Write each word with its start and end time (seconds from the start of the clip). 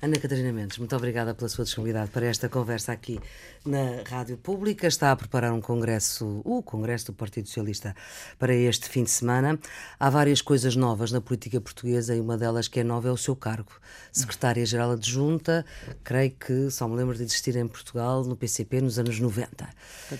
Ana 0.00 0.16
Catarina 0.16 0.52
Mendes, 0.52 0.78
muito 0.78 0.94
obrigada 0.94 1.34
pela 1.34 1.48
sua 1.48 1.64
disponibilidade 1.64 2.12
para 2.12 2.24
esta 2.24 2.48
conversa 2.48 2.92
aqui 2.92 3.18
na 3.66 4.04
Rádio 4.08 4.36
Pública. 4.36 4.86
Está 4.86 5.10
a 5.10 5.16
preparar 5.16 5.52
um 5.52 5.60
congresso, 5.60 6.40
o 6.44 6.62
Congresso 6.62 7.06
do 7.06 7.14
Partido 7.14 7.48
Socialista, 7.48 7.96
para 8.38 8.54
este 8.54 8.88
fim 8.88 9.02
de 9.02 9.10
semana. 9.10 9.58
Há 9.98 10.08
várias 10.08 10.40
coisas 10.40 10.76
novas 10.76 11.10
na 11.10 11.20
política 11.20 11.60
portuguesa 11.60 12.14
e 12.14 12.20
uma 12.20 12.38
delas 12.38 12.68
que 12.68 12.78
é 12.78 12.84
nova 12.84 13.08
é 13.08 13.10
o 13.10 13.16
seu 13.16 13.34
cargo. 13.34 13.72
Secretária-Geral 14.12 14.92
Adjunta, 14.92 15.66
creio 16.04 16.30
que 16.30 16.70
só 16.70 16.86
me 16.86 16.94
lembro 16.94 17.16
de 17.16 17.24
existir 17.24 17.56
em 17.56 17.66
Portugal, 17.66 18.22
no 18.22 18.36
PCP, 18.36 18.80
nos 18.80 19.00
anos 19.00 19.18
90. 19.18 19.68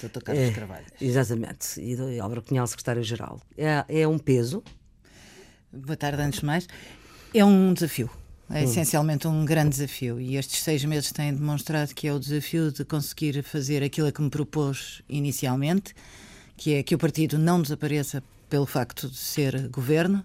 Doutor 0.01 0.25
Carlos 0.25 0.43
é, 0.43 0.51
Carvalho. 0.51 0.87
Exatamente. 1.01 1.81
E 1.81 2.19
Álvaro 2.19 2.43
Cunhal, 2.43 2.67
Secretário-Geral. 2.67 3.41
É, 3.57 3.85
é 4.01 4.09
um 4.09 4.19
peso? 4.19 4.61
Boa 5.73 5.97
tarde, 5.97 6.21
antes 6.21 6.41
de 6.41 6.47
mais. 6.47 6.67
É 7.33 7.45
um 7.45 7.73
desafio. 7.73 8.11
É 8.51 8.61
hum. 8.61 8.65
essencialmente 8.65 9.29
um 9.29 9.45
grande 9.45 9.71
desafio 9.71 10.21
e 10.21 10.37
estes 10.37 10.63
seis 10.63 10.85
meses 10.85 11.13
têm 11.13 11.35
demonstrado 11.35 11.95
que 11.95 12.09
é 12.09 12.13
o 12.13 12.19
desafio 12.19 12.73
de 12.73 12.85
conseguir 12.85 13.43
fazer 13.43 13.83
aquilo 13.83 14.09
a 14.09 14.13
que 14.13 14.23
me 14.23 14.31
propôs 14.31 15.03
inicialmente, 15.09 15.95
que 16.57 16.75
é 16.75 16.83
que 16.83 16.95
o 16.95 16.99
partido 16.99 17.39
não 17.39 17.61
desapareça 17.61 18.23
pelo 18.49 18.65
facto 18.65 19.09
de 19.09 19.17
ser 19.17 19.69
governo 19.69 20.25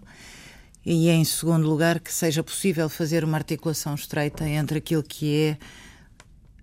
e, 0.86 1.10
em 1.10 1.24
segundo 1.24 1.68
lugar, 1.68 2.00
que 2.00 2.14
seja 2.14 2.44
possível 2.44 2.90
fazer 2.90 3.24
uma 3.24 3.38
articulação 3.38 3.96
estreita 3.96 4.48
entre 4.48 4.78
aquilo 4.78 5.04
que 5.04 5.36
é 5.36 5.58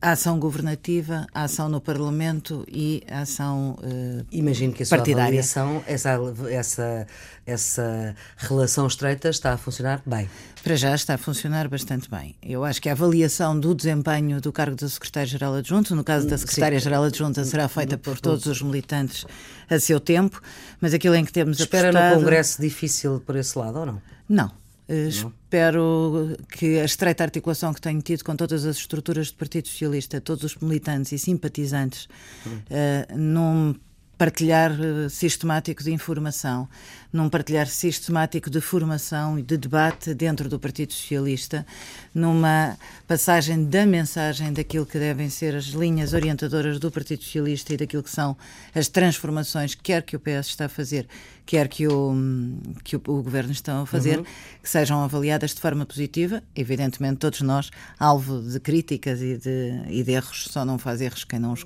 a 0.03 0.13
ação 0.13 0.39
governativa, 0.39 1.27
a 1.35 1.45
ação 1.45 1.69
no 1.69 1.81
Parlamento 1.81 2.65
e 2.67 3.03
a 3.11 3.21
ação 3.21 3.77
uh, 3.83 4.25
Imagino 4.33 4.73
que 4.73 4.83
a 4.83 4.87
sua 4.87 4.97
partidária. 4.97 5.25
avaliação, 5.25 5.85
essa, 5.87 6.19
essa, 6.49 7.07
essa 7.47 8.17
relação 8.39 8.87
estreita 8.87 9.29
está 9.29 9.53
a 9.53 9.59
funcionar 9.59 10.01
bem. 10.07 10.29
Para 10.63 10.75
já 10.77 10.95
está 10.95 11.15
a 11.15 11.19
funcionar 11.19 11.69
bastante 11.69 12.09
bem. 12.11 12.35
Eu 12.43 12.65
acho 12.65 12.81
que 12.81 12.89
a 12.89 12.93
avaliação 12.93 13.59
do 13.59 13.75
desempenho 13.75 14.41
do 14.41 14.51
cargo 14.51 14.75
de 14.75 14.89
Secretário-Geral 14.89 15.55
Adjunto, 15.55 15.95
no 15.95 16.03
caso 16.03 16.27
da 16.27 16.39
Secretária-Geral 16.39 17.05
Adjunta, 17.05 17.45
será 17.45 17.69
feita 17.69 17.99
por 17.99 18.19
todos 18.19 18.47
os 18.47 18.63
militantes 18.63 19.27
a 19.69 19.79
seu 19.79 20.01
tempo, 20.01 20.41
mas 20.81 20.95
aquilo 20.95 21.15
em 21.15 21.25
que 21.25 21.33
temos 21.33 21.61
Espera 21.61 21.91
apostado... 21.91 22.15
no 22.15 22.21
Congresso 22.21 22.61
difícil 22.61 23.23
por 23.25 23.37
esse 23.37 23.59
lado 23.59 23.81
ou 23.81 23.87
não? 23.87 24.03
Não. 24.29 24.60
Uh, 24.91 25.09
espero 25.09 26.37
que 26.51 26.81
a 26.81 26.85
estreita 26.85 27.23
articulação 27.23 27.73
que 27.73 27.81
tenho 27.81 28.03
tido 28.03 28.25
com 28.25 28.35
todas 28.35 28.67
as 28.67 28.77
estruturas 28.77 29.31
do 29.31 29.37
Partido 29.37 29.69
Socialista, 29.69 30.21
todos 30.21 30.43
os 30.43 30.57
militantes 30.57 31.13
e 31.13 31.19
simpatizantes, 31.19 32.07
uh, 32.45 33.17
num 33.17 33.77
partilhar 34.19 34.73
uh, 34.73 35.09
sistemático 35.09 35.83
de 35.83 35.93
informação, 35.93 36.69
num 37.13 37.29
partilhar 37.29 37.69
sistemático 37.69 38.51
de 38.51 38.61
formação 38.61 39.39
e 39.39 39.43
de 39.43 39.57
debate 39.57 40.13
dentro 40.13 40.47
do 40.49 40.59
Partido 40.59 40.93
Socialista, 40.93 41.65
numa 42.13 42.77
passagem 43.07 43.65
da 43.65 43.87
mensagem 43.87 44.53
daquilo 44.53 44.85
que 44.85 44.99
devem 44.99 45.31
ser 45.31 45.55
as 45.55 45.67
linhas 45.67 46.13
orientadoras 46.13 46.81
do 46.81 46.91
Partido 46.91 47.23
Socialista 47.23 47.73
e 47.73 47.77
daquilo 47.77 48.03
que 48.03 48.11
são 48.11 48.37
as 48.75 48.89
transformações, 48.89 49.75
quer 49.75 50.03
que 50.03 50.17
o 50.17 50.21
PS 50.21 50.49
está 50.49 50.65
a 50.67 50.69
fazer, 50.69 51.07
quer 51.51 51.67
que 51.67 51.89
o, 51.89 52.15
que 52.85 52.95
o, 52.95 53.03
o 53.09 53.25
Governo 53.25 53.51
está 53.51 53.81
a 53.81 53.85
fazer, 53.85 54.19
uhum. 54.19 54.25
que 54.63 54.71
sejam 54.71 55.03
avaliadas 55.03 55.53
de 55.53 55.61
forma 55.61 55.85
positiva. 55.85 56.45
Evidentemente, 56.55 57.17
todos 57.17 57.41
nós, 57.41 57.73
alvo 57.99 58.41
de 58.41 58.61
críticas 58.61 59.21
e 59.21 59.37
de, 59.37 59.83
e 59.89 60.05
de 60.05 60.13
erros, 60.13 60.47
só 60.49 60.65
não 60.65 60.79
faz 60.79 61.01
erros 61.01 61.25
quem 61.25 61.41
não, 61.41 61.57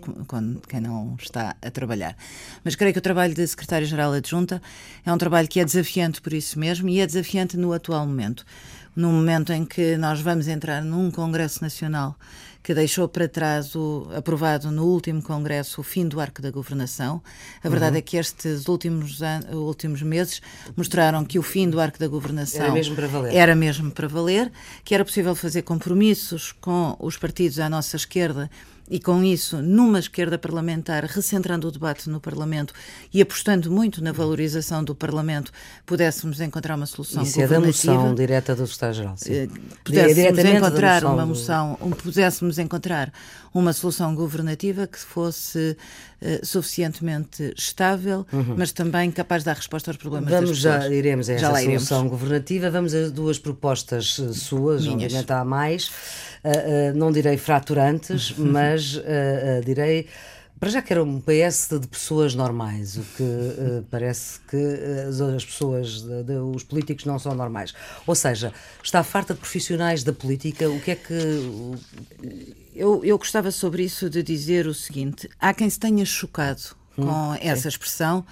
quem 0.67 0.81
não 0.81 1.15
está 1.21 1.55
a 1.61 1.71
trabalhar. 1.71 2.17
Mas 2.65 2.75
creio 2.75 2.95
que 2.95 2.99
o 2.99 3.03
trabalho 3.03 3.35
de 3.35 3.47
Secretário-Geral 3.47 4.15
Adjunta 4.15 4.63
é 5.05 5.13
um 5.13 5.19
trabalho 5.19 5.49
que 5.49 5.61
é 5.61 5.65
desafiante 5.67 6.23
por 6.23 6.33
isso 6.33 6.59
mesmo 6.59 6.89
e 6.89 7.01
é 7.01 7.07
desafiante 7.07 7.59
no 7.59 7.71
atual 7.75 8.07
momento. 8.07 8.47
No 8.95 9.11
momento 9.11 9.53
em 9.53 9.64
que 9.64 9.97
nós 9.97 10.20
vamos 10.20 10.48
entrar 10.48 10.83
num 10.83 11.11
Congresso 11.11 11.62
Nacional 11.62 12.17
que 12.64 12.73
deixou 12.73 13.06
para 13.06 13.28
trás 13.28 13.77
o 13.77 14.09
aprovado 14.17 14.70
no 14.70 14.86
último 14.86 15.23
congresso 15.23 15.83
o 15.83 15.84
fim 15.84 16.09
do 16.09 16.19
arco 16.19 16.41
da 16.41 16.51
governação. 16.51 17.23
A 17.62 17.69
verdade 17.69 17.92
uhum. 17.92 17.98
é 17.98 18.03
que 18.03 18.17
estes 18.17 18.67
últimos 18.67 19.20
últimos 19.52 20.01
meses 20.01 20.41
mostraram 20.74 21.27
que 21.27 21.39
o 21.39 21.42
fim 21.42 21.69
do 21.69 21.79
arco 21.79 21.98
da 21.98 22.08
governação 22.08 22.64
era 22.64 22.73
mesmo 22.73 22.96
para 22.96 23.07
valer, 23.07 23.35
era 23.35 23.55
mesmo 23.55 23.91
para 23.91 24.08
valer 24.08 24.51
que 24.83 24.95
era 24.95 25.05
possível 25.05 25.35
fazer 25.35 25.61
compromissos 25.61 26.52
com 26.52 26.96
os 26.98 27.19
partidos 27.19 27.61
à 27.61 27.69
nossa 27.69 27.96
esquerda 27.96 28.51
e 28.90 29.00
com 29.00 29.24
isso, 29.24 29.62
numa 29.62 29.98
esquerda 29.98 30.39
parlamentar, 30.39 31.05
recentrando 31.05 31.68
o 31.68 31.70
debate 31.70 32.11
no 32.11 32.20
Parlamento 32.20 32.74
e 33.12 33.22
apostando 33.22 33.70
muito 33.70 34.05
na 34.05 34.12
valorização 34.12 34.84
do 34.84 34.95
Parlamento, 34.95 35.50
pudéssemos 35.86 36.40
encontrar 36.40 36.77
uma 36.77 36.84
solução 36.84 37.22
isso 37.22 37.40
governativa. 37.40 37.70
Isso 37.70 37.90
é 37.90 37.92
da 37.92 37.98
moção 37.98 38.14
direta 38.14 38.55
do 38.55 38.67
Secretário-Geral. 38.67 39.14
Eh, 39.27 39.48
pudéssemos 39.83 40.45
encontrar 40.45 41.02
moção 41.02 41.14
uma 41.14 41.27
moção, 41.27 41.78
um, 41.80 41.90
pudéssemos 41.90 42.58
encontrar 42.58 43.12
uma 43.55 43.72
solução 43.72 44.14
governativa 44.14 44.86
que 44.86 44.98
fosse 44.98 45.77
uh, 46.20 46.45
suficientemente 46.45 47.55
estável, 47.56 48.27
uhum. 48.33 48.56
mas 48.58 48.72
também 48.72 49.11
capaz 49.12 49.42
de 49.42 49.46
dar 49.46 49.55
resposta 49.55 49.90
aos 49.90 49.96
problemas 49.96 50.28
vamos 50.28 50.51
das 50.51 50.58
pessoas. 50.58 50.84
Já 50.84 50.95
iremos 50.95 51.30
a 51.30 51.33
essa 51.34 51.46
solução 51.46 51.98
iremos. 51.98 52.11
governativa. 52.11 52.70
Vamos 52.70 52.95
a 52.95 53.08
duas 53.08 53.39
propostas 53.39 54.18
uh, 54.18 54.34
suas, 54.34 54.83
Minhas. 54.83 55.05
obviamente 55.05 55.33
há 55.33 55.45
mais. 55.45 55.90
Uh, 56.45 56.95
não 56.95 57.11
direi 57.11 57.39
fraturantes, 57.39 58.35
mas 58.39 59.01
direi 59.65 60.07
para 60.65 60.71
já 60.71 60.81
que 60.81 60.93
era 60.93 61.05
um 61.05 61.21
PS 61.21 61.69
de, 61.69 61.79
de 61.81 61.89
pessoas 61.89 62.35
normais, 62.35 62.97
o 62.97 63.03
que 63.03 63.23
uh, 63.23 63.85
parece 63.91 64.41
que 64.49 64.57
uh, 64.57 65.37
as 65.37 65.45
pessoas, 65.45 66.01
de, 66.01 66.23
de, 66.23 66.33
os 66.37 66.63
políticos 66.63 67.05
não 67.05 67.19
são 67.19 67.35
normais. 67.35 67.75
Ou 68.07 68.15
seja, 68.15 68.53
está 68.83 69.03
farta 69.03 69.35
de 69.35 69.41
profissionais 69.41 70.03
da 70.03 70.13
política, 70.13 70.71
o 70.71 70.81
que 70.81 70.93
é 70.93 70.95
que. 70.95 71.41
Eu, 72.75 73.05
eu 73.05 73.19
gostava 73.19 73.51
sobre 73.51 73.83
isso 73.83 74.09
de 74.09 74.23
dizer 74.23 74.67
o 74.67 74.73
seguinte: 74.73 75.29
há 75.39 75.53
quem 75.53 75.69
se 75.69 75.79
tenha 75.79 76.05
chocado 76.07 76.75
com 76.97 77.03
hum, 77.03 77.37
essa 77.41 77.69
expressão 77.69 78.25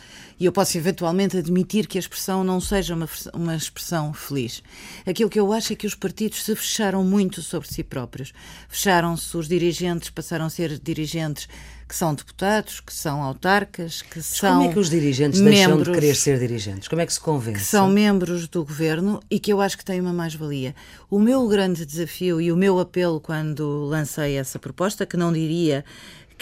e 0.42 0.44
eu 0.44 0.50
posso 0.50 0.76
eventualmente 0.76 1.36
admitir 1.36 1.86
que 1.86 1.96
a 1.96 2.00
expressão 2.00 2.42
não 2.42 2.60
seja 2.60 2.96
uma, 2.96 3.08
uma 3.32 3.54
expressão 3.54 4.12
feliz. 4.12 4.60
Aquilo 5.06 5.30
que 5.30 5.38
eu 5.38 5.52
acho 5.52 5.72
é 5.72 5.76
que 5.76 5.86
os 5.86 5.94
partidos 5.94 6.42
se 6.42 6.56
fecharam 6.56 7.04
muito 7.04 7.40
sobre 7.42 7.68
si 7.68 7.84
próprios. 7.84 8.32
Fecharam-se, 8.68 9.36
os 9.36 9.46
dirigentes 9.46 10.10
passaram 10.10 10.46
a 10.46 10.50
ser 10.50 10.80
dirigentes 10.80 11.48
que 11.88 11.94
são 11.94 12.14
deputados, 12.14 12.80
que 12.80 12.92
são 12.92 13.22
autarcas, 13.22 14.02
que 14.02 14.16
Mas 14.16 14.26
são. 14.26 14.56
Como 14.56 14.70
é 14.70 14.72
que 14.72 14.78
os 14.78 14.90
dirigentes 14.90 15.40
deixam 15.40 15.80
de 15.80 15.92
querer 15.92 16.16
ser 16.16 16.38
dirigentes? 16.38 16.88
Como 16.88 17.02
é 17.02 17.06
que 17.06 17.12
se 17.12 17.20
convence? 17.20 17.58
Que 17.58 17.64
são 17.64 17.88
membros 17.88 18.48
do 18.48 18.64
governo 18.64 19.20
e 19.30 19.38
que 19.38 19.52
eu 19.52 19.60
acho 19.60 19.76
que 19.78 19.84
têm 19.84 20.00
uma 20.00 20.12
mais-valia. 20.12 20.74
O 21.10 21.20
meu 21.20 21.46
grande 21.46 21.86
desafio 21.86 22.40
e 22.40 22.50
o 22.50 22.56
meu 22.56 22.80
apelo 22.80 23.20
quando 23.20 23.84
lancei 23.84 24.36
essa 24.38 24.58
proposta, 24.58 25.04
que 25.04 25.16
não 25.16 25.32
diria 25.32 25.84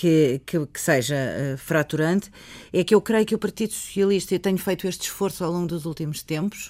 que, 0.01 0.41
que, 0.47 0.67
que, 0.67 0.81
seja 0.81 1.15
uh, 1.15 1.59
fraturante, 1.59 2.31
é 2.73 2.83
que 2.83 2.95
eu 2.95 3.03
creio 3.03 3.27
que 3.27 3.35
o 3.35 3.39
Partido 3.39 3.75
Socialista, 3.75 4.35
e 4.35 4.39
tenho 4.39 4.57
feito 4.57 4.89
este 4.89 5.03
esforço 5.03 5.45
ao 5.45 5.53
longo 5.53 5.67
dos 5.67 5.85
últimos 5.85 6.23
tempos, 6.23 6.69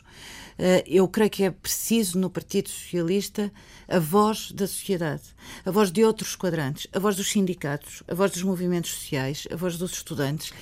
uh, 0.58 0.82
eu 0.84 1.06
creio 1.06 1.30
que 1.30 1.44
é 1.44 1.50
preciso 1.52 2.19
no 2.19 2.28
Partido 2.28 2.69
Socialista 2.69 3.52
a 3.86 4.00
voz 4.00 4.50
da 4.50 4.66
sociedade, 4.66 5.22
a 5.64 5.70
voz 5.70 5.92
de 5.92 6.04
outros 6.04 6.34
quadrantes, 6.34 6.88
a 6.92 6.98
voz 6.98 7.14
dos 7.14 7.30
sindicatos, 7.30 8.02
a 8.08 8.16
voz 8.16 8.32
dos 8.32 8.42
movimentos 8.42 8.90
sociais, 8.90 9.46
a 9.48 9.54
voz 9.54 9.78
dos 9.78 9.92
estudantes. 9.92 10.52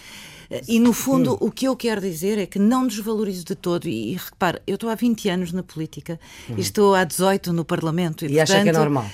Eh, 0.51 0.63
e, 0.69 0.79
no 0.79 0.93
fundo, 0.93 1.39
o 1.41 1.51
que 1.51 1.67
eu 1.67 1.75
quero 1.75 2.03
dizer 2.03 2.39
é 2.39 2.45
que 2.45 2.59
não 2.59 2.87
desvalorizo 2.87 3.45
de 3.45 3.55
todo. 3.55 3.89
E, 3.89 4.13
e 4.13 4.15
repare, 4.15 4.61
eu 4.67 4.75
estou 4.75 4.91
há 4.91 4.95
20 4.95 5.29
anos 5.29 5.53
na 5.53 5.63
política 5.63 6.21
hum. 6.51 6.55
e 6.57 6.61
estou 6.61 6.95
há 6.95 7.05
18 7.05 7.53
no 7.53 7.65
Parlamento. 7.65 8.25
E, 8.25 8.29
e 8.29 8.37
portanto, 8.37 8.51
acha 8.51 8.63
que 8.63 8.69
é 8.69 8.73
normal? 8.73 9.11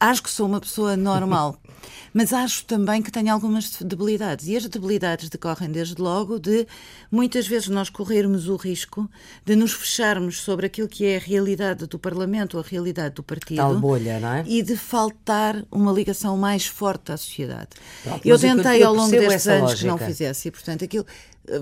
Acho 0.00 0.22
que 0.22 0.30
sou 0.30 0.46
uma 0.46 0.60
pessoa 0.60 0.96
normal, 0.96 1.60
mas 2.14 2.32
acho 2.32 2.64
também 2.64 3.02
que 3.02 3.10
tenho 3.10 3.32
algumas 3.32 3.70
debilidades. 3.80 4.46
E 4.46 4.56
as 4.56 4.66
debilidades 4.66 5.28
decorrem, 5.28 5.70
desde 5.70 6.00
logo, 6.00 6.38
de 6.38 6.66
muitas 7.10 7.48
vezes 7.48 7.68
nós 7.68 7.90
corrermos 7.90 8.48
o 8.48 8.56
risco 8.56 9.10
de 9.44 9.56
nos 9.56 9.72
fecharmos 9.72 10.40
sobre 10.40 10.66
aquilo 10.66 10.86
que 10.86 11.04
é 11.04 11.16
a 11.16 11.20
realidade 11.20 11.86
do 11.86 11.98
Parlamento 11.98 12.54
ou 12.54 12.62
a 12.62 12.66
realidade 12.66 13.16
do 13.16 13.22
partido. 13.22 13.56
Tal 13.56 13.78
bolha, 13.80 14.20
não 14.20 14.34
é? 14.34 14.44
E 14.46 14.62
de 14.62 14.76
faltar 14.76 15.64
uma 15.70 15.92
ligação 15.92 16.36
mais 16.36 16.64
forte 16.66 17.10
à 17.10 17.16
sociedade. 17.16 17.70
Pronto, 18.04 18.26
eu 18.26 18.38
tentei 18.38 18.82
eu 18.82 18.88
ao 18.88 18.94
longo 18.94 19.10
destes 19.10 19.48
anos 19.48 19.62
lógica. 19.70 19.80
que 19.80 19.86
não 19.86 19.98
fizesse, 19.98 20.48
e 20.48 20.50
portanto 20.50 20.84
aquilo. 20.84 21.06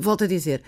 Volto 0.00 0.24
a 0.24 0.26
dizer, 0.26 0.62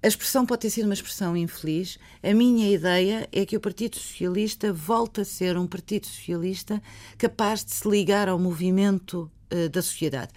a 0.00 0.06
expressão 0.06 0.46
pode 0.46 0.62
ter 0.62 0.70
sido 0.70 0.84
uma 0.84 0.94
expressão 0.94 1.36
infeliz. 1.36 1.98
A 2.22 2.32
minha 2.32 2.70
ideia 2.70 3.28
é 3.32 3.44
que 3.44 3.56
o 3.56 3.60
Partido 3.60 3.96
Socialista 3.96 4.72
volte 4.72 5.22
a 5.22 5.24
ser 5.24 5.58
um 5.58 5.66
Partido 5.66 6.06
Socialista 6.06 6.80
capaz 7.16 7.64
de 7.64 7.72
se 7.72 7.88
ligar 7.88 8.28
ao 8.28 8.38
movimento 8.38 9.28
uh, 9.52 9.68
da 9.68 9.82
sociedade. 9.82 10.30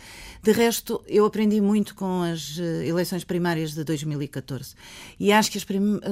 De 0.44 0.52
resto, 0.52 1.04
eu 1.08 1.26
aprendi 1.26 1.62
muito 1.62 1.94
com 1.96 2.24
as 2.24 2.58
uh, 2.58 2.62
eleições 2.84 3.24
primárias 3.24 3.74
de 3.74 3.84
2014 3.84 4.74
e 5.20 5.32
acho 5.32 5.52
que 5.52 5.58
as, 5.58 5.66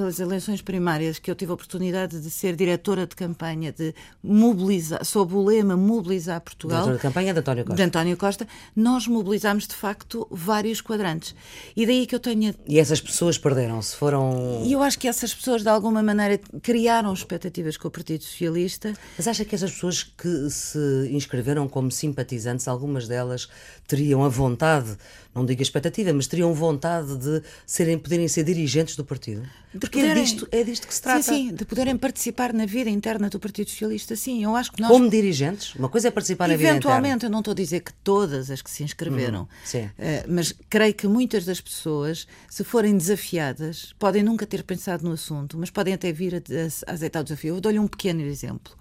as, 0.06 0.20
eleições 0.20 0.62
primárias 0.62 1.18
que 1.18 1.30
eu 1.30 1.34
tive 1.34 1.50
a 1.50 1.54
oportunidade 1.54 2.20
de 2.20 2.30
ser 2.30 2.54
diretora 2.54 3.06
de 3.06 3.16
campanha, 3.16 3.72
de 3.72 3.94
mobilizar, 4.22 5.04
sob 5.04 5.34
o 5.34 5.44
lema 5.44 5.76
Mobilizar 5.76 6.40
Portugal. 6.40 6.84
Diretora 6.84 6.96
de 6.96 7.02
campanha 7.02 7.32
de 7.32 7.40
António 7.40 7.64
Costa. 7.64 7.76
De 7.76 7.82
António 7.82 8.16
Costa, 8.16 8.48
nós 8.76 9.06
mobilizámos 9.06 9.66
de 9.66 9.74
facto 9.74 10.26
vários 10.30 10.80
quadrantes. 10.80 11.34
E 11.76 11.86
daí 11.86 12.06
que 12.06 12.14
eu 12.14 12.20
tenha. 12.20 12.54
E 12.66 12.78
essas 12.78 13.00
pessoas 13.00 13.38
perderam-se, 13.38 13.96
foram. 13.96 14.62
E 14.64 14.72
eu 14.72 14.82
acho 14.82 14.98
que 14.98 15.08
essas 15.08 15.34
pessoas, 15.34 15.62
de 15.62 15.68
alguma 15.68 16.02
maneira, 16.02 16.38
criaram 16.62 17.12
expectativas 17.12 17.76
com 17.76 17.88
o 17.88 17.90
Partido 17.90 18.22
Socialista. 18.22 18.92
Mas 19.16 19.26
acha 19.26 19.44
que 19.44 19.54
essas 19.54 19.72
pessoas 19.72 20.02
que 20.02 20.50
se 20.50 21.08
inscreveram 21.10 21.68
como 21.68 21.90
simpatizantes, 21.90 22.68
algumas 22.90 23.06
delas 23.06 23.48
teriam 23.86 24.24
a 24.24 24.28
vontade, 24.28 24.96
não 25.34 25.46
digo 25.46 25.60
a 25.60 25.62
expectativa, 25.62 26.12
mas 26.12 26.26
teriam 26.26 26.52
vontade 26.52 27.16
de 27.16 27.42
serem, 27.64 27.98
poderem 27.98 28.26
ser 28.28 28.44
dirigentes 28.44 28.96
do 28.96 29.04
partido? 29.04 29.42
Porque 29.78 29.98
é 29.98 30.02
poderem, 30.02 30.22
é, 30.22 30.24
disto, 30.24 30.48
é 30.50 30.64
disto 30.64 30.86
que 30.86 30.94
se 30.94 31.02
trata. 31.02 31.22
Sim, 31.22 31.48
sim, 31.48 31.54
de 31.54 31.64
poderem 31.64 31.96
participar 31.96 32.52
na 32.52 32.66
vida 32.66 32.90
interna 32.90 33.28
do 33.28 33.38
Partido 33.38 33.70
Socialista, 33.70 34.16
sim. 34.16 34.42
Eu 34.42 34.56
acho 34.56 34.72
que 34.72 34.80
nós... 34.80 34.90
Como 34.90 35.08
dirigentes? 35.08 35.74
Uma 35.76 35.88
coisa 35.88 36.08
é 36.08 36.10
participar 36.10 36.48
na 36.48 36.54
vida 36.54 36.68
interna. 36.68 36.78
Eventualmente, 36.78 37.24
eu 37.24 37.30
não 37.30 37.38
estou 37.38 37.52
a 37.52 37.54
dizer 37.54 37.80
que 37.80 37.92
todas 38.04 38.50
as 38.50 38.60
que 38.60 38.70
se 38.70 38.82
inscreveram, 38.82 39.42
uhum. 39.42 39.80
Uh, 39.80 40.24
mas 40.28 40.52
creio 40.68 40.94
que 40.94 41.06
muitas 41.06 41.44
das 41.44 41.60
pessoas, 41.60 42.26
se 42.48 42.64
forem 42.64 42.96
desafiadas, 42.96 43.94
podem 43.98 44.22
nunca 44.22 44.46
ter 44.46 44.62
pensado 44.64 45.04
no 45.04 45.12
assunto, 45.12 45.56
mas 45.56 45.70
podem 45.70 45.94
até 45.94 46.12
vir 46.12 46.34
a, 46.34 46.38
a, 46.38 46.90
a 46.90 46.94
aceitar 46.94 47.20
o 47.20 47.24
desafio. 47.24 47.56
Eu 47.56 47.60
dou-lhe 47.60 47.78
um 47.78 47.88
pequeno 47.88 48.20
exemplo. 48.22 48.74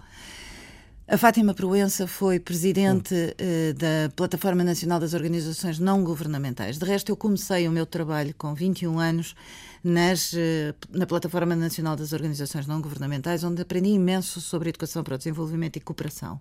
A 1.12 1.18
Fátima 1.18 1.56
Proença 1.56 2.06
foi 2.06 2.40
presidente 2.40 3.16
uh, 3.16 3.74
da 3.74 4.12
Plataforma 4.16 4.64
Nacional 4.64 5.00
das 5.00 5.16
Organizações 5.16 5.80
Não 5.80 6.04
Governamentais. 6.04 6.78
De 6.78 6.86
resto, 6.86 7.10
eu 7.12 7.18
comecei 7.18 7.68
o 7.68 7.72
meu 7.72 7.88
trabalho 7.88 8.32
com 8.38 8.54
21 8.54 9.00
anos 9.00 9.36
nas, 9.84 10.34
uh, 10.34 10.38
na 10.92 11.08
Plataforma 11.08 11.56
Nacional 11.56 11.96
das 11.96 12.14
Organizações 12.14 12.68
Não 12.68 12.80
Governamentais, 12.80 13.44
onde 13.44 13.60
aprendi 13.60 13.90
imenso 13.90 14.40
sobre 14.40 14.70
educação 14.70 15.04
para 15.04 15.16
o 15.16 15.18
desenvolvimento 15.18 15.78
e 15.78 15.80
cooperação. 15.80 16.40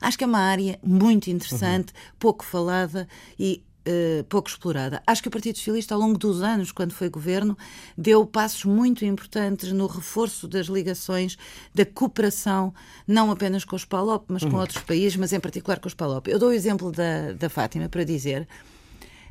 Acho 0.00 0.18
que 0.18 0.24
é 0.24 0.26
uma 0.26 0.40
área 0.40 0.76
muito 0.82 1.30
interessante, 1.30 1.92
uhum. 1.92 2.12
pouco 2.18 2.44
falada 2.44 3.06
e 3.38 3.62
Uh, 3.80 4.22
pouco 4.24 4.48
explorada. 4.50 5.02
Acho 5.06 5.22
que 5.22 5.28
o 5.28 5.30
Partido 5.30 5.56
Socialista, 5.56 5.94
ao 5.94 6.00
longo 6.00 6.18
dos 6.18 6.42
anos, 6.42 6.70
quando 6.70 6.92
foi 6.92 7.08
governo, 7.08 7.56
deu 7.96 8.26
passos 8.26 8.64
muito 8.66 9.06
importantes 9.06 9.72
no 9.72 9.86
reforço 9.86 10.46
das 10.46 10.66
ligações, 10.66 11.38
da 11.74 11.86
cooperação, 11.86 12.74
não 13.08 13.30
apenas 13.30 13.64
com 13.64 13.74
os 13.74 13.86
PALOP, 13.86 14.26
mas 14.28 14.44
com 14.44 14.50
uhum. 14.50 14.60
outros 14.60 14.82
países, 14.82 15.16
mas 15.16 15.32
em 15.32 15.40
particular 15.40 15.80
com 15.80 15.88
os 15.88 15.94
PALOP. 15.94 16.28
Eu 16.28 16.38
dou 16.38 16.50
o 16.50 16.52
exemplo 16.52 16.92
da, 16.92 17.32
da 17.32 17.48
Fátima 17.48 17.88
para 17.88 18.04
dizer. 18.04 18.46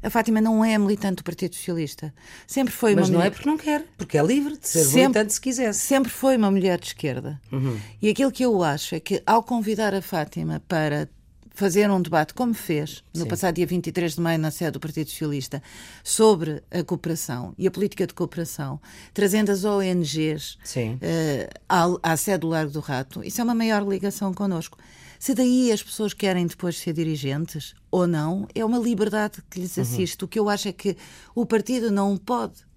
A 0.02 0.10
Fátima 0.10 0.40
não 0.40 0.64
é 0.64 0.78
militante 0.78 1.18
do 1.18 1.24
Partido 1.24 1.56
Socialista. 1.56 2.14
Sempre 2.48 2.74
foi 2.74 2.96
Mas 2.96 3.10
não 3.10 3.18
mulher... 3.18 3.28
é 3.28 3.30
porque 3.32 3.50
não 3.50 3.58
quer, 3.58 3.86
porque 3.98 4.18
é 4.18 4.24
livre 4.24 4.58
de 4.58 4.68
ser 4.68 4.86
sempre, 4.86 5.00
militante 5.00 5.34
se 5.34 5.42
quisesse. 5.42 5.80
Sempre 5.80 6.10
foi 6.10 6.38
uma 6.38 6.50
mulher 6.50 6.80
de 6.80 6.88
esquerda. 6.88 7.40
Uhum. 7.52 7.78
E 8.02 8.10
aquilo 8.10 8.32
que 8.32 8.44
eu 8.44 8.64
acho 8.64 8.96
é 8.96 9.00
que, 9.00 9.22
ao 9.26 9.44
convidar 9.44 9.94
a 9.94 10.02
Fátima 10.02 10.62
para 10.68 11.10
fazer 11.52 11.90
um 11.92 12.02
debate, 12.02 12.34
como 12.34 12.54
fez 12.54 13.04
no 13.14 13.24
Sim. 13.24 13.28
passado 13.28 13.56
dia 13.56 13.66
23 13.66 14.16
de 14.16 14.22
maio 14.22 14.40
na 14.40 14.52
sede 14.52 14.72
do 14.72 14.80
Partido 14.80 15.10
Socialista, 15.10 15.62
sobre 16.04 16.64
a 16.72 16.84
cooperação 16.84 17.54
e 17.58 17.68
a 17.68 17.72
política 17.72 18.08
de 18.08 18.14
cooperação, 18.14 18.80
trazendo 19.14 19.52
as 19.52 19.64
ONGs 19.64 20.58
uh, 20.96 21.60
à, 21.68 22.12
à 22.14 22.18
sede 22.18 22.40
do 22.40 22.48
Largo 22.48 22.72
do 22.72 22.80
Rato, 22.80 23.24
isso 23.24 23.42
é 23.42 23.44
uma 23.44 23.56
maior 23.56 23.88
ligação 23.88 24.34
connosco. 24.34 24.78
Se 25.20 25.34
daí 25.34 25.70
as 25.70 25.84
pessoas 25.84 26.14
querem 26.14 26.48
depois 26.48 26.78
ser 26.78 26.94
dirigentes 26.94 27.76
ou 27.92 28.08
não, 28.08 28.48
é 28.56 28.64
uma 28.64 28.80
liberdade 28.80 29.44
que 29.50 29.60
lhes 29.60 29.78
assiste. 29.78 30.22
Uhum. 30.22 30.26
O 30.26 30.30
que 30.30 30.40
eu 30.40 30.48
acho 30.48 30.70
é 30.70 30.72
que 30.72 30.96
o 31.36 31.46
partido 31.46 31.92
não 31.92 32.16
pode 32.16 32.69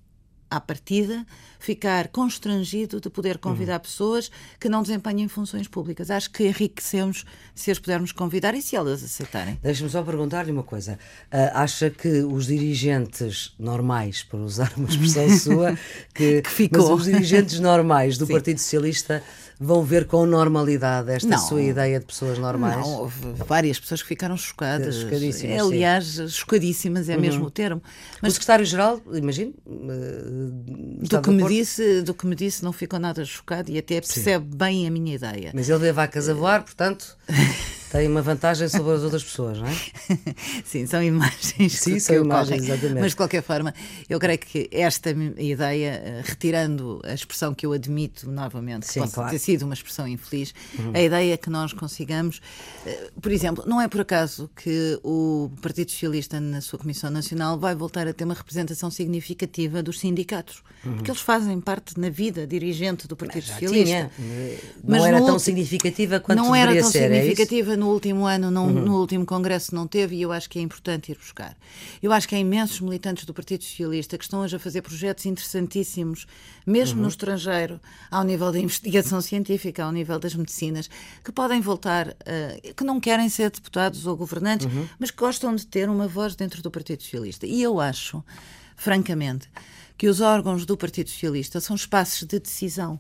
à 0.53 0.61
partida, 0.61 1.25
ficar 1.59 2.09
constrangido 2.09 3.01
de 3.01 3.09
poder 3.09 3.39
convidar 3.39 3.77
uhum. 3.77 3.81
pessoas 3.81 4.31
que 4.61 4.69
não 4.69 4.83
desempenhem 4.83 5.27
funções 5.29 5.67
públicas. 5.67 6.11
Acho 6.11 6.31
que 6.31 6.45
enriquecemos 6.45 7.25
se 7.55 7.71
as 7.71 7.79
pudermos 7.79 8.13
convidar 8.13 8.55
e 8.55 8.61
se 8.61 8.77
elas 8.77 9.03
aceitarem. 9.03 9.59
Deixe-me 9.63 9.89
só 9.89 10.03
perguntar-lhe 10.03 10.53
uma 10.53 10.63
coisa. 10.63 10.99
Uh, 11.33 11.51
acha 11.55 11.89
que 11.89 12.23
os 12.23 12.47
dirigentes 12.47 13.55
normais, 13.59 14.23
por 14.23 14.41
usar 14.41 14.73
uma 14.77 14.89
expressão 14.89 15.29
sua, 15.39 15.79
que, 16.15 16.43
que 16.43 16.51
ficou. 16.51 16.95
os 16.95 17.05
dirigentes 17.05 17.59
normais 17.59 18.19
do 18.19 18.27
Partido 18.29 18.59
Socialista 18.59 19.23
vão 19.59 19.83
ver 19.83 20.07
com 20.07 20.27
normalidade 20.27 21.11
esta 21.11 21.29
não, 21.29 21.39
sua 21.39 21.63
ideia 21.63 22.01
de 22.01 22.07
pessoas 22.07 22.39
normais? 22.39 22.77
Não, 22.77 23.01
houve 23.01 23.33
várias 23.47 23.79
pessoas 23.79 24.03
que 24.03 24.09
ficaram 24.09 24.37
chocadas. 24.37 24.97
Chocadíssimas. 24.97 25.61
Aliás, 25.61 26.07
sim. 26.07 26.29
chocadíssimas 26.29 27.09
é 27.09 27.15
uhum. 27.15 27.21
mesmo 27.21 27.45
o 27.47 27.51
termo. 27.51 27.83
Mas 28.21 28.33
o 28.33 28.35
secretário-geral, 28.35 29.01
imagino. 29.13 29.55
Uh, 29.67 31.07
do, 31.07 31.21
que 31.21 31.31
me 31.31 31.47
disse, 31.47 32.03
do 32.03 32.15
que 32.15 32.27
me 32.27 32.35
disse, 32.35 32.65
não 32.65 32.73
ficou 32.73 32.99
nada 32.99 33.25
chocado 33.25 33.71
e 33.71 33.79
até 33.79 34.01
percebe 34.01 34.45
sim. 34.51 34.57
bem 34.57 34.87
a 34.87 34.91
minha 34.91 35.15
ideia. 35.15 35.51
Mas 35.55 35.69
ele 35.69 35.93
vacas 35.93 36.29
a 36.29 36.35
voar, 36.35 36.63
portanto. 36.63 37.17
tem 37.93 38.09
uma 38.09 38.23
vantagem 38.23 38.67
sobre 38.69 38.95
as 38.95 39.03
outras 39.03 39.23
pessoas, 39.23 39.59
não 39.59 39.67
é? 39.67 39.75
Sim, 40.65 40.87
são 40.87 41.03
imagens. 41.03 41.79
Sim, 41.79 41.99
são 41.99 42.17
imagens, 42.17 42.65
exatamente. 42.65 43.01
Mas 43.01 43.11
de 43.11 43.17
qualquer 43.17 43.43
forma, 43.43 43.75
eu 44.09 44.19
creio 44.19 44.39
que 44.39 44.67
esta 44.73 45.11
ideia, 45.11 46.03
eh, 46.03 46.23
retirando 46.25 47.03
a 47.05 47.13
expressão 47.13 47.55
que 47.55 47.67
eu 47.67 47.73
admito 47.73 48.31
novamente, 48.31 48.91
Sim, 48.91 49.01
pode 49.01 49.13
claro. 49.13 49.31
ter 49.31 49.39
sido 49.39 49.65
uma 49.65 49.75
expressão 49.75 50.09
infeliz, 50.09 50.55
uhum. 50.79 50.93
a 50.95 51.03
ideia 51.03 51.35
é 51.35 51.37
que 51.37 51.51
nós 51.51 51.75
consigamos, 51.75 52.41
eh, 52.87 53.11
por 53.21 53.31
exemplo, 53.31 53.63
não 53.67 53.79
é 53.79 53.87
por 53.87 54.01
acaso 54.01 54.51
que 54.57 54.99
o 55.05 55.51
Partido 55.61 55.91
Socialista, 55.91 56.41
na 56.41 56.63
sua 56.63 56.79
Comissão 56.79 57.11
Nacional, 57.11 57.59
vai 57.59 57.75
voltar 57.75 58.09
a 58.09 58.15
ter 58.15 58.25
uma 58.25 58.33
representação 58.33 58.91
significativa 58.91 59.83
dos 59.83 60.01
sindicatos, 60.01 60.63
uhum. 60.83 60.95
porque 60.95 61.11
eles 61.11 61.21
fazem 61.21 61.61
parte 61.61 62.01
na 62.01 62.09
vida 62.09 62.47
dirigente 62.47 63.07
do 63.07 63.15
Partido 63.15 63.45
Já 63.45 63.53
Socialista. 63.53 64.11
Tinha. 64.17 64.59
Não 64.83 64.97
Mas 64.97 65.05
era 65.05 65.19
tão 65.21 65.39
significativa 65.39 66.21
quanto 66.21 66.39
não 66.39 66.55
era 66.55 66.75
tão 66.75 66.91
ser, 66.91 67.13
é 67.13 67.21
significativa 67.21 67.75
é 67.75 67.82
no 67.83 67.89
último 67.91 68.27
ano, 68.27 68.49
não, 68.49 68.67
uhum. 68.67 68.85
no 68.85 69.01
último 69.01 69.27
congresso 69.27 69.75
não 69.75 69.89
teve, 69.89 70.15
e 70.15 70.23
eu 70.23 70.31
acho 70.31 70.49
que 70.49 70.57
é 70.57 70.63
importante 70.63 71.11
ir 71.11 71.17
buscar. 71.17 71.57
Eu 72.01 72.13
acho 72.13 72.29
que 72.29 72.35
há 72.37 72.39
imensos 72.39 72.81
militantes 72.81 73.25
do 73.25 73.35
Partido 73.35 73.65
Socialista 73.65 74.17
que 74.17 74.23
estão 74.23 74.41
hoje 74.41 74.55
a 74.55 74.59
fazer 74.61 74.83
projetos 74.83 75.27
interessantíssimos, 75.27 76.27
mesmo 76.65 76.99
uhum. 76.99 77.03
no 77.03 77.09
estrangeiro, 77.09 77.81
ao 78.09 78.23
nível 78.23 78.53
da 78.53 78.61
investigação 78.61 79.21
científica, 79.21 79.83
ao 79.83 79.91
nível 79.91 80.21
das 80.21 80.33
medicinas, 80.37 80.89
que 81.25 81.33
podem 81.33 81.61
voltar, 81.61 82.11
uh, 82.11 82.75
que 82.75 82.85
não 82.85 83.01
querem 83.01 83.29
ser 83.29 83.51
deputados 83.51 84.07
ou 84.07 84.17
governantes, 84.17 84.67
uhum. 84.67 84.87
mas 84.97 85.11
que 85.11 85.17
gostam 85.17 85.53
de 85.53 85.67
ter 85.67 85.91
uma 85.91 86.07
voz 86.07 86.37
dentro 86.37 86.63
do 86.63 86.71
Partido 86.71 87.03
Socialista. 87.03 87.49
E 87.49 87.61
eu 87.61 87.81
acho, 87.81 88.23
francamente, 88.77 89.49
que 89.97 90.09
os 90.09 90.21
órgãos 90.21 90.67
do 90.67 90.77
Partido 90.77 91.11
Socialista 91.11 91.61
são 91.61 91.77
espaços 91.77 92.27
de 92.27 92.39
decisão. 92.39 92.99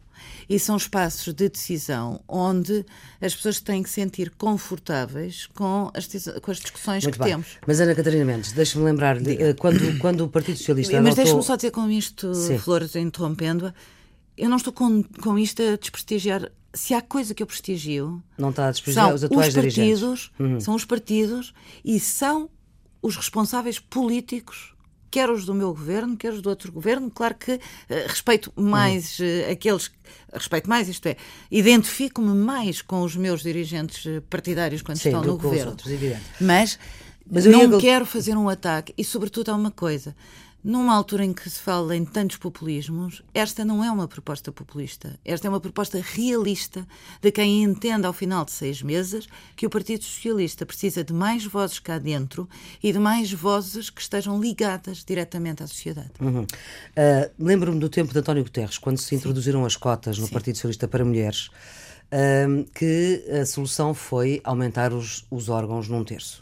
E 0.49 0.59
são 0.59 0.77
espaços 0.77 1.33
de 1.35 1.49
decisão 1.49 2.21
onde 2.29 2.85
as 3.21 3.35
pessoas 3.35 3.61
têm 3.61 3.83
que 3.83 3.91
sentir 3.91 4.31
confortáveis 4.31 5.47
com 5.47 5.91
as, 5.95 6.07
com 6.41 6.51
as 6.51 6.59
discussões 6.59 7.03
Muito 7.03 7.15
que 7.15 7.25
bem. 7.25 7.33
temos. 7.33 7.59
Mas, 7.67 7.81
Ana 7.81 7.95
Catarina 7.95 8.25
Mendes, 8.25 8.53
deixa-me 8.53 8.85
lembrar-lhe, 8.85 9.43
eh, 9.43 9.55
quando, 9.55 9.99
quando 9.99 10.25
o 10.25 10.29
Partido 10.29 10.59
Socialista. 10.59 11.01
Mas 11.01 11.17
deixa-me 11.17 11.43
só 11.43 11.57
dizer 11.57 11.73
com 11.73 11.91
isto, 11.91 12.35
Sim. 12.35 12.59
Flores, 12.59 12.95
interrompendo-a, 12.95 13.75
eu 14.37 14.49
não 14.49 14.57
estou 14.57 14.73
com, 14.73 15.03
com 15.03 15.39
isto 15.39 15.63
a 15.63 15.77
desprestigiar 15.77 16.51
se 16.75 16.95
há 16.95 17.03
coisa 17.03 17.35
que 17.35 17.43
eu 17.43 17.47
prestigio, 17.47 18.23
não 18.39 18.51
está 18.51 18.69
a 18.69 18.71
desprestigiar 18.71 19.15
os 19.15 19.25
atuais 19.25 19.49
os 19.49 19.63
partidos, 19.63 20.33
uhum. 20.39 20.61
são 20.61 20.75
os 20.75 20.85
partidos 20.85 21.53
e 21.85 22.01
são 22.01 22.49
os 23.03 23.17
responsáveis 23.17 23.79
políticos 23.79 24.75
quer 25.13 25.31
os 25.31 25.45
do 25.45 25.55
meu 25.55 25.69
governo, 25.69 26.17
quer 26.17 26.33
os 26.33 26.41
do 26.41 26.49
outro 26.49 26.73
governo. 26.73 27.11
Claro 27.11 27.35
que 27.35 27.53
uh, 27.53 27.61
respeito 28.09 28.51
mais 28.57 29.19
uh, 29.19 29.53
aqueles. 29.53 29.93
Respeito 30.33 30.69
mais, 30.69 30.89
isto 30.89 31.07
é, 31.07 31.17
identifico-me 31.51 32.35
mais 32.35 32.81
com 32.81 33.03
os 33.03 33.15
meus 33.15 33.43
dirigentes 33.43 34.07
eh, 34.07 34.21
partidários 34.29 34.81
quando 34.81 34.99
Sim, 34.99 35.11
estão 35.11 35.23
no 35.23 35.37
governo. 35.37 35.73
Outros, 35.73 35.93
mas, 36.41 36.79
mas 37.31 37.45
não 37.45 37.71
ia... 37.71 37.79
quero 37.79 38.07
fazer 38.07 38.35
um 38.37 38.49
ataque 38.49 38.95
e, 38.97 39.05
sobretudo, 39.05 39.51
há 39.51 39.55
uma 39.55 39.71
coisa. 39.71 40.15
Numa 40.65 40.95
altura 40.95 41.25
em 41.25 41.33
que 41.33 41.51
se 41.51 41.59
fala 41.59 41.97
em 41.97 42.05
tantos 42.05 42.37
populismos, 42.37 43.21
esta 43.35 43.65
não 43.65 43.83
é 43.83 43.91
uma 43.91 44.07
proposta 44.07 44.53
populista. 44.53 45.19
Esta 45.25 45.49
é 45.49 45.51
uma 45.51 45.59
proposta 45.59 46.01
realista 46.01 46.87
de 47.21 47.33
quem 47.33 47.65
entende, 47.65 48.07
ao 48.07 48.13
final 48.13 48.45
de 48.45 48.53
seis 48.53 48.81
meses, 48.81 49.27
que 49.57 49.67
o 49.67 49.71
Partido 49.71 50.05
Socialista 50.05 50.65
precisa 50.65 51.03
de 51.03 51.13
mais 51.13 51.45
vozes 51.45 51.81
cá 51.81 51.99
dentro 51.99 52.49
e 52.81 52.93
de 52.93 52.99
mais 53.01 53.33
vozes 53.33 53.91
que 53.91 54.01
estejam 54.01 54.41
ligadas 54.41 55.05
diretamente 55.05 55.65
à 55.65 55.67
sociedade. 55.67 56.13
Uhum. 56.21 56.43
Uh, 56.43 56.47
Lembro-me 57.41 57.81
do 57.81 57.89
tempo 57.89 58.13
de 58.13 58.21
António 58.21 58.45
Guterres, 58.45 58.79
quando 58.79 58.99
se 58.99 59.17
introduziram 59.17 59.65
as 59.65 59.75
cotas 59.75 60.17
no 60.17 60.27
Sim. 60.27 60.33
Partido 60.33 60.55
Socialista 60.55 60.87
para 60.87 61.05
mulheres, 61.05 61.49
uh, 61.49 62.65
que 62.73 63.25
a 63.41 63.45
solução 63.45 63.95
foi 63.95 64.41
aumentar 64.45 64.93
os, 64.93 65.27
os 65.29 65.49
órgãos 65.49 65.89
num 65.89 66.05
terço. 66.05 66.42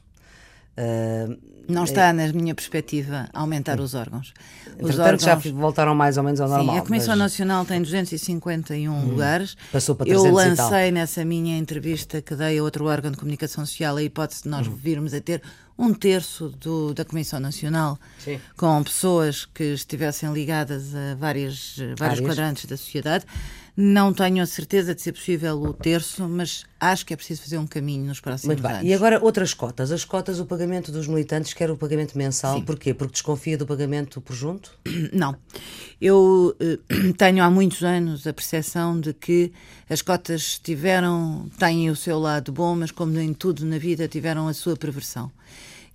Uh, 0.81 1.51
não 1.69 1.85
está, 1.85 2.09
é... 2.09 2.13
na 2.13 2.33
minha 2.33 2.55
perspectiva, 2.55 3.29
aumentar 3.33 3.81
os 3.81 3.95
órgãos. 3.95 4.33
Os 4.81 4.99
órgãos 4.99 5.23
já 5.23 5.37
voltaram 5.37 5.95
mais 5.95 6.17
ou 6.17 6.25
menos 6.25 6.41
ao 6.41 6.49
normal. 6.49 6.75
Sim, 6.75 6.81
a 6.81 6.85
Comissão 6.85 7.11
mas... 7.11 7.19
Nacional 7.19 7.65
tem 7.65 7.81
251 7.81 8.91
hum, 8.91 9.05
lugares. 9.09 9.57
Passou 9.71 9.95
para 9.95 10.07
300 10.07 10.27
Eu 10.27 10.35
lancei 10.35 10.91
nessa 10.91 11.25
minha 11.25 11.57
entrevista 11.57 12.21
que 12.21 12.35
dei 12.35 12.59
a 12.59 12.63
outro 12.63 12.87
órgão 12.87 13.11
de 13.11 13.17
comunicação 13.17 13.65
social 13.65 13.97
a 13.97 14.03
hipótese 14.03 14.43
de 14.43 14.49
nós 14.49 14.67
hum. 14.67 14.75
virmos 14.75 15.15
a 15.15 15.21
ter 15.21 15.43
um 15.79 15.95
terço 15.95 16.49
do, 16.49 16.93
da 16.93 17.07
Comissão 17.07 17.41
Nacional, 17.41 17.99
Sim. 18.19 18.39
com 18.57 18.83
pessoas 18.83 19.47
que 19.47 19.65
estivessem 19.65 20.31
ligadas 20.31 20.95
a 20.95 21.15
várias, 21.15 21.77
vários 21.97 22.21
quadrantes 22.21 22.67
da 22.67 22.77
sociedade. 22.77 23.25
Não 23.77 24.13
tenho 24.13 24.43
a 24.43 24.47
certeza 24.47 24.95
de 24.95 25.01
ser 25.01 25.13
possível 25.13 25.61
o 25.63 25.73
terço, 25.73 26.29
mas 26.29 26.65
acho 26.79 27.07
que 27.07 27.15
é 27.15 27.17
preciso 27.17 27.43
fazer 27.43 27.59
um 27.59 27.67
caminho 27.67 28.07
nos 28.07 28.21
próximos 28.21 28.47
Muito 28.57 28.63
bem. 28.63 28.79
anos. 28.79 28.91
E 28.91 28.93
agora 28.93 29.23
outras 29.23 29.55
cotas. 29.55 29.93
As 29.93 30.05
cotas, 30.05 30.41
o 30.41 30.47
pagamento 30.47 30.91
dos 30.91 31.07
militantes, 31.07 31.55
quer 31.55 31.71
o 31.71 31.77
pagamento 31.77 32.17
mensal. 32.17 32.57
Sim. 32.57 32.65
Porquê? 32.65 32.93
Porque 32.93 33.13
desconfia 33.13 33.57
do 33.57 33.67
pagamento 33.67 34.21
por 34.21 34.35
junto? 34.35 34.73
Não. 35.13 35.37
Eu 36.01 36.57
eh, 36.61 36.79
tenho 37.17 37.43
há 37.43 37.51
muitos 37.51 37.83
anos 37.83 38.27
a 38.27 38.33
percepção 38.33 38.99
de 39.01 39.13
que 39.13 39.53
as 39.89 40.03
cotas 40.03 40.59
tiveram, 40.59 41.49
têm 41.59 41.91
o 41.91 41.97
seu 41.97 42.19
lado 42.19 42.53
bom, 42.53 42.75
mas 42.77 42.91
como 42.91 43.19
em 43.19 43.33
tudo 43.33 43.65
na 43.65 43.79
vida, 43.79 44.09
tiveram 44.09 44.49
a 44.49 44.53
sua 44.53 44.77
perversão 44.77 45.31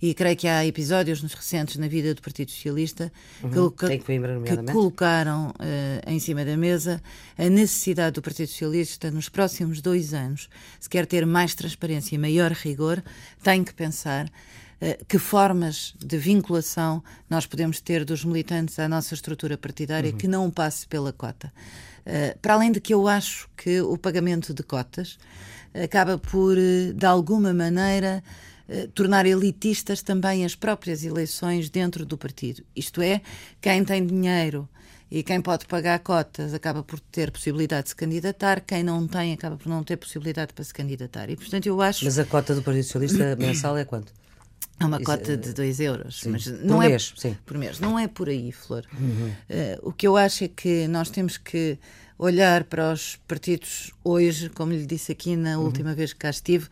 e 0.00 0.12
creio 0.12 0.36
que 0.36 0.46
há 0.46 0.64
episódios 0.66 1.22
nos 1.22 1.32
recentes 1.32 1.76
na 1.76 1.88
vida 1.88 2.14
do 2.14 2.20
Partido 2.20 2.50
Socialista 2.50 3.10
uhum, 3.42 3.70
que, 3.70 3.98
que, 3.98 3.98
que, 3.98 4.72
colocaram 4.72 5.50
uh, 5.50 6.10
em 6.10 6.18
cima 6.18 6.44
da 6.44 6.56
mesa 6.56 7.02
a 7.38 7.48
necessidade 7.48 8.14
do 8.14 8.22
Partido 8.22 8.48
Socialista 8.48 9.10
nos 9.10 9.28
próximos 9.28 9.80
dois 9.80 10.12
anos, 10.12 10.48
se 10.78 10.88
quer 10.88 11.06
ter 11.06 11.24
mais 11.24 11.54
transparência 11.54 12.14
e 12.14 12.18
maior 12.18 12.52
rigor, 12.52 13.02
tem 13.42 13.64
que 13.64 13.72
pensar 13.72 14.26
uh, 14.26 15.04
que 15.06 15.18
formas 15.18 15.94
de 15.98 16.18
vinculação 16.18 17.02
nós 17.28 17.46
podemos 17.46 17.80
ter 17.80 18.04
dos 18.04 18.24
militantes 18.24 18.78
à 18.78 18.86
nossa 18.86 19.14
estrutura 19.14 19.56
partidária 19.56 20.10
uhum. 20.10 20.16
que 20.18 20.28
não 20.28 20.50
passe 20.50 20.86
pela 20.86 21.12
cota. 21.12 21.50
Uh, 22.06 22.38
para 22.40 22.54
além 22.54 22.70
de 22.70 22.80
que 22.80 22.92
eu 22.92 23.08
acho 23.08 23.48
que 23.56 23.80
o 23.80 23.96
pagamento 23.96 24.52
de 24.52 24.62
cotas 24.62 25.18
acaba 25.82 26.16
por, 26.16 26.56
de 26.56 27.06
alguma 27.06 27.52
maneira, 27.52 28.22
eh, 28.68 28.88
tornar 28.94 29.26
elitistas 29.26 30.02
também 30.02 30.44
as 30.44 30.54
próprias 30.54 31.04
eleições 31.04 31.70
dentro 31.70 32.04
do 32.04 32.18
partido. 32.18 32.62
Isto 32.74 33.00
é, 33.00 33.20
quem 33.60 33.84
tem 33.84 34.04
dinheiro 34.04 34.68
e 35.10 35.22
quem 35.22 35.40
pode 35.40 35.66
pagar 35.66 36.00
cotas 36.00 36.52
acaba 36.52 36.82
por 36.82 36.98
ter 36.98 37.30
possibilidade 37.30 37.84
de 37.84 37.88
se 37.90 37.96
candidatar, 37.96 38.60
quem 38.60 38.82
não 38.82 39.06
tem 39.06 39.32
acaba 39.32 39.56
por 39.56 39.68
não 39.68 39.84
ter 39.84 39.96
possibilidade 39.96 40.52
para 40.52 40.64
se 40.64 40.74
candidatar. 40.74 41.30
E, 41.30 41.36
portanto, 41.36 41.66
eu 41.66 41.80
acho... 41.80 42.04
Mas 42.04 42.18
a 42.18 42.24
cota 42.24 42.54
do 42.54 42.62
Partido 42.62 42.84
Socialista 42.84 43.36
mensal 43.38 43.76
é 43.76 43.84
quanto? 43.84 44.12
É 44.78 44.84
uma 44.84 44.96
Isso, 44.96 45.06
cota 45.06 45.36
de 45.36 45.52
2 45.52 45.80
euros. 45.80 46.20
Sim. 46.20 46.30
Mas 46.30 46.46
não 46.46 46.76
por 46.76 46.84
é, 46.84 46.88
mês, 46.88 47.14
sim. 47.16 47.36
Por 47.46 47.56
mês. 47.56 47.80
Não 47.80 47.98
é 47.98 48.08
por 48.08 48.28
aí, 48.28 48.52
Flor. 48.52 48.84
Uhum. 48.98 49.28
Uh, 49.28 49.88
o 49.88 49.92
que 49.92 50.06
eu 50.06 50.16
acho 50.16 50.44
é 50.44 50.48
que 50.48 50.86
nós 50.88 51.08
temos 51.08 51.38
que 51.38 51.78
olhar 52.18 52.64
para 52.64 52.92
os 52.92 53.16
partidos 53.28 53.92
hoje, 54.04 54.50
como 54.50 54.72
lhe 54.72 54.84
disse 54.84 55.12
aqui 55.12 55.36
na 55.36 55.58
uhum. 55.58 55.64
última 55.64 55.94
vez 55.94 56.12
que 56.12 56.18
cá 56.18 56.30
estive, 56.30 56.68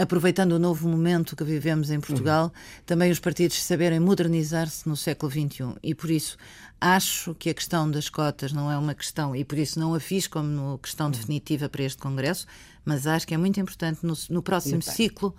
aproveitando 0.00 0.52
o 0.52 0.58
novo 0.58 0.88
momento 0.88 1.36
que 1.36 1.44
vivemos 1.44 1.90
em 1.90 2.00
Portugal, 2.00 2.46
uhum. 2.46 2.82
também 2.84 3.10
os 3.10 3.20
partidos 3.20 3.62
saberem 3.62 4.00
modernizar-se 4.00 4.88
no 4.88 4.96
século 4.96 5.30
XXI. 5.30 5.74
E 5.82 5.94
por 5.94 6.10
isso 6.10 6.36
acho 6.80 7.34
que 7.34 7.50
a 7.50 7.54
questão 7.54 7.90
das 7.90 8.08
cotas 8.08 8.52
não 8.52 8.70
é 8.70 8.76
uma 8.76 8.94
questão, 8.94 9.36
e 9.36 9.44
por 9.44 9.56
isso 9.56 9.78
não 9.78 9.94
a 9.94 10.00
fiz 10.00 10.26
como 10.26 10.78
questão 10.78 11.10
definitiva 11.10 11.68
para 11.68 11.84
este 11.84 11.98
Congresso, 12.02 12.46
mas 12.84 13.06
acho 13.06 13.26
que 13.26 13.34
é 13.34 13.38
muito 13.38 13.60
importante 13.60 14.00
no, 14.02 14.14
no 14.30 14.42
próximo 14.42 14.82
ciclo 14.82 15.34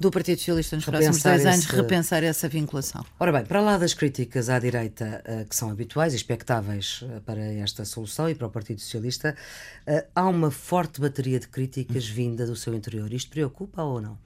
do 0.00 0.10
Partido 0.10 0.38
Socialista 0.38 0.76
nos 0.76 0.84
próximos 0.84 1.22
dois 1.22 1.46
anos 1.46 1.64
repensar 1.66 2.22
essa 2.22 2.48
vinculação. 2.48 3.04
Ora 3.18 3.32
bem, 3.32 3.44
para 3.44 3.60
lá 3.60 3.78
das 3.78 3.94
críticas 3.94 4.48
à 4.48 4.58
direita 4.58 5.22
uh, 5.26 5.48
que 5.48 5.54
são 5.54 5.70
habituais 5.70 6.12
e 6.12 6.16
expectáveis 6.16 7.02
uh, 7.02 7.20
para 7.22 7.40
esta 7.40 7.84
solução 7.84 8.28
e 8.28 8.34
para 8.34 8.46
o 8.46 8.50
Partido 8.50 8.80
Socialista, 8.80 9.36
uh, 9.86 10.02
há 10.14 10.28
uma 10.28 10.50
forte 10.50 11.00
bateria 11.00 11.38
de 11.40 11.48
críticas 11.48 12.06
vinda 12.06 12.46
do 12.46 12.56
seu 12.56 12.74
interior. 12.74 13.12
Isto 13.12 13.30
preocupa 13.30 13.82
ou 13.82 14.00
não? 14.00 14.18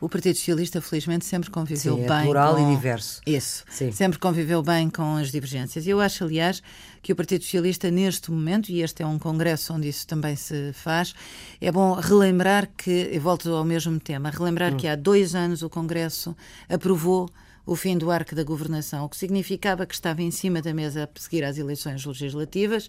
O 0.00 0.08
Partido 0.08 0.36
Socialista, 0.36 0.80
felizmente, 0.80 1.24
sempre 1.24 1.50
conviveu 1.50 1.96
Sim, 1.96 2.04
é 2.04 2.08
bem. 2.08 2.22
plural 2.24 2.54
com... 2.54 2.70
e 2.70 2.74
diverso. 2.74 3.20
Isso. 3.26 3.64
Sim. 3.70 3.90
Sempre 3.92 4.18
conviveu 4.18 4.62
bem 4.62 4.90
com 4.90 5.16
as 5.16 5.30
divergências. 5.30 5.86
Eu 5.86 6.00
acho, 6.00 6.24
aliás, 6.24 6.62
que 7.02 7.12
o 7.12 7.16
Partido 7.16 7.42
Socialista, 7.42 7.90
neste 7.90 8.30
momento, 8.30 8.68
e 8.68 8.82
este 8.82 9.02
é 9.02 9.06
um 9.06 9.18
congresso 9.18 9.72
onde 9.72 9.88
isso 9.88 10.06
também 10.06 10.36
se 10.36 10.72
faz, 10.74 11.14
é 11.60 11.72
bom 11.72 11.94
relembrar 11.94 12.68
que, 12.76 13.10
e 13.12 13.18
volto 13.18 13.54
ao 13.54 13.64
mesmo 13.64 13.98
tema, 13.98 14.30
relembrar 14.30 14.74
hum. 14.74 14.76
que 14.76 14.86
há 14.86 14.94
dois 14.94 15.34
anos 15.34 15.62
o 15.62 15.70
Congresso 15.70 16.36
aprovou 16.68 17.30
o 17.64 17.74
fim 17.74 17.98
do 17.98 18.10
arco 18.10 18.34
da 18.34 18.44
governação, 18.44 19.04
o 19.04 19.08
que 19.08 19.16
significava 19.16 19.84
que 19.86 19.94
estava 19.94 20.22
em 20.22 20.30
cima 20.30 20.62
da 20.62 20.72
mesa 20.72 21.04
a 21.04 21.20
seguir 21.20 21.42
às 21.42 21.58
eleições 21.58 22.04
legislativas. 22.04 22.88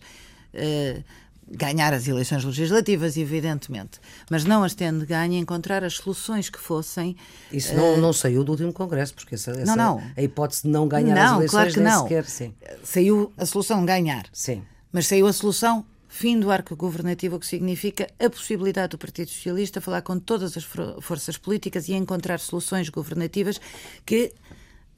Uh, 0.54 1.04
ganhar 1.50 1.94
as 1.94 2.08
eleições 2.08 2.44
legislativas, 2.44 3.18
evidentemente, 3.18 4.00
mas 4.30 4.44
não 4.44 4.64
as 4.64 4.74
tendo 4.74 5.06
ganho, 5.06 5.34
encontrar 5.34 5.84
as 5.84 5.96
soluções 5.96 6.50
que 6.50 6.60
fossem. 6.60 7.16
Isso 7.52 7.74
não, 7.76 7.94
uh... 7.96 7.98
não 7.98 8.14
saiu 8.14 8.44
do 8.44 8.52
último 8.52 8.74
Congresso, 8.74 9.14
porque 9.14 9.36
essa, 9.36 9.52
essa, 9.52 9.76
não, 9.76 10.00
não. 10.00 10.12
a 10.16 10.22
hipótese 10.22 10.64
de 10.64 10.70
não 10.70 10.88
ganhar 10.88 11.16
não, 11.16 11.24
as 11.24 11.32
eleições 11.38 11.52
claro 11.52 11.74
que 11.74 11.80
não. 11.80 12.04
sequer. 12.04 12.26
Sim. 12.26 12.54
Saiu 12.84 13.32
a 13.38 13.46
solução 13.46 13.86
ganhar. 13.86 14.26
Sim. 14.34 14.64
Mas 14.92 15.08
saiu 15.08 15.28
a 15.28 15.34
solução 15.34 15.86
fim 16.08 16.40
do 16.40 16.50
arco 16.50 16.76
governativo, 16.76 17.36
o 17.36 17.40
que 17.40 17.46
significa 17.46 18.08
a 18.20 18.30
possibilidade 18.30 18.92
do 18.92 18.98
Partido 18.98 19.30
Socialista 19.30 19.80
falar 19.80 20.02
com 20.02 20.18
todas 20.18 20.58
as 20.58 20.64
forças 21.02 21.38
políticas 21.38 21.88
e 21.88 21.94
encontrar 21.94 22.40
soluções 22.40 22.90
governativas 22.90 23.60
que. 24.06 24.34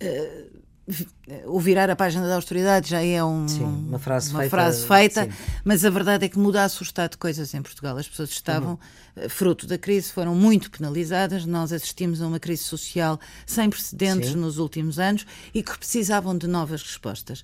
Uh, 0.02 0.69
o 1.46 1.60
virar 1.60 1.90
a 1.90 1.96
página 1.96 2.28
da 2.28 2.36
austeridade 2.36 2.90
já 2.90 3.04
é 3.04 3.24
um, 3.24 3.48
sim, 3.48 3.64
uma 3.64 4.00
frase 4.00 4.32
uma 4.32 4.40
feita, 4.40 4.50
frase 4.50 4.88
feita 4.88 5.30
mas 5.64 5.86
a 5.86 5.90
verdade 5.90 6.26
é 6.26 6.30
que 6.30 6.40
muda 6.40 6.64
a 6.64 6.68
de 7.08 7.18
coisas 7.18 7.54
em 7.54 7.62
Portugal. 7.62 7.98
As 7.98 8.08
pessoas 8.08 8.30
estavam, 8.30 8.80
uhum. 9.16 9.30
Fruto 9.30 9.68
da 9.68 9.78
crise, 9.78 10.12
foram 10.12 10.34
muito 10.34 10.72
penalizadas. 10.72 11.46
Nós 11.46 11.72
assistimos 11.72 12.22
a 12.22 12.28
uma 12.28 12.40
crise 12.40 12.64
social 12.64 13.20
sem 13.46 13.70
precedentes 13.70 14.32
sim. 14.32 14.38
nos 14.38 14.58
últimos 14.58 14.98
anos 14.98 15.26
e 15.54 15.62
que 15.62 15.78
precisavam 15.78 16.38
de 16.38 16.48
novas 16.48 16.82
respostas. 16.82 17.44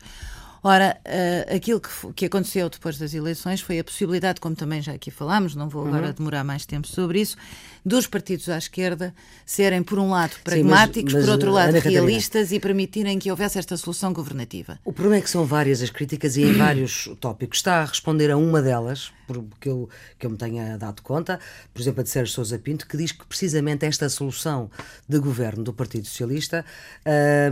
Ora, 0.68 0.98
uh, 1.06 1.56
aquilo 1.56 1.80
que, 1.80 1.90
que, 2.16 2.26
aconteceu 2.26 2.68
depois 2.68 2.98
das 2.98 3.14
eleições 3.14 3.62
foi 3.62 3.78
a 3.78 3.84
possibilidade, 3.84 4.42
como 4.42 4.56
também 4.56 4.82
já 4.82 4.94
aqui 4.94 5.12
falámos, 5.12 5.54
não 5.54 5.70
vou 5.70 5.86
agora 5.86 6.08
uhum. 6.08 6.14
demorar 6.14 6.44
mais 6.44 6.66
tempo 6.66 6.88
sobre 6.88 7.22
isso, 7.22 7.38
dos 7.86 8.08
partidos 8.08 8.50
à 8.50 8.58
esquerda 8.58 9.14
serem, 9.46 9.84
por 9.84 10.00
um 10.00 10.10
lado, 10.10 10.32
pragmáticos, 10.44 11.12
Sim, 11.12 11.18
mas, 11.20 11.24
mas, 11.24 11.26
por 11.26 11.32
outro 11.34 11.52
lado, 11.52 11.74
realistas 11.78 12.52
e 12.52 12.60
permitirem 12.60 13.20
que 13.20 13.30
houvesse 13.30 13.60
esta 13.60 13.78
solução 13.78 14.12
governativa. 14.12 14.80
O 14.84 14.92
problema 14.92 15.20
é 15.20 15.22
que 15.22 15.30
são 15.30 15.46
várias 15.46 15.84
as 15.84 15.92
críticas 15.92 16.36
e 16.36 16.42
em 16.42 16.54
vários 16.58 17.12
tópicos. 17.20 17.60
Está 17.60 17.82
a 17.84 17.86
responder 17.86 18.32
a 18.32 18.38
uma 18.38 18.60
delas, 18.60 19.12
porque 19.28 19.70
eu, 19.70 19.88
que 20.18 20.26
eu 20.26 20.32
me 20.32 20.38
tenha 20.38 20.80
dado 20.80 21.04
conta, 21.04 21.40
por 21.72 21.80
exemplo, 21.80 22.02
a 22.02 22.04
de 22.04 22.10
Sérgio 22.10 22.34
Sousa 22.34 22.58
Pinto, 22.58 22.88
que 22.88 22.98
diz 22.98 23.12
que 23.12 23.24
precisamente 23.28 23.86
esta 23.86 24.10
solução 24.10 24.72
de 25.08 25.20
governo 25.20 25.64
do 25.64 25.74
Partido 25.74 26.08
Socialista 26.08 26.66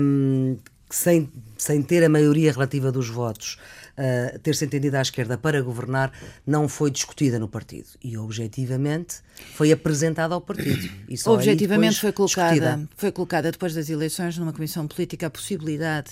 um, 0.01 0.57
sem, 0.93 1.27
sem 1.57 1.81
ter 1.81 2.03
a 2.03 2.09
maioria 2.09 2.51
relativa 2.51 2.91
dos 2.91 3.09
votos, 3.09 3.57
uh, 3.97 4.37
ter-se 4.39 4.63
entendido 4.63 4.95
à 4.95 5.01
esquerda 5.01 5.35
para 5.37 5.59
governar, 5.59 6.11
não 6.45 6.69
foi 6.69 6.91
discutida 6.91 7.39
no 7.39 7.47
partido. 7.47 7.87
E 8.03 8.15
objetivamente 8.15 9.15
foi 9.55 9.71
apresentada 9.71 10.35
ao 10.35 10.41
partido. 10.41 10.87
E 11.09 11.17
só 11.17 11.33
objetivamente 11.33 11.99
foi 11.99 12.11
colocada, 12.11 12.87
foi 12.95 13.11
colocada 13.11 13.51
depois 13.51 13.73
das 13.73 13.89
eleições 13.89 14.37
numa 14.37 14.53
comissão 14.53 14.87
política 14.87 15.25
a 15.25 15.29
possibilidade, 15.31 16.11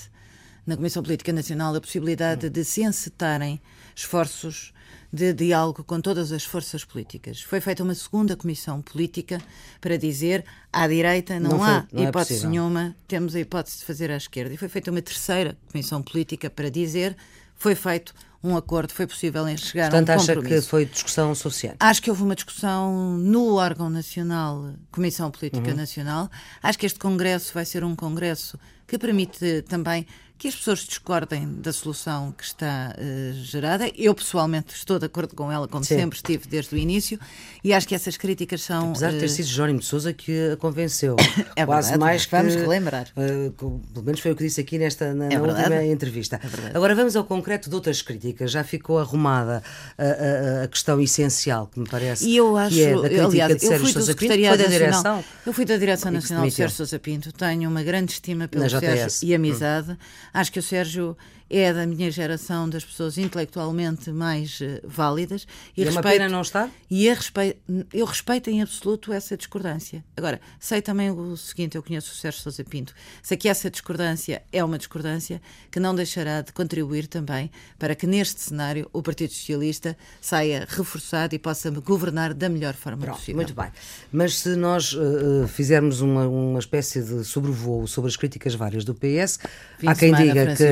na 0.66 0.76
Comissão 0.76 1.04
Política 1.04 1.32
Nacional, 1.32 1.76
a 1.76 1.82
possibilidade 1.82 2.50
de 2.50 2.64
se 2.64 2.82
encetarem 2.82 3.62
esforços 3.96 4.74
de 5.12 5.34
diálogo 5.34 5.84
com 5.84 6.00
todas 6.00 6.32
as 6.32 6.44
forças 6.44 6.86
políticas. 6.86 7.42
Foi 7.42 7.60
feita 7.60 7.84
uma 7.84 7.94
segunda 7.96 8.36
comissão 8.36 8.82
política 8.82 9.42
para 9.82 9.98
dizer 9.98 10.46
à 10.72 10.88
direita 10.88 11.40
não, 11.40 11.52
não 11.52 11.64
há 11.64 11.86
não 11.92 12.04
é 12.04 12.08
hipótese 12.08 12.46
é 12.46 12.48
nenhuma, 12.48 12.96
temos 13.08 13.36
a 13.36 13.40
hipótese 13.40 13.80
de 13.80 13.86
fazer 13.86 14.10
à 14.10 14.18
esquerda. 14.18 14.54
E 14.54 14.58
foi 14.58 14.70
feita 14.70 14.90
uma 14.90 15.02
terceira 15.02 15.58
comissão 15.72 16.02
política 16.02 16.50
para 16.50 16.70
dizer 16.70 17.18
foi 17.56 17.76
feito 17.76 18.14
um 18.44 18.58
acordo, 18.58 18.94
foi 18.94 19.06
possível 19.06 19.46
chegar 19.58 19.92
Portanto, 19.92 20.10
a 20.10 20.14
um 20.14 20.18
compromisso. 20.18 20.26
Portanto, 20.26 20.54
acha 20.54 20.62
que 20.62 20.70
foi 20.70 20.86
discussão 20.86 21.36
suficiente? 21.36 21.78
Acho 21.80 22.02
que 22.02 22.10
houve 22.10 22.24
uma 22.24 22.36
discussão 22.36 23.18
no 23.18 23.56
órgão 23.56 23.90
nacional, 23.90 24.74
Comissão 24.92 25.30
Política 25.30 25.70
uhum. 25.70 25.76
Nacional. 25.76 26.30
Acho 26.62 26.80
que 26.80 26.86
este 26.86 27.00
congresso 27.00 27.54
vai 27.54 27.66
ser 27.66 27.84
um 27.84 27.96
congresso 27.96 28.58
que 28.88 28.98
permite 28.98 29.64
também 29.70 30.06
que 30.42 30.48
as 30.48 30.56
pessoas 30.56 30.80
discordem 30.80 31.48
da 31.62 31.72
solução 31.72 32.32
que 32.36 32.44
está 32.44 32.96
uh, 32.98 33.34
gerada. 33.44 33.92
Eu, 33.96 34.16
pessoalmente, 34.16 34.74
estou 34.74 34.98
de 34.98 35.06
acordo 35.06 35.36
com 35.36 35.52
ela, 35.52 35.68
como 35.68 35.86
Sim. 35.86 35.98
sempre 35.98 36.16
estive 36.16 36.48
desde 36.48 36.74
o 36.74 36.80
início, 36.80 37.20
e 37.64 37.72
acho 37.72 37.88
que 37.88 37.94
essas 37.94 38.18
críticas 38.18 38.64
são. 38.64 38.90
Apesar 38.90 39.12
de 39.12 39.20
ter 39.20 39.28
uh... 39.28 39.30
sido 39.30 39.46
Jónimo 39.46 39.80
de 39.82 39.86
Souza 39.86 40.12
que 40.14 40.50
a 40.50 40.58
convenceu. 40.58 41.16
é 41.56 41.64
Quase 41.64 41.92
verdade, 41.92 42.00
mais 42.00 42.26
que, 42.26 42.32
vamos 42.36 42.56
relembrar. 42.56 43.08
Uh, 43.16 43.52
pelo 43.52 44.04
menos 44.04 44.20
foi 44.20 44.32
o 44.32 44.36
que 44.36 44.44
disse 44.44 44.60
aqui 44.60 44.80
nesta, 44.80 45.14
na, 45.14 45.26
é 45.26 45.38
na 45.38 45.42
última 45.44 45.84
entrevista. 45.84 46.42
É 46.44 46.76
Agora 46.76 46.96
vamos 46.96 47.16
ao 47.16 47.24
concreto 47.24 47.70
de 47.70 47.76
outras 47.76 48.02
críticas. 48.02 48.31
Já 48.48 48.64
ficou 48.64 49.00
arrumada 49.00 49.64
a, 49.98 50.04
a, 50.04 50.64
a 50.64 50.68
questão 50.68 51.00
essencial, 51.00 51.68
que 51.68 51.80
me 51.80 51.88
parece. 51.88 52.28
E 52.28 52.38
eu 52.38 52.58
acho, 52.58 52.76
que 52.76 52.84
é 52.84 52.96
da 52.96 53.02
crítica 53.02 53.26
aliás, 53.26 53.56
de 53.56 53.66
Sérgio 53.68 53.88
Sousa 53.88 54.16
Pinto, 54.16 54.34
foi 54.34 54.58
da 54.58 54.66
direção. 54.66 55.24
Eu 55.46 55.54
fui 55.54 55.66
da 55.66 55.78
Direção 55.78 56.12
Nacional 56.12 56.46
de 56.46 56.52
Sérgio 56.52 56.78
Sousa 56.78 57.00
Pinto, 57.00 57.32
tenho 57.32 57.70
uma 57.70 57.84
grande 57.84 58.12
estima 58.14 58.48
pelo 58.48 58.70
Sérgio 58.70 59.28
e 59.28 59.36
amizade. 59.36 59.92
Hum. 59.92 59.98
Acho 60.34 60.52
que 60.52 60.60
o 60.60 60.64
Sérgio 60.64 61.18
é 61.52 61.74
da 61.74 61.86
minha 61.86 62.10
geração 62.10 62.70
das 62.70 62.86
pessoas 62.86 63.18
intelectualmente 63.18 64.10
mais 64.12 64.62
uh, 64.62 64.80
válidas. 64.84 65.46
E, 65.76 65.82
e 65.82 65.84
respeito, 65.84 66.08
é 66.08 66.10
uma 66.10 66.14
pena 66.14 66.30
não 66.30 66.42
estar? 66.42 66.70
E 66.90 67.10
a 67.10 67.14
respeito, 67.14 67.60
eu 67.94 68.06
respeito 68.06 68.50
em 68.50 68.62
absoluto 68.62 69.12
essa 69.12 69.36
discordância. 69.36 70.04
Agora, 70.16 70.40
sei 70.60 70.82
também 70.82 71.12
o 71.12 71.36
seguinte: 71.36 71.76
eu 71.76 71.84
conheço 71.84 72.12
o 72.12 72.16
Sérgio 72.16 72.42
Sousa 72.42 72.64
Pinto, 72.64 72.94
sei 73.22 73.38
que 73.38 73.50
essa 73.50 73.70
discordância 73.70 74.42
é 74.52 74.64
uma 74.64 74.78
discordância 74.78 75.42
que 75.70 75.80
não 75.80 75.94
deixará 75.94 76.42
de 76.42 76.54
contribuir 76.54 77.08
também 77.08 77.52
para 77.78 77.96
que 77.96 78.08
neste 78.08 78.40
cenário 78.40 78.90
o 78.94 79.02
Partido 79.02 79.34
Socialista 79.34 79.98
saia 80.22 80.66
reforçado 80.70 81.36
e 81.36 81.40
possa 81.40 81.70
governar 81.70 82.34
da 82.34 82.48
melhor 82.48 82.74
forma 82.76 83.04
Pronto, 83.04 83.18
possível. 83.18 83.36
Muito 83.36 83.54
bem. 83.54 83.72
Mas 84.12 84.38
se 84.38 84.56
nós 84.56 84.94
uh, 84.94 85.48
fizermos 85.50 86.00
uma, 86.00 86.28
uma 86.28 86.60
espécie 86.60 87.02
de 87.02 87.26
sobrevoo 87.26 87.88
sobre 87.88 88.10
as 88.10 88.16
críticas 88.16 88.56
várias 88.56 88.86
do 88.86 88.96
PS, 88.96 89.40
há 89.86 89.96
quem 89.96 90.14
diga 90.14 90.56
que 90.56 90.64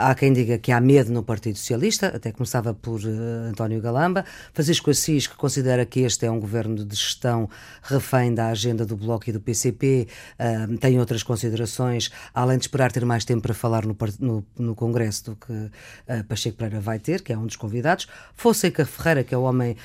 Há 0.00 0.14
quem 0.14 0.32
diga 0.32 0.56
que 0.56 0.72
há 0.72 0.80
medo 0.80 1.12
no 1.12 1.22
Partido 1.22 1.58
Socialista, 1.58 2.06
até 2.06 2.32
começava 2.32 2.72
por 2.72 3.00
uh, 3.00 3.48
António 3.50 3.82
Galamba. 3.82 4.24
Francisco 4.54 4.90
Assis, 4.90 5.26
que 5.26 5.36
considera 5.36 5.84
que 5.84 6.00
este 6.00 6.24
é 6.24 6.30
um 6.30 6.40
governo 6.40 6.86
de 6.86 6.96
gestão 6.96 7.50
refém 7.82 8.32
da 8.32 8.46
agenda 8.46 8.86
do 8.86 8.96
Bloco 8.96 9.28
e 9.28 9.32
do 9.32 9.40
PCP, 9.40 10.08
uh, 10.08 10.42
eh, 10.42 10.76
tem 10.80 10.98
outras 10.98 11.22
considerações, 11.22 12.10
além 12.32 12.56
de 12.56 12.64
esperar 12.64 12.90
ter 12.90 13.04
mais 13.04 13.26
tempo 13.26 13.42
para 13.42 13.52
falar 13.52 13.84
no, 13.84 13.94
no, 14.18 14.46
no 14.58 14.74
Congresso 14.74 15.26
do 15.26 15.36
que 15.36 15.52
uh, 15.52 16.24
Pacheco 16.26 16.56
Pereira 16.56 16.80
vai 16.80 16.98
ter, 16.98 17.20
que 17.20 17.32
é 17.32 17.36
um 17.36 17.44
dos 17.44 17.56
convidados. 17.56 18.08
Fonseca 18.34 18.86
Ferreira, 18.86 19.22
que 19.22 19.34
é 19.34 19.38
o 19.38 19.42
homem 19.42 19.76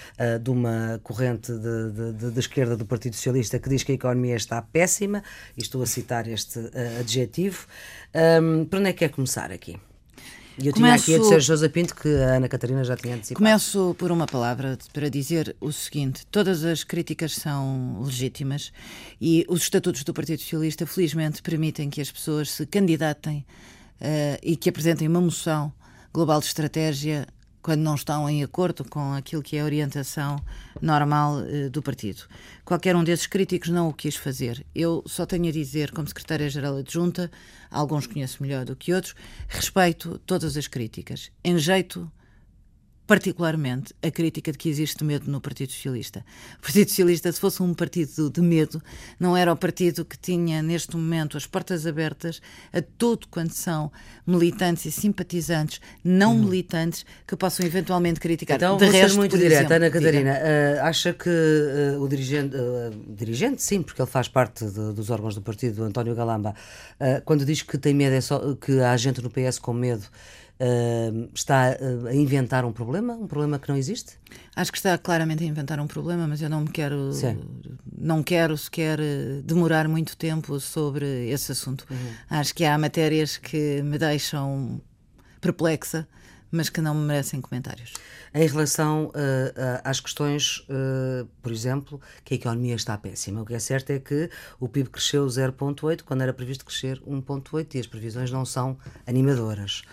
de 0.42 0.50
uma 0.50 1.00
corrente 1.04 1.52
de, 1.52 2.40
esquerda 2.40 2.78
do 2.78 2.86
Partido 2.86 3.16
Socialista, 3.16 3.60
que 3.60 3.68
diz 3.68 3.84
que 3.84 3.92
a 3.92 3.96
economia 3.96 4.36
está 4.36 4.62
péssima, 4.62 5.22
e 5.58 5.62
estou 5.62 5.82
a 5.84 5.86
citar 5.86 6.28
este 6.28 6.60
adjetivo. 7.00 7.68
Um, 8.42 8.66
para 8.66 8.80
onde 8.80 8.90
é 8.90 8.94
que 8.94 9.00
quer 9.00 9.10
começar 9.10 9.52
aqui? 9.52 9.78
E 10.58 10.68
eu 10.68 10.74
Começo... 10.74 11.06
tinha 11.06 11.18
aqui 11.18 11.22
a 11.22 11.24
dizer 11.24 11.42
José 11.42 11.68
Pinto 11.68 11.94
que 11.96 12.08
a 12.08 12.36
Ana 12.36 12.48
Catarina 12.48 12.84
já 12.84 12.96
tinha 12.96 13.16
antecipado. 13.16 13.38
Começo 13.38 13.96
por 13.98 14.12
uma 14.12 14.26
palavra 14.26 14.78
para 14.94 15.10
dizer 15.10 15.56
o 15.60 15.72
seguinte: 15.72 16.26
todas 16.28 16.64
as 16.64 16.84
críticas 16.84 17.34
são 17.34 18.02
legítimas 18.02 18.72
e 19.20 19.46
os 19.50 19.64
estatutos 19.64 20.04
do 20.04 20.14
Partido 20.14 20.42
Socialista, 20.42 20.86
felizmente, 20.86 21.42
permitem 21.42 21.90
que 21.90 22.00
as 22.00 22.10
pessoas 22.10 22.52
se 22.52 22.66
candidatem 22.66 23.46
uh, 24.00 24.40
e 24.42 24.56
que 24.56 24.70
apresentem 24.70 25.08
uma 25.08 25.20
moção 25.20 25.74
global 26.14 26.40
de 26.40 26.46
estratégia 26.46 27.28
quando 27.66 27.82
não 27.82 27.96
estão 27.96 28.30
em 28.30 28.44
acordo 28.44 28.86
com 28.86 29.14
aquilo 29.14 29.42
que 29.42 29.58
é 29.58 29.62
a 29.62 29.66
orientação 29.66 30.40
normal 30.80 31.38
uh, 31.38 31.68
do 31.72 31.82
partido. 31.82 32.22
Qualquer 32.64 32.96
um 32.96 33.04
desses 33.04 33.26
críticos 33.26 33.70
não 33.70 33.90
o 33.90 33.94
quis 33.94 34.16
fazer. 34.16 34.64
Eu 34.76 35.04
só 35.08 35.26
tenho 35.26 35.48
a 35.48 35.52
dizer, 35.52 35.90
como 35.90 36.08
secretária-geral 36.08 36.78
adjunta, 36.78 37.32
alguns 37.72 38.06
conheço 38.06 38.44
melhor 38.44 38.66
do 38.66 38.76
que 38.76 38.94
outros, 38.94 39.16
respeito 39.48 40.20
todas 40.28 40.56
as 40.56 40.68
críticas. 40.68 41.32
Em 41.44 41.58
jeito 41.58 42.08
particularmente 43.08 43.94
a 44.02 44.10
crítica 44.10 44.52
de 44.52 44.58
que 44.58 44.70
existe 44.70 45.04
medo 45.04 45.30
no 45.30 45.40
Partido 45.40 45.72
Socialista. 45.72 46.26
O 46.58 46.62
Partido 46.62 46.90
Socialista, 46.90 47.32
se 47.32 47.40
fosse 47.40 47.62
um 47.62 47.74
partido 47.74 48.30
de 48.30 48.42
medo, 48.42 48.82
não 49.20 49.38
era 49.38 49.52
o 49.52 49.56
partido 49.56 50.04
que 50.04 50.18
tinha 50.18 50.62
neste 50.62 50.96
momento 50.96 51.38
as 51.38 51.46
portas 51.46 51.86
abertas 51.86 52.42
a 52.74 52.82
tudo 52.98 53.28
quanto 53.28 53.54
são 53.54 53.92
militantes 54.26 54.86
e 54.86 54.92
simpatizantes 54.92 55.80
não 56.04 56.36
hum. 56.36 56.44
militantes 56.46 57.06
que 57.28 57.36
possam 57.36 57.66
eventualmente 57.66 58.20
criticar. 58.20 58.58
Então, 58.58 58.78
de 58.78 58.86
resto, 58.86 59.18
muito 59.18 59.38
direta, 59.38 59.76
Ana 59.76 59.90
Catarina. 59.90 60.34
Uh, 60.34 60.84
acha 60.84 61.14
que 61.14 61.30
uh, 61.30 62.02
o 62.02 62.08
dirigente, 62.08 62.56
uh, 62.56 63.16
dirigente, 63.16 63.62
sim, 63.62 63.82
porque 63.82 64.02
ele 64.02 64.10
faz 64.10 64.28
parte 64.28 64.66
de, 64.66 64.94
dos 64.94 65.10
órgãos 65.10 65.36
do 65.36 65.42
partido, 65.42 65.84
António 65.84 66.16
Galamba, 66.16 66.56
quando 67.26 67.46
diz 67.46 67.62
que 67.62 67.78
tem 67.78 67.94
medo, 67.94 68.16
é 68.16 68.22
só 68.22 68.56
que 68.56 68.80
há 68.80 68.96
gente 68.98 69.22
no 69.22 69.30
PS 69.30 69.60
com 69.60 69.74
medo 69.74 70.06
Uh, 70.58 71.30
está 71.34 71.76
uh, 71.82 72.08
a 72.08 72.16
inventar 72.16 72.64
um 72.64 72.72
problema, 72.72 73.14
um 73.14 73.28
problema 73.28 73.60
que 73.60 73.68
não 73.68 73.76
existe? 73.76 74.18
Acho 74.56 74.72
que 74.72 74.78
está 74.78 74.98
claramente 74.98 75.44
a 75.44 75.48
inventar 75.48 75.82
um 75.82 75.88
problema, 75.88 76.26
mas 76.28 76.42
eu 76.42 76.50
não 76.50 76.62
me 76.62 76.70
quero, 76.70 77.12
Sim. 77.12 77.42
não 77.98 78.24
quero 78.24 78.58
sequer 78.58 78.98
eh, 79.02 79.42
demorar 79.44 79.86
muito 79.90 80.16
tempo 80.16 80.58
sobre 80.62 81.30
esse 81.30 81.52
assunto. 81.52 81.86
Uhum. 81.92 82.14
Acho 82.30 82.56
que 82.56 82.64
há 82.64 82.78
matérias 82.78 83.36
que 83.36 83.82
me 83.82 83.98
deixam 83.98 84.82
perplexa, 85.42 86.08
mas 86.50 86.70
que 86.70 86.80
não 86.80 86.96
me 86.96 87.06
merecem 87.06 87.42
comentários. 87.42 87.92
Em 88.34 88.48
relação 88.48 89.08
uh, 89.08 89.82
às 89.84 90.00
questões, 90.00 90.66
por 91.42 91.52
exemplo, 91.52 92.00
que 92.24 92.34
a 92.34 92.38
economia 92.38 92.76
está 92.76 92.98
péssima. 92.98 93.42
O 93.42 93.46
que 93.46 93.54
é 93.54 93.60
certo 93.60 93.90
é 93.90 94.00
que 94.00 94.30
o 94.58 94.70
PIB 94.70 94.90
cresceu 94.90 95.26
0,8 95.26 96.04
quando 96.04 96.22
era 96.22 96.34
previsto 96.34 96.64
crescer 96.64 97.02
1,8 97.02 97.76
e 97.76 97.80
as 97.80 97.88
previsões 97.88 98.32
não 98.32 98.46
são 98.46 98.78
animadoras. 99.06 99.84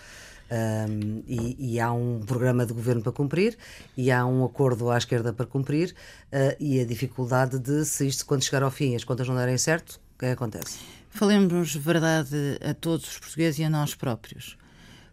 Um, 0.51 1.23
e, 1.25 1.73
e, 1.73 1.79
há 1.79 1.91
um 1.91 2.19
programa 2.19 2.65
de 2.65 2.73
governo 2.73 3.01
para 3.01 3.11
cumprir 3.11 3.57
e 3.97 4.11
há 4.11 4.23
um 4.23 4.45
acordo 4.45 4.91
à 4.91 4.97
esquerda 4.97 5.33
para 5.33 5.47
cumprir 5.47 5.95
uh, 6.31 6.55
e 6.59 6.79
a 6.79 6.85
dificuldade 6.85 7.57
de, 7.57 7.83
se 7.85 8.05
isto 8.05 8.25
quando 8.25 8.43
chegar 8.43 8.61
ao 8.61 8.69
fim 8.69 8.93
as 8.93 9.03
contas 9.03 9.27
não 9.27 9.35
derem 9.35 9.57
certo, 9.57 9.99
o 10.21 10.25
é 10.25 10.27
que 10.27 10.33
acontece? 10.33 10.77
Falemos 11.09 11.75
verdade 11.75 12.59
a 12.63 12.73
todos 12.73 13.07
os 13.07 13.19
portugueses 13.19 13.59
e 13.59 13.63
a 13.63 13.69
nós 13.69 13.95
próprios. 13.95 14.57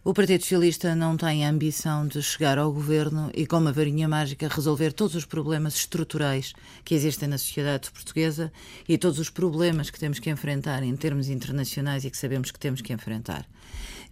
O 0.03 0.15
Partido 0.15 0.41
Socialista 0.41 0.95
não 0.95 1.15
tem 1.15 1.45
a 1.45 1.49
ambição 1.49 2.07
de 2.07 2.23
chegar 2.23 2.57
ao 2.57 2.73
governo 2.73 3.29
e, 3.35 3.45
com 3.45 3.59
uma 3.59 3.71
varinha 3.71 4.07
mágica, 4.07 4.47
resolver 4.47 4.93
todos 4.93 5.13
os 5.13 5.25
problemas 5.25 5.75
estruturais 5.75 6.53
que 6.83 6.95
existem 6.95 7.29
na 7.29 7.37
sociedade 7.37 7.91
portuguesa 7.91 8.51
e 8.89 8.97
todos 8.97 9.19
os 9.19 9.29
problemas 9.29 9.91
que 9.91 9.99
temos 9.99 10.17
que 10.17 10.31
enfrentar 10.31 10.81
em 10.81 10.95
termos 10.95 11.29
internacionais 11.29 12.03
e 12.03 12.09
que 12.09 12.17
sabemos 12.17 12.49
que 12.49 12.57
temos 12.57 12.81
que 12.81 12.91
enfrentar. 12.91 13.45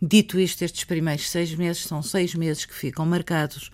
Dito 0.02 0.40
isto, 0.40 0.64
estes 0.64 0.84
primeiros 0.84 1.30
seis 1.30 1.54
meses 1.54 1.84
são 1.84 2.02
seis 2.02 2.34
meses 2.34 2.66
que 2.66 2.74
ficam 2.74 3.06
marcados 3.06 3.70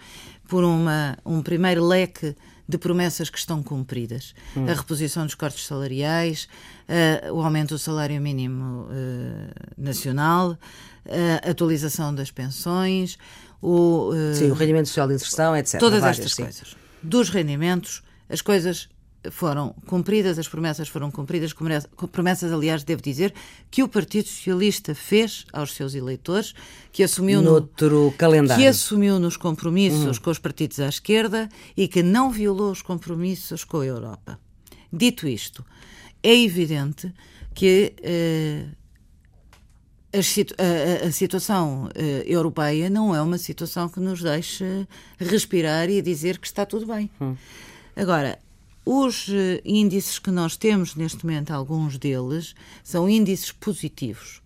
por 0.47 0.63
uma, 0.63 1.17
um 1.25 1.41
primeiro 1.41 1.85
leque 1.85 2.35
de 2.67 2.77
promessas 2.77 3.29
que 3.29 3.38
estão 3.38 3.61
cumpridas. 3.61 4.33
Hum. 4.57 4.67
A 4.67 4.73
reposição 4.73 5.25
dos 5.25 5.35
cortes 5.35 5.65
salariais, 5.65 6.47
uh, 6.89 7.33
o 7.33 7.41
aumento 7.41 7.75
do 7.75 7.79
salário 7.79 8.19
mínimo 8.19 8.85
uh, 8.85 8.89
nacional, 9.77 10.57
a 11.43 11.51
atualização 11.51 12.13
das 12.13 12.31
pensões, 12.31 13.19
o, 13.61 14.09
uh, 14.09 14.35
sim, 14.35 14.49
o 14.49 14.55
rendimento 14.55 14.88
social 14.88 15.07
de 15.07 15.13
inserção, 15.13 15.55
etc. 15.55 15.79
Todas 15.79 16.01
Várias, 16.01 16.19
estas 16.19 16.33
sim. 16.33 16.43
coisas. 16.43 16.75
Dos 17.03 17.29
rendimentos, 17.29 18.01
as 18.27 18.41
coisas 18.41 18.89
foram 19.31 19.75
cumpridas, 19.85 20.38
as 20.39 20.47
promessas 20.47 20.88
foram 20.88 21.11
cumpridas, 21.11 21.53
promessas, 22.11 22.51
aliás, 22.51 22.83
devo 22.83 23.01
dizer, 23.01 23.33
que 23.69 23.83
o 23.83 23.88
Partido 23.88 24.27
Socialista 24.27 24.95
fez 24.95 25.45
aos 25.51 25.73
seus 25.73 25.95
eleitores, 25.95 26.53
que 26.91 27.03
assumiu, 27.03 27.41
no, 27.41 28.11
calendário. 28.17 28.61
Que 28.61 28.67
assumiu 28.67 29.19
nos 29.19 29.38
compromissos 29.38 30.17
uhum. 30.17 30.23
com 30.23 30.31
os 30.31 30.39
partidos 30.39 30.79
à 30.79 30.88
esquerda 30.88 31.49
e 31.75 31.88
que 31.88 32.01
não 32.01 32.31
violou 32.31 32.71
os 32.71 32.81
compromissos 32.81 33.63
com 33.63 33.79
a 33.79 33.85
Europa. 33.85 34.39
Dito 34.91 35.27
isto, 35.27 35.65
é 36.23 36.35
evidente 36.35 37.13
que 37.53 37.93
eh, 38.01 38.65
a, 40.15 41.03
a, 41.03 41.07
a, 41.07 41.11
situação 41.11 41.85
uh, 41.85 41.89
europeia 42.25 42.89
não 42.89 43.13
é 43.13 43.21
uma 43.21 43.38
situação 43.38 43.89
que 43.89 43.99
nos 43.99 44.21
deixe 44.21 44.88
respirar 45.19 45.89
e 45.89 46.01
dizer 46.01 46.38
que 46.38 46.47
está 46.47 46.65
tudo 46.65 46.85
bem. 46.85 47.09
Hum. 47.19 47.35
Agora, 47.95 48.39
os 48.86 49.28
uh, 49.28 49.60
índices 49.65 50.19
que 50.19 50.30
nós 50.30 50.56
temos 50.56 50.95
neste 50.95 51.26
momento, 51.26 51.52
alguns 51.52 51.98
deles, 51.98 52.54
são 52.84 53.10
índices 53.10 53.52
positivos. 53.52 54.41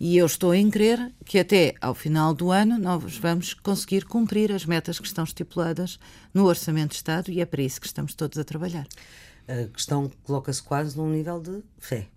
E 0.00 0.16
eu 0.16 0.26
estou 0.26 0.54
em 0.54 0.68
crer 0.70 1.12
que 1.24 1.38
até 1.38 1.74
ao 1.80 1.94
final 1.94 2.34
do 2.34 2.50
ano 2.50 2.78
nós 2.78 3.16
vamos 3.18 3.54
conseguir 3.54 4.04
cumprir 4.04 4.50
as 4.50 4.64
metas 4.64 4.98
que 4.98 5.06
estão 5.06 5.22
estipuladas 5.22 5.98
no 6.34 6.46
Orçamento 6.46 6.90
de 6.90 6.96
Estado 6.96 7.30
e 7.30 7.40
é 7.40 7.46
para 7.46 7.62
isso 7.62 7.80
que 7.80 7.86
estamos 7.86 8.14
todos 8.14 8.38
a 8.38 8.44
trabalhar. 8.44 8.86
A 9.46 9.68
questão 9.68 10.10
coloca-se 10.24 10.62
quase 10.62 10.96
num 10.96 11.10
nível 11.10 11.40
de 11.40 11.62
fé. 11.78 12.08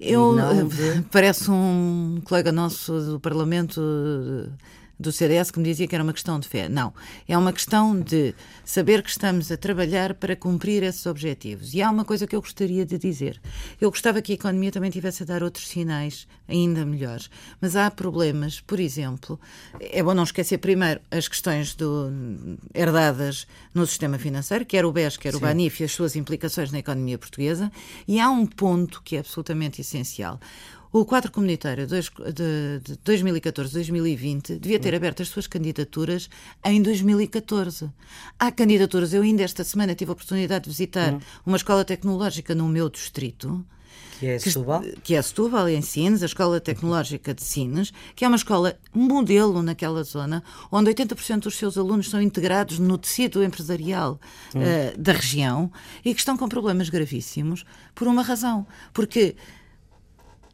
Eu, 0.00 0.36
de... 0.68 1.02
parece 1.10 1.50
um 1.50 2.20
colega 2.24 2.50
nosso 2.52 3.12
do 3.12 3.20
Parlamento 3.20 3.80
do 4.98 5.12
CDS 5.12 5.50
que 5.50 5.58
me 5.58 5.64
dizia 5.64 5.86
que 5.86 5.94
era 5.94 6.02
uma 6.02 6.12
questão 6.12 6.40
de 6.40 6.48
fé. 6.48 6.68
Não. 6.68 6.92
É 7.28 7.36
uma 7.36 7.52
questão 7.52 7.98
de 8.00 8.34
saber 8.64 9.02
que 9.02 9.10
estamos 9.10 9.52
a 9.52 9.56
trabalhar 9.56 10.14
para 10.14 10.34
cumprir 10.34 10.82
esses 10.82 11.04
objetivos. 11.06 11.74
E 11.74 11.82
há 11.82 11.90
uma 11.90 12.04
coisa 12.04 12.26
que 12.26 12.34
eu 12.34 12.40
gostaria 12.40 12.84
de 12.86 12.98
dizer. 12.98 13.40
Eu 13.80 13.90
gostava 13.90 14.22
que 14.22 14.32
a 14.32 14.34
economia 14.34 14.72
também 14.72 14.90
tivesse 14.90 15.22
a 15.22 15.26
dar 15.26 15.42
outros 15.42 15.68
sinais 15.68 16.26
ainda 16.48 16.84
melhores. 16.84 17.28
Mas 17.60 17.76
há 17.76 17.90
problemas, 17.90 18.60
por 18.60 18.80
exemplo, 18.80 19.38
é 19.80 20.02
bom 20.02 20.14
não 20.14 20.22
esquecer 20.22 20.58
primeiro 20.58 21.00
as 21.10 21.28
questões 21.28 21.74
do, 21.74 22.10
herdadas 22.74 23.46
no 23.74 23.86
sistema 23.86 24.18
financeiro, 24.18 24.64
quer 24.64 24.84
o 24.84 24.92
BES, 24.92 25.16
quer 25.16 25.32
Sim. 25.32 25.38
o 25.38 25.40
BANIF 25.40 25.82
e 25.82 25.84
as 25.84 25.92
suas 25.92 26.16
implicações 26.16 26.72
na 26.72 26.78
economia 26.78 27.18
portuguesa. 27.18 27.70
E 28.08 28.20
há 28.20 28.30
um 28.30 28.46
ponto 28.46 29.02
que 29.02 29.16
é 29.16 29.18
absolutamente 29.20 29.80
essencial. 29.80 30.40
O 30.96 31.04
quadro 31.04 31.30
comunitário 31.30 31.86
de 31.86 31.94
2014-2020 33.04 34.58
devia 34.58 34.80
ter 34.80 34.94
aberto 34.94 35.20
as 35.20 35.28
suas 35.28 35.46
candidaturas 35.46 36.30
em 36.64 36.80
2014. 36.80 37.90
Há 38.38 38.50
candidaturas, 38.50 39.12
eu 39.12 39.20
ainda 39.20 39.42
esta 39.42 39.62
semana 39.62 39.94
tive 39.94 40.10
a 40.10 40.14
oportunidade 40.14 40.64
de 40.64 40.70
visitar 40.70 41.18
uma 41.44 41.58
escola 41.58 41.84
tecnológica 41.84 42.54
no 42.54 42.66
meu 42.66 42.88
distrito 42.88 43.62
Que 44.18 44.26
é 44.26 44.38
Setúbal? 44.38 44.80
Que, 44.80 45.00
que 45.02 45.14
é 45.14 45.20
Setúbal, 45.20 45.68
em 45.68 45.82
Sines, 45.82 46.22
a 46.22 46.26
Escola 46.26 46.58
Tecnológica 46.62 47.34
de 47.34 47.42
Sines, 47.42 47.92
que 48.14 48.24
é 48.24 48.28
uma 48.28 48.38
escola 48.38 48.74
modelo 48.94 49.62
naquela 49.62 50.02
zona, 50.02 50.42
onde 50.72 50.90
80% 50.94 51.40
dos 51.40 51.56
seus 51.56 51.76
alunos 51.76 52.08
são 52.08 52.22
integrados 52.22 52.78
no 52.78 52.96
tecido 52.96 53.44
empresarial 53.44 54.18
hum. 54.54 54.60
uh, 54.60 54.98
da 54.98 55.12
região 55.12 55.70
e 56.02 56.14
que 56.14 56.20
estão 56.20 56.38
com 56.38 56.48
problemas 56.48 56.88
gravíssimos 56.88 57.66
por 57.94 58.08
uma 58.08 58.22
razão. 58.22 58.66
Porque 58.94 59.36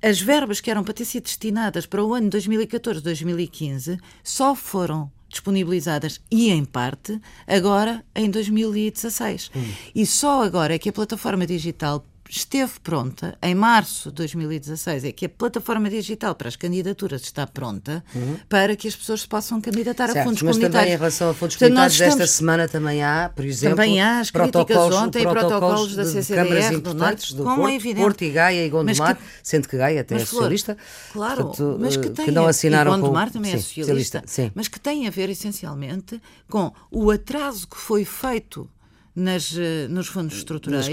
as 0.03 0.21
verbas 0.21 0.61
que 0.61 0.71
eram 0.71 0.83
para 0.83 0.95
ter 0.95 1.05
sido 1.05 1.25
destinadas 1.25 1.87
para 1.87 2.05
o 2.05 2.13
ano 2.13 2.29
2014-2015 2.29 4.01
só 4.23 4.55
foram 4.55 5.11
disponibilizadas 5.29 6.21
e 6.31 6.51
em 6.51 6.65
parte 6.65 7.19
agora 7.47 8.05
em 8.15 8.31
2016. 8.31 9.51
Hum. 9.55 9.73
E 9.95 10.05
só 10.05 10.43
agora 10.43 10.75
é 10.75 10.79
que 10.79 10.89
a 10.89 10.93
plataforma 10.93 11.47
digital 11.47 12.05
esteve 12.35 12.73
pronta 12.83 13.37
em 13.43 13.55
março 13.55 14.09
de 14.09 14.17
2016, 14.17 15.05
é 15.05 15.13
que 15.13 15.27
a 15.27 15.29
plataforma 15.29 15.91
digital 15.91 16.35
para 16.35 16.49
as 16.49 16.57
candidaturas 16.57 17.21
está 17.21 17.47
pronta 17.47 18.03
uhum. 18.15 18.39
para 18.49 18.75
que 18.75 18.89
as 18.89 18.97
pessoas 18.97 19.21
se 19.21 19.29
possam 19.29 19.61
candidatar 19.61 20.07
certo, 20.07 20.19
a 20.19 20.25
fundos 20.25 20.43
mas 20.43 20.57
comunitários. 20.57 20.73
Mas 20.73 20.81
também 20.81 20.95
em 20.95 20.99
relação 20.99 21.31
a 21.31 21.35
fundos 21.35 21.57
comunitários, 21.57 21.93
estamos... 21.93 22.21
esta 22.21 22.27
semana 22.27 22.67
também 22.67 23.03
há, 23.03 23.31
por 23.35 23.45
exemplo, 23.45 23.77
também 23.77 24.01
há 24.01 24.21
as 24.21 24.31
críticas 24.31 24.77
ontem, 24.95 25.23
protocolos, 25.25 25.59
protocolos 25.59 25.97
da 25.97 26.05
CCDR, 26.07 26.81
do 26.81 26.95
Norte, 26.95 27.35
do 27.35 27.45
como 27.45 27.57
Porto, 27.57 27.69
é 27.69 27.75
evidente. 27.75 28.03
Porto 28.03 28.23
e 28.23 28.31
Gaia 28.31 28.67
e 28.67 28.71
Gondomar, 28.71 29.17
que... 29.17 29.23
sendo 29.43 29.69
que 29.69 29.77
Gaia 29.77 30.01
até 30.01 30.15
é 30.15 30.19
socialista. 30.21 30.77
Claro, 31.13 31.45
portanto, 31.45 31.77
mas 31.79 31.97
que, 31.99 32.09
tem, 32.09 32.25
que 32.25 32.31
não 32.31 32.47
assinaram 32.47 32.93
e 32.93 32.97
Gondomar 32.97 33.27
com... 33.27 33.35
também 33.35 33.53
é 33.53 33.59
sim, 33.59 33.83
é 33.83 33.85
socialista, 33.85 34.25
mas 34.55 34.69
que 34.69 34.81
tem 34.81 35.07
a 35.07 35.11
ver 35.11 35.29
essencialmente 35.29 36.19
com 36.49 36.73
o 36.91 37.11
atraso 37.11 37.69
que 37.69 37.77
foi 37.77 38.07
feito 38.07 38.71
nas, 39.15 39.57
eh, 39.57 39.87
nos 39.89 40.07
fundos 40.07 40.37
estruturais 40.37 40.87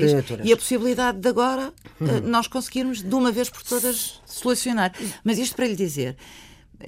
e 0.44 0.52
a 0.52 0.58
possibilidade 0.58 1.20
de 1.20 1.30
agora 1.30 1.74
uhum. 2.00 2.22
nós 2.26 2.48
conseguirmos 2.48 3.02
de 3.02 3.16
uma 3.16 3.32
vez 3.32 3.50
por 3.50 3.64
todas 3.64 4.22
solucionar. 4.26 4.94
Mas 5.24 5.38
isto 5.38 5.56
para 5.56 5.68
lhe 5.68 5.76
dizer, 5.76 6.18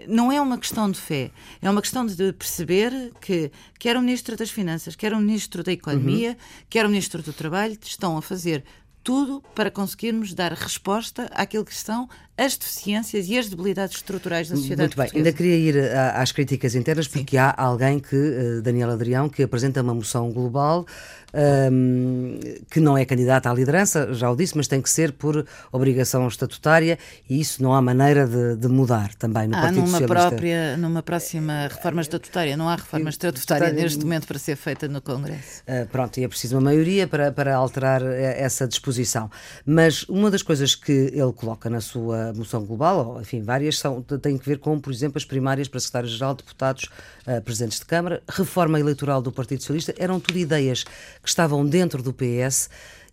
não 0.08 0.32
é 0.32 0.40
uma 0.40 0.58
questão 0.58 0.90
de 0.90 1.00
fé, 1.00 1.32
é 1.62 1.70
uma 1.70 1.82
questão 1.82 2.06
de 2.06 2.34
perceber 2.34 3.14
que 3.22 3.52
quer 3.80 3.98
o 3.98 4.02
Ministro 4.02 4.36
das 4.36 4.50
Finanças, 4.50 4.96
quer 4.96 5.14
o 5.14 5.20
Ministro 5.20 5.64
da 5.64 5.72
Economia, 5.72 6.32
uhum. 6.32 6.66
quer 6.70 6.86
o 6.86 6.90
Ministro 6.90 7.22
do 7.22 7.34
Trabalho 7.34 7.78
estão 7.82 8.18
a 8.18 8.22
fazer 8.22 8.64
tudo 9.04 9.44
para 9.56 9.72
conseguirmos 9.72 10.34
dar 10.34 10.54
resposta 10.54 11.30
àquilo 11.34 11.66
que 11.66 11.76
são 11.76 12.08
as 12.42 12.58
deficiências 12.58 13.30
e 13.30 13.38
as 13.38 13.48
debilidades 13.48 13.98
estruturais 13.98 14.50
da 14.50 14.56
sociedade 14.56 14.82
Muito 14.82 14.98
bem, 14.98 15.06
portuguesa. 15.06 15.30
ainda 15.30 15.38
queria 15.38 15.56
ir 15.56 15.92
às 16.16 16.32
críticas 16.32 16.74
internas, 16.74 17.08
porque 17.08 17.38
Sim. 17.38 17.38
há 17.38 17.54
alguém 17.56 18.00
que, 18.00 18.16
uh, 18.16 18.62
Daniel 18.64 18.90
Adrião, 18.90 19.30
que 19.30 19.44
apresenta 19.44 19.82
uma 19.82 19.94
moção 19.94 20.32
global 20.32 20.86
um, 21.34 22.40
que 22.70 22.80
não 22.80 22.98
é 22.98 23.06
candidata 23.06 23.50
à 23.50 23.54
liderança, 23.54 24.14
já 24.14 24.30
o 24.30 24.36
disse, 24.36 24.56
mas 24.58 24.68
tem 24.68 24.82
que 24.82 24.90
ser 24.90 25.14
por 25.14 25.46
obrigação 25.72 26.28
estatutária 26.28 26.98
e 27.30 27.40
isso 27.40 27.64
não 27.64 27.74
há 27.74 27.82
maneira 27.82 28.28
de, 28.28 28.58
de 28.58 28.68
mudar 28.68 29.14
também 29.16 29.48
no 29.48 29.56
ah, 29.56 29.62
Partido 29.62 29.82
numa 29.82 30.00
Socialista. 30.00 30.28
Própria, 30.30 30.78
numa 30.78 31.04
próxima 31.04 31.68
reforma 31.68 32.02
estatutária, 32.02 32.58
não 32.58 32.68
há 32.68 32.76
reforma 32.76 33.10
estatutária 33.10 33.72
neste 33.72 34.04
momento 34.04 34.28
para 34.28 34.40
ser 34.40 34.56
feita 34.56 34.88
no 34.88 35.02
Congresso. 35.02 35.64
Uh, 35.68 35.88
pronto, 35.88 36.18
e 36.20 36.24
é 36.24 36.28
preciso 36.28 36.56
uma 36.56 36.62
maioria 36.62 37.08
para, 37.08 37.32
para 37.32 37.56
alterar 37.56 38.02
eh, 38.02 38.36
essa 38.42 38.68
disposição. 38.68 39.30
Mas 39.66 40.04
uma 40.04 40.30
das 40.30 40.42
coisas 40.42 40.76
que 40.76 40.92
ele 40.92 41.34
coloca 41.34 41.70
na 41.70 41.82
sua 41.82 42.31
moção 42.34 42.66
global, 42.66 43.08
ou 43.08 43.22
enfim, 43.22 43.42
várias, 43.42 43.80
são, 43.80 44.02
têm 44.02 44.38
que 44.38 44.46
ver 44.46 44.60
com, 44.60 44.80
por 44.80 44.92
exemplo, 44.92 45.18
as 45.18 45.26
primárias 45.26 45.68
para 45.68 45.80
secretário-geral, 45.80 46.36
deputados, 46.36 46.90
uh, 47.28 47.42
presidentes 47.42 47.80
de 47.80 47.86
Câmara, 47.86 48.22
reforma 48.30 48.80
eleitoral 48.80 49.22
do 49.22 49.32
Partido 49.32 49.62
Socialista, 49.62 49.94
eram 49.98 50.20
tudo 50.20 50.38
ideias 50.38 50.84
que 50.84 51.28
estavam 51.30 51.66
dentro 51.66 52.02
do 52.02 52.14
PS 52.14 52.70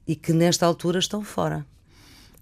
e 0.06 0.16
que 0.16 0.32
nesta 0.32 0.64
altura 0.64 0.98
estão 0.98 1.22
fora. 1.22 1.66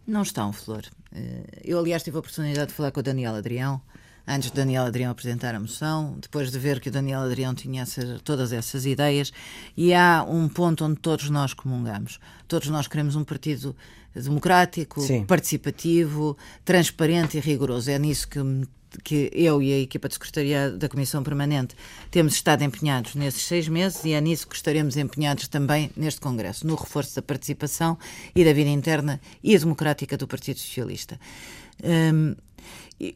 Não 0.07 0.23
estão, 0.23 0.53
Flor. 0.53 0.85
Eh, 1.13 1.63
eu, 1.65 1.79
aliás, 1.79 2.03
tive 2.03 2.17
a 2.17 2.21
oportunidade 2.21 2.69
de 2.69 2.75
falar 2.75 2.93
com 2.93 3.01
o 3.01 3.03
Daniel 3.03 3.35
Adrião, 3.35 3.81
antes 4.27 4.51
de 4.51 4.57
Daniel 4.57 4.85
Adrião 4.85 5.11
apresentar 5.11 5.55
a 5.55 5.61
moção, 5.61 6.17
depois 6.21 6.51
de 6.53 6.59
ver 6.59 6.81
que 6.81 6.89
o 6.89 6.93
Daniel 6.93 7.23
Adrião 7.23 7.55
tinha 7.55 7.83
essas, 7.83 8.21
todas 8.23 8.53
essas 8.53 8.87
ideias, 8.87 9.33
e 9.77 9.93
há 9.93 10.25
um 10.29 10.49
ponto 10.49 10.85
onde 10.85 11.01
todos 11.01 11.29
nós 11.29 11.55
comungamos. 11.55 12.21
Todos 12.47 12.69
nós 12.69 12.87
queremos 12.87 13.17
um 13.17 13.25
partido 13.25 13.75
democrático, 14.23 15.01
Sim. 15.01 15.25
participativo, 15.25 16.37
transparente 16.65 17.37
e 17.37 17.41
rigoroso. 17.41 17.91
É 17.91 17.99
nisso 17.99 18.29
que 18.29 18.39
que 19.05 19.31
eu 19.35 19.63
e 19.63 19.73
a 19.73 19.79
equipa 19.79 20.09
de 20.09 20.15
secretariado 20.15 20.79
da 20.79 20.89
Comissão 20.89 21.23
Permanente 21.23 21.75
temos 22.11 22.35
estado 22.35 22.63
empenhados 22.63 23.15
nesses 23.15 23.43
seis 23.43 23.69
meses 23.69 24.05
e 24.05 24.13
é 24.13 24.21
nisso 24.21 24.49
que 24.49 24.57
estaremos 24.57 24.97
empenhados 24.97 25.49
também 25.49 25.91
neste 25.97 26.21
Congresso, 26.21 26.67
no 26.67 26.75
reforço 26.75 27.17
da 27.17 27.23
participação 27.23 27.99
e 28.35 28.45
da 28.45 28.53
vida 28.53 28.71
interna 28.71 29.21
e 29.43 29.59
democrática 29.59 30.17
do 30.17 30.27
Partido 30.27 30.59
Socialista. 30.59 31.19
Hum, 31.85 32.35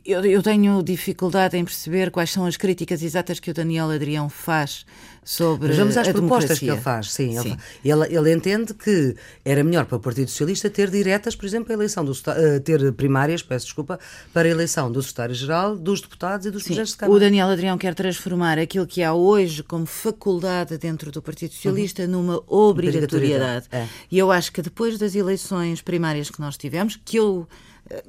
eu, 0.04 0.22
eu, 0.26 0.42
tenho 0.42 0.82
dificuldade 0.82 1.56
em 1.56 1.64
perceber 1.64 2.10
quais 2.10 2.30
são 2.30 2.44
as 2.44 2.54
críticas 2.58 3.02
exatas 3.02 3.40
que 3.40 3.50
o 3.50 3.54
Daniel 3.54 3.90
Adrião 3.90 4.28
faz 4.28 4.84
sobre 5.24 5.68
Mas 5.68 5.78
vamos 5.78 5.96
às 5.96 6.06
propostas 6.08 6.58
democracia. 6.58 6.68
que 6.68 6.74
ele 6.74 6.80
faz. 6.82 7.12
Sim, 7.12 7.40
Sim. 7.40 7.56
Ele, 7.82 8.14
ele, 8.14 8.34
entende 8.34 8.74
que 8.74 9.16
era 9.42 9.64
melhor 9.64 9.86
para 9.86 9.96
o 9.96 10.00
Partido 10.00 10.28
Socialista 10.28 10.68
ter 10.68 10.90
diretas, 10.90 11.34
por 11.34 11.46
exemplo, 11.46 11.72
a 11.72 11.74
eleição 11.74 12.04
do 12.04 12.12
uh, 12.12 12.60
ter 12.62 12.92
primárias, 12.92 13.42
peço 13.42 13.64
desculpa, 13.64 13.98
para 14.34 14.46
a 14.46 14.50
eleição 14.50 14.92
do 14.92 15.00
secretário-geral, 15.02 15.74
dos 15.78 16.02
deputados 16.02 16.44
e 16.44 16.50
dos 16.50 16.62
presidentes 16.62 16.92
de 16.92 16.98
Câmara. 16.98 17.16
O 17.16 17.20
Daniel 17.20 17.48
Adrião 17.48 17.78
quer 17.78 17.94
transformar 17.94 18.58
aquilo 18.58 18.86
que 18.86 19.02
há 19.02 19.14
hoje 19.14 19.62
como 19.62 19.86
faculdade 19.86 20.76
dentro 20.76 21.10
do 21.10 21.22
Partido 21.22 21.54
Socialista 21.54 22.02
uhum. 22.02 22.08
numa 22.08 22.42
obrigatoriedade. 22.46 23.66
É. 23.72 23.86
E 24.10 24.18
eu 24.18 24.30
acho 24.30 24.52
que 24.52 24.60
depois 24.60 24.98
das 24.98 25.14
eleições 25.14 25.80
primárias 25.80 26.28
que 26.28 26.38
nós 26.38 26.58
tivemos, 26.58 27.00
que 27.02 27.16
eu 27.16 27.48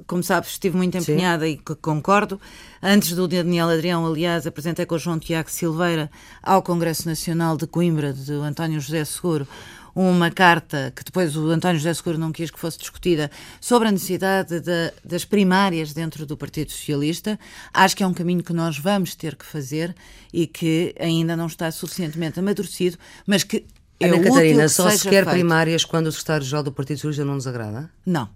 como 0.06 0.22
sabes, 0.22 0.50
estive 0.50 0.76
muito 0.76 0.96
empenhada 0.96 1.46
Sim. 1.46 1.52
e 1.52 1.74
concordo. 1.76 2.40
Antes 2.82 3.14
do 3.14 3.28
Daniel 3.28 3.68
Adrião, 3.68 4.06
aliás, 4.06 4.46
apresentei 4.46 4.86
com 4.86 4.94
o 4.94 4.98
João 4.98 5.18
Tiago 5.18 5.50
Silveira 5.50 6.10
ao 6.42 6.62
Congresso 6.62 7.08
Nacional 7.08 7.56
de 7.56 7.66
Coimbra, 7.66 8.12
de 8.12 8.32
António 8.32 8.80
José 8.80 9.04
Seguro, 9.04 9.46
uma 9.94 10.30
carta 10.30 10.92
que 10.96 11.04
depois 11.04 11.36
o 11.36 11.50
António 11.50 11.78
José 11.78 11.92
Seguro 11.94 12.18
não 12.18 12.32
quis 12.32 12.50
que 12.50 12.58
fosse 12.58 12.78
discutida 12.78 13.30
sobre 13.60 13.88
a 13.88 13.92
necessidade 13.92 14.60
de, 14.60 14.92
das 15.04 15.24
primárias 15.24 15.92
dentro 15.92 16.24
do 16.24 16.36
Partido 16.36 16.70
Socialista. 16.70 17.38
Acho 17.72 17.96
que 17.96 18.02
é 18.02 18.06
um 18.06 18.14
caminho 18.14 18.42
que 18.42 18.52
nós 18.52 18.78
vamos 18.78 19.14
ter 19.14 19.36
que 19.36 19.44
fazer 19.44 19.94
e 20.32 20.46
que 20.46 20.94
ainda 20.98 21.36
não 21.36 21.46
está 21.46 21.70
suficientemente 21.70 22.38
amadurecido, 22.38 22.96
mas 23.26 23.44
que 23.44 23.66
é 24.00 24.06
Ana 24.06 24.20
Catarina, 24.20 24.68
só 24.68 24.90
se 24.90 25.08
quer 25.08 25.24
primárias 25.26 25.84
quando 25.84 26.06
o 26.08 26.12
secretário-geral 26.12 26.62
do 26.62 26.72
Partido 26.72 26.96
Socialista 26.96 27.24
não 27.24 27.34
nos 27.34 27.46
agrada? 27.46 27.90
Não. 28.04 28.28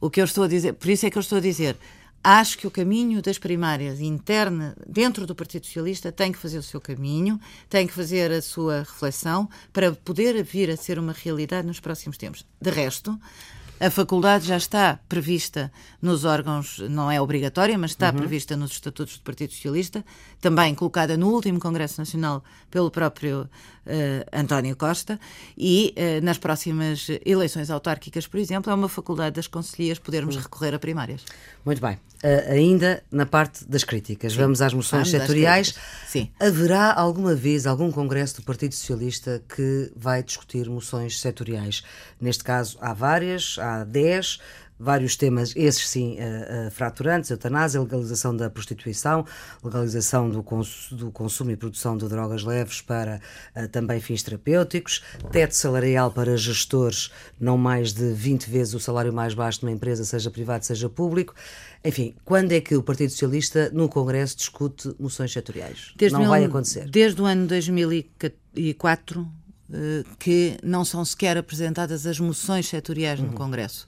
O 0.00 0.10
que 0.10 0.20
eu 0.20 0.24
estou 0.24 0.44
a 0.44 0.48
dizer, 0.48 0.74
por 0.74 0.88
isso 0.88 1.06
é 1.06 1.10
que 1.10 1.18
eu 1.18 1.20
estou 1.20 1.38
a 1.38 1.40
dizer, 1.40 1.76
acho 2.22 2.58
que 2.58 2.66
o 2.66 2.70
caminho 2.70 3.22
das 3.22 3.38
primárias 3.38 4.00
interna 4.00 4.76
dentro 4.86 5.26
do 5.26 5.34
Partido 5.34 5.66
Socialista 5.66 6.12
tem 6.12 6.32
que 6.32 6.38
fazer 6.38 6.58
o 6.58 6.62
seu 6.62 6.80
caminho, 6.80 7.40
tem 7.68 7.86
que 7.86 7.92
fazer 7.92 8.30
a 8.30 8.42
sua 8.42 8.80
reflexão 8.80 9.48
para 9.72 9.92
poder 9.92 10.42
vir 10.44 10.70
a 10.70 10.76
ser 10.76 10.98
uma 10.98 11.12
realidade 11.12 11.66
nos 11.66 11.80
próximos 11.80 12.16
tempos. 12.16 12.44
De 12.60 12.70
resto, 12.70 13.18
a 13.80 13.90
faculdade 13.90 14.44
já 14.44 14.56
está 14.56 14.98
prevista 15.08 15.70
nos 16.02 16.24
órgãos, 16.24 16.80
não 16.90 17.08
é 17.08 17.20
obrigatória, 17.20 17.78
mas 17.78 17.92
está 17.92 18.10
uhum. 18.10 18.16
prevista 18.16 18.56
nos 18.56 18.72
estatutos 18.72 19.18
do 19.18 19.22
Partido 19.22 19.52
Socialista, 19.52 20.04
também 20.40 20.74
colocada 20.74 21.16
no 21.16 21.28
último 21.28 21.60
Congresso 21.60 22.00
Nacional 22.00 22.42
pelo 22.72 22.90
próprio 22.90 23.48
António 24.32 24.76
Costa, 24.76 25.18
e 25.56 25.94
uh, 25.96 26.24
nas 26.24 26.38
próximas 26.38 27.08
eleições 27.24 27.70
autárquicas, 27.70 28.26
por 28.26 28.38
exemplo, 28.38 28.70
é 28.70 28.74
uma 28.74 28.88
faculdade 28.88 29.36
das 29.36 29.46
conselhias 29.46 29.98
podermos 29.98 30.36
uhum. 30.36 30.42
recorrer 30.42 30.74
a 30.74 30.78
primárias. 30.78 31.24
Muito 31.64 31.80
bem. 31.80 31.94
Uh, 31.94 32.52
ainda 32.52 33.02
na 33.12 33.26
parte 33.26 33.64
das 33.64 33.84
críticas, 33.84 34.32
Sim. 34.32 34.38
vamos 34.38 34.60
às 34.60 34.74
moções 34.74 35.10
vamos 35.10 35.26
setoriais. 35.26 35.74
Sim. 36.06 36.30
Haverá 36.40 36.92
alguma 36.92 37.34
vez 37.34 37.66
algum 37.66 37.92
congresso 37.92 38.36
do 38.36 38.42
Partido 38.42 38.74
Socialista 38.74 39.42
que 39.48 39.92
vai 39.96 40.22
discutir 40.22 40.68
moções 40.68 41.20
setoriais? 41.20 41.82
Neste 42.20 42.42
caso, 42.42 42.76
há 42.80 42.92
várias, 42.92 43.56
há 43.58 43.84
10 43.84 44.40
vários 44.78 45.16
temas, 45.16 45.52
esses 45.56 45.88
sim, 45.88 46.16
uh, 46.18 46.68
uh, 46.68 46.70
fraturantes, 46.70 47.30
eutanásia, 47.30 47.80
legalização 47.80 48.36
da 48.36 48.48
prostituição, 48.48 49.26
legalização 49.62 50.30
do, 50.30 50.42
cons 50.42 50.88
do 50.92 51.10
consumo 51.10 51.50
e 51.50 51.56
produção 51.56 51.96
de 51.96 52.08
drogas 52.08 52.44
leves 52.44 52.80
para 52.80 53.20
uh, 53.56 53.68
também 53.68 54.00
fins 54.00 54.22
terapêuticos, 54.22 55.02
teto 55.32 55.56
salarial 55.56 56.10
para 56.10 56.36
gestores 56.36 57.10
não 57.40 57.58
mais 57.58 57.92
de 57.92 58.12
20 58.12 58.48
vezes 58.48 58.74
o 58.74 58.80
salário 58.80 59.12
mais 59.12 59.34
baixo 59.34 59.60
de 59.60 59.66
uma 59.66 59.72
empresa, 59.72 60.04
seja 60.04 60.30
privado, 60.30 60.64
seja 60.64 60.88
público. 60.88 61.34
Enfim, 61.84 62.14
quando 62.24 62.52
é 62.52 62.60
que 62.60 62.76
o 62.76 62.82
Partido 62.82 63.10
Socialista 63.10 63.70
no 63.72 63.88
Congresso 63.88 64.36
discute 64.36 64.94
moções 64.98 65.32
setoriais? 65.32 65.92
Desde 65.96 66.14
não 66.14 66.20
mil, 66.20 66.30
vai 66.30 66.44
acontecer. 66.44 66.88
Desde 66.88 67.20
o 67.20 67.24
ano 67.24 67.46
2004 67.46 69.38
que 70.18 70.56
não 70.62 70.84
são 70.84 71.04
sequer 71.04 71.36
apresentadas 71.36 72.06
as 72.06 72.18
moções 72.18 72.66
setoriais 72.66 73.20
no 73.20 73.28
uhum. 73.28 73.34
Congresso. 73.34 73.86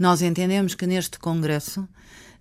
Nós 0.00 0.22
entendemos 0.22 0.74
que 0.74 0.86
neste 0.86 1.18
Congresso 1.18 1.86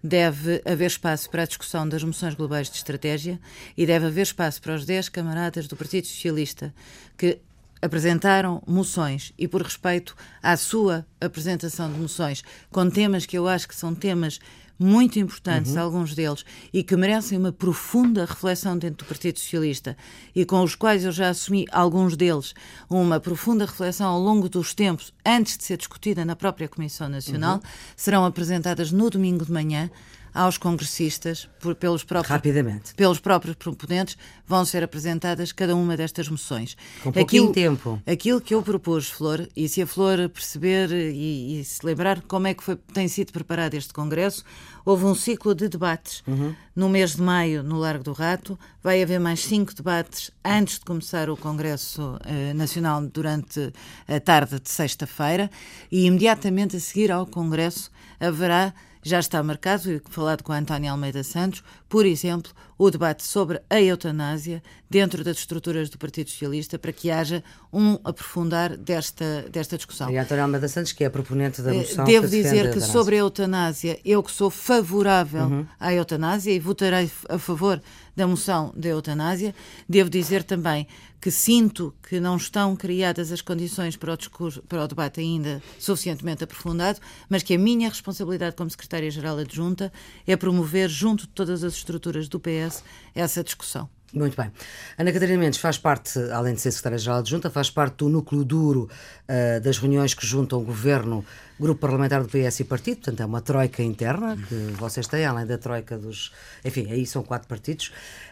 deve 0.01 0.61
haver 0.63 0.87
espaço 0.87 1.29
para 1.29 1.43
a 1.43 1.45
discussão 1.45 1.89
das 1.89 2.01
moções 2.01 2.33
globais 2.33 2.69
de 2.69 2.77
estratégia 2.77 3.37
e 3.75 3.85
deve 3.85 4.05
haver 4.05 4.21
espaço 4.21 4.61
para 4.61 4.75
os 4.75 4.85
10 4.85 5.09
camaradas 5.09 5.67
do 5.67 5.75
Partido 5.75 6.07
Socialista 6.07 6.73
que 7.17 7.37
apresentaram 7.81 8.63
moções 8.65 9.33
e 9.37 9.45
por 9.45 9.61
respeito 9.61 10.15
à 10.41 10.55
sua 10.55 11.05
apresentação 11.19 11.91
de 11.91 11.99
moções 11.99 12.45
com 12.71 12.89
temas 12.89 13.25
que 13.25 13.37
eu 13.37 13.45
acho 13.45 13.67
que 13.67 13.75
são 13.75 13.93
temas 13.93 14.39
muito 14.79 15.19
importantes, 15.19 15.73
uhum. 15.73 15.81
alguns 15.81 16.15
deles, 16.15 16.45
e 16.71 16.81
que 16.81 16.95
merecem 16.95 17.37
uma 17.37 17.51
profunda 17.51 18.23
reflexão 18.23 18.77
dentro 18.77 19.05
do 19.05 19.09
Partido 19.09 19.37
Socialista 19.37 19.97
e 20.33 20.45
com 20.45 20.63
os 20.63 20.73
quais 20.73 21.03
eu 21.03 21.11
já 21.11 21.29
assumi, 21.29 21.65
alguns 21.71 22.15
deles, 22.15 22.53
uma 22.89 23.19
profunda 23.19 23.65
reflexão 23.65 24.07
ao 24.07 24.19
longo 24.19 24.47
dos 24.47 24.73
tempos, 24.73 25.13
antes 25.25 25.57
de 25.57 25.65
ser 25.65 25.77
discutida 25.77 26.23
na 26.23 26.35
própria 26.35 26.69
Comissão 26.69 27.09
Nacional, 27.09 27.55
uhum. 27.55 27.61
serão 27.95 28.25
apresentadas 28.25 28.91
no 28.91 29.09
domingo 29.09 29.45
de 29.45 29.51
manhã 29.51 29.91
aos 30.33 30.57
congressistas, 30.57 31.49
por, 31.59 31.75
pelos, 31.75 32.03
próprios, 32.03 32.29
Rapidamente. 32.29 32.93
pelos 32.95 33.19
próprios 33.19 33.55
proponentes, 33.55 34.17
vão 34.45 34.65
ser 34.65 34.83
apresentadas 34.83 35.51
cada 35.51 35.75
uma 35.75 35.95
destas 35.95 36.29
moções. 36.29 36.75
Com 37.03 37.11
pouquinho 37.11 37.49
aquilo, 37.49 37.53
tempo. 37.53 38.01
Aquilo 38.05 38.41
que 38.41 38.53
eu 38.53 38.61
propus, 38.61 39.09
Flor, 39.09 39.47
e 39.55 39.67
se 39.67 39.81
a 39.81 39.87
Flor 39.87 40.29
perceber 40.29 40.91
e, 40.91 41.59
e 41.59 41.63
se 41.63 41.85
lembrar 41.85 42.21
como 42.21 42.47
é 42.47 42.53
que 42.53 42.63
foi, 42.63 42.75
tem 42.75 43.07
sido 43.07 43.31
preparado 43.31 43.73
este 43.73 43.93
Congresso, 43.93 44.43
houve 44.85 45.05
um 45.05 45.13
ciclo 45.13 45.53
de 45.53 45.67
debates 45.67 46.23
uhum. 46.27 46.55
no 46.75 46.89
mês 46.89 47.15
de 47.15 47.21
maio 47.21 47.61
no 47.61 47.77
Largo 47.77 48.03
do 48.03 48.13
Rato, 48.13 48.57
vai 48.81 49.03
haver 49.03 49.19
mais 49.19 49.41
cinco 49.41 49.73
debates 49.73 50.31
antes 50.43 50.79
de 50.79 50.85
começar 50.85 51.29
o 51.29 51.37
Congresso 51.37 52.17
eh, 52.25 52.53
Nacional 52.53 53.01
durante 53.05 53.71
a 54.07 54.19
tarde 54.19 54.59
de 54.59 54.69
sexta-feira 54.69 55.49
e 55.91 56.05
imediatamente 56.05 56.75
a 56.75 56.79
seguir 56.79 57.11
ao 57.11 57.25
Congresso 57.25 57.91
haverá 58.19 58.73
já 59.03 59.19
está 59.19 59.41
marcado, 59.41 59.91
e 59.91 60.01
falado 60.09 60.43
com 60.43 60.51
a 60.51 60.57
Antónia 60.57 60.91
Almeida 60.91 61.23
Santos, 61.23 61.63
por 61.89 62.05
exemplo, 62.05 62.51
o 62.77 62.89
debate 62.89 63.23
sobre 63.23 63.59
a 63.69 63.81
eutanásia 63.81 64.63
dentro 64.89 65.23
das 65.23 65.37
estruturas 65.37 65.89
do 65.89 65.97
Partido 65.97 66.29
Socialista 66.29 66.79
para 66.79 66.93
que 66.93 67.11
haja 67.11 67.43
um 67.73 67.95
aprofundar 68.03 68.77
desta, 68.77 69.45
desta 69.51 69.75
discussão. 69.75 70.09
E 70.09 70.17
a 70.17 70.21
Antónia 70.21 70.43
Almeida 70.43 70.67
Santos, 70.67 70.93
que 70.93 71.03
é 71.03 71.07
a 71.07 71.09
proponente 71.09 71.61
da 71.61 71.73
moção. 71.73 72.05
Devo 72.05 72.29
que 72.29 72.31
dizer 72.31 72.71
que 72.71 72.79
sobre 72.79 73.15
a 73.15 73.19
eutanásia, 73.19 73.99
eu 74.05 74.23
que 74.23 74.31
sou 74.31 74.49
favorável 74.49 75.45
uhum. 75.45 75.65
à 75.79 75.91
eutanásia 75.91 76.53
e 76.53 76.59
votarei 76.59 77.11
a 77.27 77.39
favor 77.39 77.81
da 78.15 78.27
moção 78.27 78.71
da 78.75 78.89
eutanásia, 78.89 79.55
devo 79.87 80.09
dizer 80.09 80.43
também 80.43 80.87
que 81.21 81.31
sinto 81.31 81.93
que 82.07 82.19
não 82.19 82.37
estão 82.37 82.75
criadas 82.75 83.31
as 83.31 83.41
condições 83.41 83.97
para 83.97 84.13
o, 84.13 84.17
discurso, 84.17 84.61
para 84.67 84.83
o 84.83 84.87
debate 84.87 85.19
ainda 85.19 85.61
suficientemente 85.77 86.43
aprofundado, 86.43 86.99
mas 87.29 87.43
que 87.43 87.53
a 87.53 87.57
minha 87.57 87.89
responsabilidade 87.89 88.55
como 88.55 88.69
Secretária-Geral 88.69 89.37
Adjunta 89.37 89.91
é 90.25 90.35
promover, 90.37 90.89
junto 90.89 91.21
de 91.23 91.29
todas 91.29 91.63
as 91.63 91.73
estruturas 91.79 92.27
do 92.27 92.39
PS, 92.39 92.83
essa 93.13 93.43
discussão. 93.43 93.89
Muito 94.11 94.35
bem. 94.35 94.51
Ana 94.97 95.11
Catarina 95.11 95.37
Mendes 95.37 95.59
faz 95.59 95.77
parte, 95.77 96.17
além 96.31 96.55
de 96.55 96.61
ser 96.61 96.71
secretária-geral 96.71 97.19
adjunta, 97.19 97.49
faz 97.49 97.69
parte 97.69 97.97
do 97.97 98.09
núcleo 98.09 98.43
duro 98.43 98.89
uh, 98.89 99.61
das 99.61 99.77
reuniões 99.77 100.15
que 100.15 100.25
juntam 100.25 100.59
o 100.59 100.63
governo, 100.63 101.23
grupo 101.59 101.79
parlamentar 101.79 102.23
do 102.23 102.27
PS 102.27 102.61
e 102.61 102.63
partido, 102.63 102.97
portanto 102.97 103.19
é 103.19 103.25
uma 103.25 103.41
troika 103.41 103.83
interna 103.83 104.35
que 104.35 104.55
vocês 104.77 105.05
têm, 105.07 105.25
além 105.25 105.45
da 105.45 105.59
troika 105.59 105.95
dos. 105.97 106.31
Enfim, 106.65 106.91
aí 106.91 107.05
são 107.05 107.21
quatro 107.21 107.47
partidos. 107.47 107.91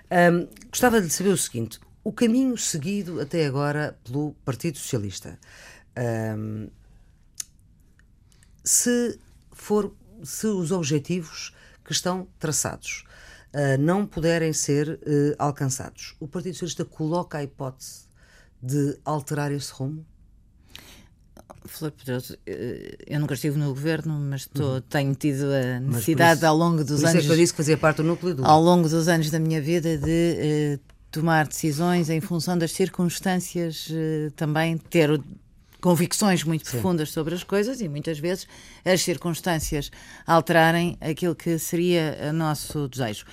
Um, 0.10 0.48
gostava 0.72 1.00
de 1.00 1.12
saber 1.12 1.30
o 1.30 1.38
seguinte: 1.38 1.80
o 2.04 2.12
caminho 2.12 2.58
seguido 2.58 3.22
até 3.22 3.46
agora 3.46 3.96
pelo 4.04 4.34
Partido 4.44 4.80
Socialista. 4.80 5.38
Um, 6.36 6.70
se 8.64 9.20
for 9.52 9.94
se 10.24 10.48
os 10.48 10.72
objetivos 10.72 11.54
que 11.86 11.92
estão 11.92 12.28
traçados 12.40 13.07
uh, 13.58 13.82
não 13.82 14.06
puderem 14.06 14.54
ser 14.54 14.90
uh, 14.90 15.36
alcançados, 15.40 16.16
o 16.20 16.28
Partido 16.28 16.54
Socialista 16.54 16.86
coloca 16.86 17.40
a 17.40 17.44
hipótese 17.44 18.08
de 18.62 18.98
alterar 19.04 19.52
esse 19.52 19.72
rumo? 19.74 20.06
Flor 21.66 21.92
Pedroso, 21.92 22.38
eh, 22.46 22.98
eu 23.08 23.20
nunca 23.20 23.34
estive 23.34 23.58
no 23.58 23.68
governo, 23.68 24.14
mas 24.14 24.42
estou, 24.42 24.76
uhum. 24.76 24.82
tenho 24.82 25.14
tido 25.16 25.46
a 25.54 25.80
necessidade 25.82 26.38
isso, 26.38 26.46
ao 26.46 26.56
longo 26.56 26.84
dos 26.84 27.04
anos. 27.04 27.24
É 27.24 27.28
que 27.28 27.30
eu 27.30 27.36
disse 27.36 27.52
que 27.52 27.58
fazia 27.58 27.78
parte 27.78 27.98
do 27.98 28.04
núcleo 28.04 28.36
do. 28.36 28.46
Ao 28.46 28.62
longo 28.62 28.88
dos 28.88 29.08
anos 29.10 29.30
da 29.30 29.38
minha 29.38 29.62
vida 29.62 29.98
de 29.98 30.80
tomar 31.12 31.48
decisões 31.48 32.10
em 32.10 32.22
função 32.22 32.58
das 32.58 32.72
circunstâncias, 32.72 33.90
eh, 33.92 34.32
também 34.36 34.78
ter 34.78 35.22
convicções 35.88 36.44
muito 36.44 36.66
Sim. 36.66 36.72
profundas 36.72 37.12
sobre 37.12 37.34
as 37.34 37.46
coisas 37.46 37.80
e 37.80 37.88
muitas 37.88 38.20
vezes 38.20 38.46
as 38.84 39.02
circunstâncias 39.02 39.90
alterarem 40.26 40.98
aquilo 41.00 41.34
que 41.34 41.58
seria 41.58 42.28
o 42.30 42.34
nosso 42.34 42.90
desejo. 42.90 43.26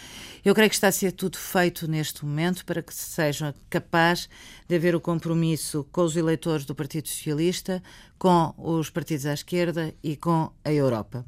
Eu 0.45 0.55
creio 0.55 0.71
que 0.71 0.77
está 0.77 0.87
a 0.87 0.93
ser 0.93 1.11
tudo 1.11 1.37
feito 1.37 1.89
neste 1.89 2.25
momento 2.25 2.65
para 2.65 2.81
que 2.81 2.95
se 2.95 3.11
seja 3.11 3.53
capaz 3.69 4.29
de 4.69 4.77
haver 4.77 4.95
o 4.95 5.01
compromisso 5.01 5.85
com 5.91 6.03
os 6.03 6.17
eleitores 6.17 6.65
do 6.65 6.77
Partido 6.77 7.09
Socialista, 7.09 7.83
com 8.17 8.55
os 8.57 8.89
partidos 8.89 9.27
à 9.27 9.35
esquerda 9.35 9.93
e 10.01 10.15
com 10.15 10.49
a 10.65 10.73
Europa 10.73 11.27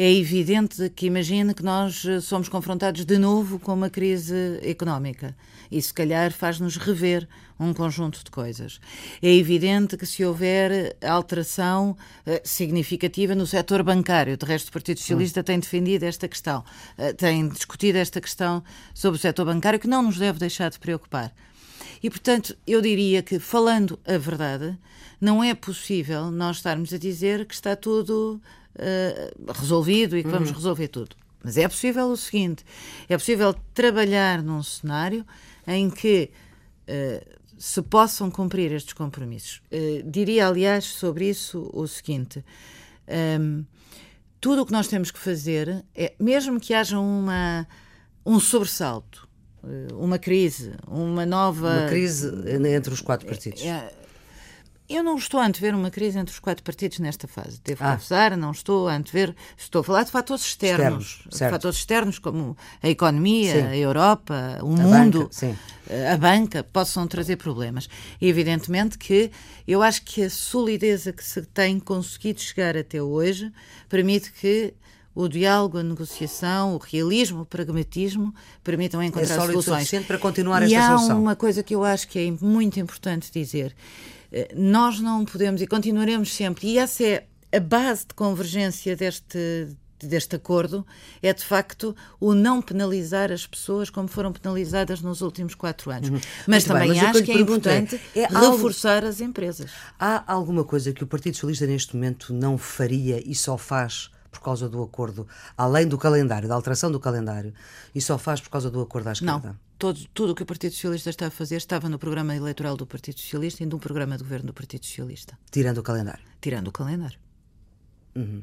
é 0.00 0.14
evidente 0.14 0.88
que 0.90 1.06
imagine 1.06 1.52
que 1.52 1.64
nós 1.64 2.06
somos 2.22 2.48
confrontados 2.48 3.04
de 3.04 3.18
novo 3.18 3.58
com 3.58 3.74
uma 3.74 3.90
crise 3.90 4.60
económica 4.62 5.34
e 5.70 5.80
se 5.80 5.92
calhar 5.92 6.32
faz-nos 6.32 6.76
rever 6.76 7.28
um 7.58 7.74
conjunto 7.74 8.22
de 8.24 8.30
coisas. 8.30 8.80
É 9.20 9.32
evidente 9.34 9.96
que 9.96 10.06
se 10.06 10.24
houver 10.24 10.96
alteração 11.02 11.96
uh, 12.26 12.40
significativa 12.44 13.34
no 13.34 13.46
setor 13.46 13.82
bancário, 13.82 14.36
de 14.36 14.46
resto 14.46 14.68
o 14.68 14.72
Partido 14.72 15.00
Socialista 15.00 15.40
hum. 15.40 15.44
tem 15.44 15.58
defendido 15.58 16.04
esta 16.04 16.28
questão, 16.28 16.64
uh, 16.96 17.14
tem 17.14 17.48
discutido 17.48 17.98
esta 17.98 18.20
questão 18.20 18.62
sobre 18.94 19.18
o 19.18 19.20
setor 19.20 19.44
bancário 19.44 19.80
que 19.80 19.88
não 19.88 20.02
nos 20.02 20.18
deve 20.18 20.38
deixar 20.38 20.70
de 20.70 20.78
preocupar. 20.78 21.32
E, 22.02 22.08
portanto, 22.08 22.56
eu 22.66 22.80
diria 22.80 23.22
que, 23.22 23.38
falando 23.38 23.98
a 24.06 24.16
verdade, 24.16 24.78
não 25.20 25.42
é 25.42 25.54
possível 25.54 26.30
nós 26.30 26.58
estarmos 26.58 26.92
a 26.92 26.98
dizer 26.98 27.44
que 27.44 27.54
está 27.54 27.74
tudo 27.74 28.40
uh, 28.76 29.52
resolvido 29.52 30.16
e 30.16 30.22
que 30.22 30.28
vamos 30.28 30.50
uhum. 30.50 30.54
resolver 30.54 30.88
tudo. 30.88 31.16
Mas 31.42 31.56
é 31.56 31.66
possível 31.68 32.06
o 32.08 32.16
seguinte: 32.16 32.64
é 33.08 33.16
possível 33.16 33.54
trabalhar 33.74 34.42
num 34.42 34.62
cenário 34.62 35.24
em 35.68 35.90
que 35.90 36.30
uh, 36.88 37.38
se 37.58 37.82
possam 37.82 38.30
cumprir 38.30 38.72
estes 38.72 38.94
compromissos. 38.94 39.60
Uh, 39.70 40.02
diria, 40.10 40.48
aliás, 40.48 40.84
sobre 40.84 41.28
isso 41.28 41.70
o 41.72 41.86
seguinte: 41.86 42.44
um, 43.06 43.12
ehm, 43.12 43.66
tudo 44.40 44.62
o 44.62 44.66
que 44.66 44.72
nós 44.72 44.88
temos 44.88 45.10
que 45.10 45.18
fazer 45.18 45.84
é, 45.94 46.14
mesmo 46.18 46.58
que 46.58 46.72
haja 46.72 46.98
uma, 46.98 47.66
um 48.24 48.40
sobressalto, 48.40 49.28
uma 49.94 50.18
crise, 50.18 50.72
uma 50.86 51.26
nova. 51.26 51.80
Uma 51.80 51.88
crise 51.88 52.32
entre 52.72 52.94
os 52.94 53.00
quatro 53.00 53.26
partidos. 53.26 53.62
É, 53.62 53.92
eu 54.88 55.02
não 55.02 55.16
estou 55.16 55.38
a 55.38 55.46
antever 55.46 55.74
uma 55.74 55.90
crise 55.90 56.18
entre 56.18 56.32
os 56.32 56.38
quatro 56.38 56.64
partidos 56.64 56.98
nesta 56.98 57.28
fase. 57.28 57.60
Devo 57.62 57.84
ah. 57.84 57.92
confessar, 57.92 58.36
não 58.36 58.52
estou 58.52 58.88
a 58.88 58.94
antever. 58.94 59.34
Estou 59.56 59.80
a 59.80 59.84
falar 59.84 60.04
de 60.04 60.10
fatores 60.10 60.44
externos. 60.44 61.20
externos 61.30 61.52
fatores 61.52 61.78
externos 61.78 62.18
como 62.18 62.56
a 62.82 62.88
economia, 62.88 63.52
sim. 63.52 63.66
a 63.66 63.76
Europa, 63.76 64.58
o 64.62 64.72
a 64.72 64.76
mundo, 64.76 65.30
banca, 65.40 66.12
a 66.12 66.16
banca, 66.16 66.64
possam 66.64 67.06
trazer 67.06 67.36
problemas. 67.36 67.88
E 68.20 68.28
evidentemente 68.28 68.96
que 68.96 69.30
eu 69.66 69.82
acho 69.82 70.02
que 70.02 70.22
a 70.22 70.30
solidez 70.30 71.06
a 71.06 71.12
que 71.12 71.24
se 71.24 71.42
tem 71.42 71.78
conseguido 71.78 72.40
chegar 72.40 72.76
até 72.76 73.02
hoje 73.02 73.52
permite 73.88 74.32
que 74.32 74.72
o 75.14 75.28
diálogo, 75.28 75.78
a 75.78 75.82
negociação, 75.82 76.76
o 76.76 76.78
realismo, 76.78 77.42
o 77.42 77.44
pragmatismo 77.44 78.32
permitam 78.62 79.02
encontrar 79.02 79.34
é 79.34 79.46
soluções. 79.46 79.90
para 80.06 80.16
continuar 80.16 80.62
e 80.62 80.74
esta 80.74 80.96
solução. 80.96 81.08
E 81.08 81.10
há 81.10 81.16
uma 81.16 81.36
coisa 81.36 81.62
que 81.62 81.74
eu 81.74 81.82
acho 81.84 82.06
que 82.06 82.18
é 82.20 82.30
muito 82.44 82.78
importante 82.78 83.28
dizer 83.32 83.74
eh, 83.74 84.17
nós 84.54 85.00
não 85.00 85.24
podemos 85.24 85.60
e 85.60 85.66
continuaremos 85.66 86.34
sempre, 86.34 86.68
e 86.68 86.78
essa 86.78 87.04
é 87.04 87.26
a 87.52 87.60
base 87.60 88.06
de 88.06 88.14
convergência 88.14 88.94
deste, 88.94 89.68
deste 89.98 90.36
acordo, 90.36 90.86
é 91.22 91.32
de 91.32 91.44
facto 91.44 91.96
o 92.20 92.34
não 92.34 92.60
penalizar 92.60 93.32
as 93.32 93.46
pessoas 93.46 93.90
como 93.90 94.06
foram 94.08 94.32
penalizadas 94.32 95.00
nos 95.00 95.22
últimos 95.22 95.54
quatro 95.54 95.90
anos. 95.90 96.10
Uhum. 96.10 96.20
Mas 96.46 96.64
Muito 96.64 96.66
também 96.66 96.90
bem, 96.90 97.02
mas 97.02 97.16
acho 97.16 97.24
que, 97.24 97.32
é 97.32 97.40
importante 97.40 98.00
é, 98.14 98.20
é 98.20 98.26
reforçar 98.26 98.96
algo, 98.96 99.08
as 99.08 99.20
empresas. 99.20 99.70
Há 99.98 100.30
alguma 100.30 100.64
coisa 100.64 100.92
que 100.92 101.02
o 101.02 101.06
Partido 101.06 101.34
Socialista 101.34 101.66
neste 101.66 101.96
momento 101.96 102.32
não 102.32 102.58
faria 102.58 103.22
e 103.24 103.34
só 103.34 103.56
faz 103.56 104.10
por 104.38 104.44
causa 104.44 104.68
do 104.68 104.82
acordo, 104.82 105.26
além 105.56 105.86
do 105.86 105.98
calendário, 105.98 106.48
da 106.48 106.54
alteração 106.54 106.90
do 106.90 107.00
calendário, 107.00 107.52
e 107.94 108.00
só 108.00 108.16
faz 108.16 108.40
por 108.40 108.50
causa 108.50 108.70
do 108.70 108.80
acordo 108.80 109.08
à 109.08 109.12
esquerda? 109.12 109.48
Não 109.48 109.68
todo, 109.78 110.00
tudo 110.12 110.32
o 110.32 110.34
que 110.34 110.42
o 110.42 110.46
Partido 110.46 110.72
Socialista 110.72 111.10
está 111.10 111.26
a 111.28 111.30
fazer 111.30 111.56
estava 111.56 111.88
no 111.88 111.98
programa 111.98 112.34
eleitoral 112.34 112.76
do 112.76 112.86
Partido 112.86 113.20
Socialista 113.20 113.62
e 113.62 113.66
no 113.66 113.78
programa 113.78 114.16
de 114.16 114.24
governo 114.24 114.48
do 114.48 114.52
Partido 114.52 114.84
Socialista. 114.84 115.38
Tirando 115.50 115.78
o 115.78 115.82
calendário? 115.82 116.24
Tirando 116.40 116.68
o 116.68 116.72
calendário. 116.72 117.18
Uhum. 118.16 118.42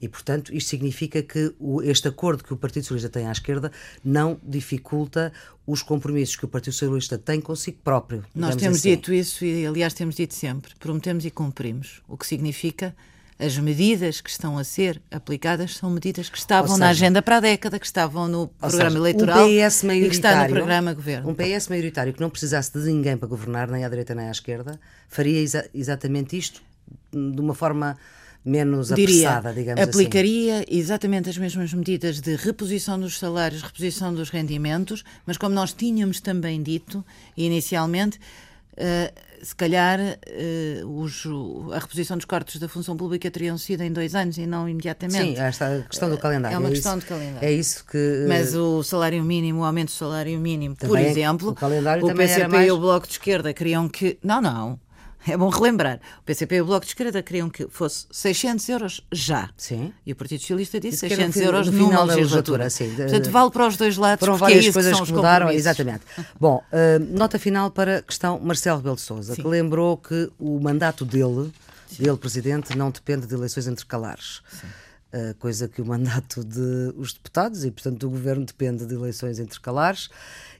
E, 0.00 0.08
portanto, 0.08 0.54
isto 0.54 0.70
significa 0.70 1.20
que 1.20 1.52
o, 1.58 1.82
este 1.82 2.06
acordo 2.06 2.44
que 2.44 2.52
o 2.52 2.56
Partido 2.56 2.84
Socialista 2.84 3.08
tem 3.08 3.26
à 3.26 3.32
esquerda 3.32 3.72
não 4.04 4.38
dificulta 4.42 5.32
os 5.66 5.82
compromissos 5.82 6.36
que 6.36 6.44
o 6.44 6.48
Partido 6.48 6.74
Socialista 6.74 7.18
tem 7.18 7.40
consigo 7.40 7.78
próprio. 7.82 8.24
Nós 8.32 8.54
temos 8.54 8.78
assim. 8.78 8.90
dito 8.90 9.12
isso 9.12 9.44
e, 9.44 9.66
aliás, 9.66 9.94
temos 9.94 10.14
dito 10.14 10.34
sempre: 10.34 10.74
prometemos 10.78 11.24
e 11.24 11.30
cumprimos. 11.30 12.02
O 12.06 12.16
que 12.16 12.26
significa 12.26 12.94
as 13.38 13.58
medidas 13.58 14.20
que 14.20 14.30
estão 14.30 14.56
a 14.56 14.64
ser 14.64 15.00
aplicadas 15.10 15.76
são 15.76 15.90
medidas 15.90 16.28
que 16.28 16.38
estavam 16.38 16.68
seja, 16.68 16.80
na 16.80 16.88
agenda 16.88 17.20
para 17.20 17.36
a 17.36 17.40
década, 17.40 17.78
que 17.78 17.86
estavam 17.86 18.26
no 18.28 18.48
programa 18.48 18.90
seja, 18.90 18.98
eleitoral 18.98 19.46
um 19.46 19.48
PS 19.48 19.84
e 19.84 20.08
que 20.08 20.14
está 20.14 20.42
no 20.42 20.48
programa 20.48 20.94
governo. 20.94 21.30
Um 21.30 21.34
PS 21.34 21.68
maioritário 21.68 22.14
que 22.14 22.20
não 22.20 22.30
precisasse 22.30 22.72
de 22.72 22.78
ninguém 22.90 23.16
para 23.16 23.28
governar, 23.28 23.70
nem 23.70 23.84
à 23.84 23.88
direita 23.88 24.14
nem 24.14 24.28
à 24.28 24.30
esquerda, 24.30 24.80
faria 25.08 25.40
exa 25.40 25.68
exatamente 25.74 26.36
isto 26.36 26.62
de 27.12 27.40
uma 27.40 27.54
forma 27.54 27.96
menos 28.44 28.88
Diria, 28.88 29.28
apressada, 29.28 29.52
digamos 29.52 29.82
assim. 29.82 29.90
aplicaria 29.90 30.58
assim. 30.60 30.66
exatamente 30.70 31.28
as 31.28 31.36
mesmas 31.36 31.74
medidas 31.74 32.20
de 32.20 32.36
reposição 32.36 32.98
dos 32.98 33.18
salários, 33.18 33.60
reposição 33.60 34.14
dos 34.14 34.30
rendimentos, 34.30 35.04
mas 35.26 35.36
como 35.36 35.54
nós 35.54 35.72
tínhamos 35.72 36.20
também 36.20 36.62
dito 36.62 37.04
inicialmente, 37.36 38.18
uh, 38.74 39.25
se 39.42 39.54
calhar 39.54 39.98
uh, 40.00 41.00
os, 41.00 41.24
a 41.72 41.78
reposição 41.78 42.16
dos 42.16 42.24
cortes 42.26 42.60
da 42.60 42.68
função 42.68 42.96
pública 42.96 43.30
teriam 43.30 43.56
sido 43.58 43.82
em 43.82 43.92
dois 43.92 44.14
anos 44.14 44.38
e 44.38 44.46
não 44.46 44.68
imediatamente. 44.68 45.36
Sim, 45.36 45.40
esta 45.40 45.84
questão 45.88 46.10
do 46.10 46.18
calendário. 46.18 46.54
É 46.54 46.58
uma 46.58 46.68
é 46.68 46.72
questão 46.72 46.98
isso, 46.98 47.00
de 47.00 47.06
calendário. 47.06 47.48
É 47.48 47.52
isso 47.52 47.84
que. 47.86 48.26
Mas 48.28 48.54
o 48.54 48.82
salário 48.82 49.22
mínimo, 49.22 49.60
o 49.60 49.64
aumento 49.64 49.88
do 49.88 49.94
salário 49.94 50.38
mínimo, 50.38 50.76
por 50.76 50.98
exemplo, 50.98 51.50
o, 51.50 51.54
calendário 51.54 52.04
o 52.04 52.14
PCP 52.14 52.48
mais... 52.48 52.68
e 52.68 52.70
o 52.70 52.78
Bloco 52.78 53.06
de 53.06 53.12
Esquerda 53.12 53.52
queriam 53.52 53.88
que. 53.88 54.18
Não, 54.22 54.40
não. 54.40 54.85
É 55.26 55.36
bom 55.36 55.48
relembrar. 55.48 56.00
O 56.20 56.22
PCP 56.22 56.56
e 56.56 56.60
o 56.60 56.66
Bloco 56.66 56.84
de 56.84 56.90
Esquerda 56.90 57.22
queriam 57.22 57.50
que 57.50 57.66
fosse 57.68 58.06
600 58.10 58.68
euros 58.68 59.06
já. 59.12 59.50
Sim. 59.56 59.92
E 60.04 60.12
o 60.12 60.16
Partido 60.16 60.40
Socialista 60.40 60.78
disse 60.78 60.98
600 60.98 61.40
euros 61.42 61.66
no 61.66 61.72
final 61.72 62.06
da 62.06 62.14
legislatura. 62.14 62.70
Sim. 62.70 62.94
Portanto, 62.94 63.30
vale 63.30 63.50
para 63.50 63.66
os 63.66 63.76
dois 63.76 63.96
lados. 63.96 64.20
Foram 64.20 64.36
várias 64.36 64.66
é 64.66 64.72
coisas 64.72 64.98
que, 64.98 65.06
que 65.06 65.12
mudaram. 65.12 65.50
Exatamente. 65.50 66.02
Bom, 66.38 66.62
uh, 66.72 67.16
nota 67.16 67.38
final 67.38 67.70
para 67.70 67.98
a 67.98 68.02
questão 68.02 68.38
Marcelo 68.38 68.78
Rebelo 68.78 68.96
de 68.96 69.02
Sousa, 69.02 69.34
que 69.34 69.46
lembrou 69.46 69.96
que 69.96 70.30
o 70.38 70.60
mandato 70.60 71.04
dele, 71.04 71.52
Sim. 71.88 72.04
dele, 72.04 72.16
Presidente, 72.16 72.76
não 72.76 72.90
depende 72.90 73.26
de 73.26 73.34
eleições 73.34 73.66
intercalares. 73.66 74.42
Sim. 74.50 74.66
Uh, 75.16 75.34
coisa 75.38 75.66
que 75.66 75.80
o 75.80 75.86
mandato 75.86 76.44
de 76.44 76.92
deputados 77.14 77.64
e, 77.64 77.70
portanto, 77.70 78.00
do 78.00 78.10
governo 78.10 78.44
depende 78.44 78.84
de 78.84 78.94
eleições 78.94 79.38
intercalares 79.38 80.10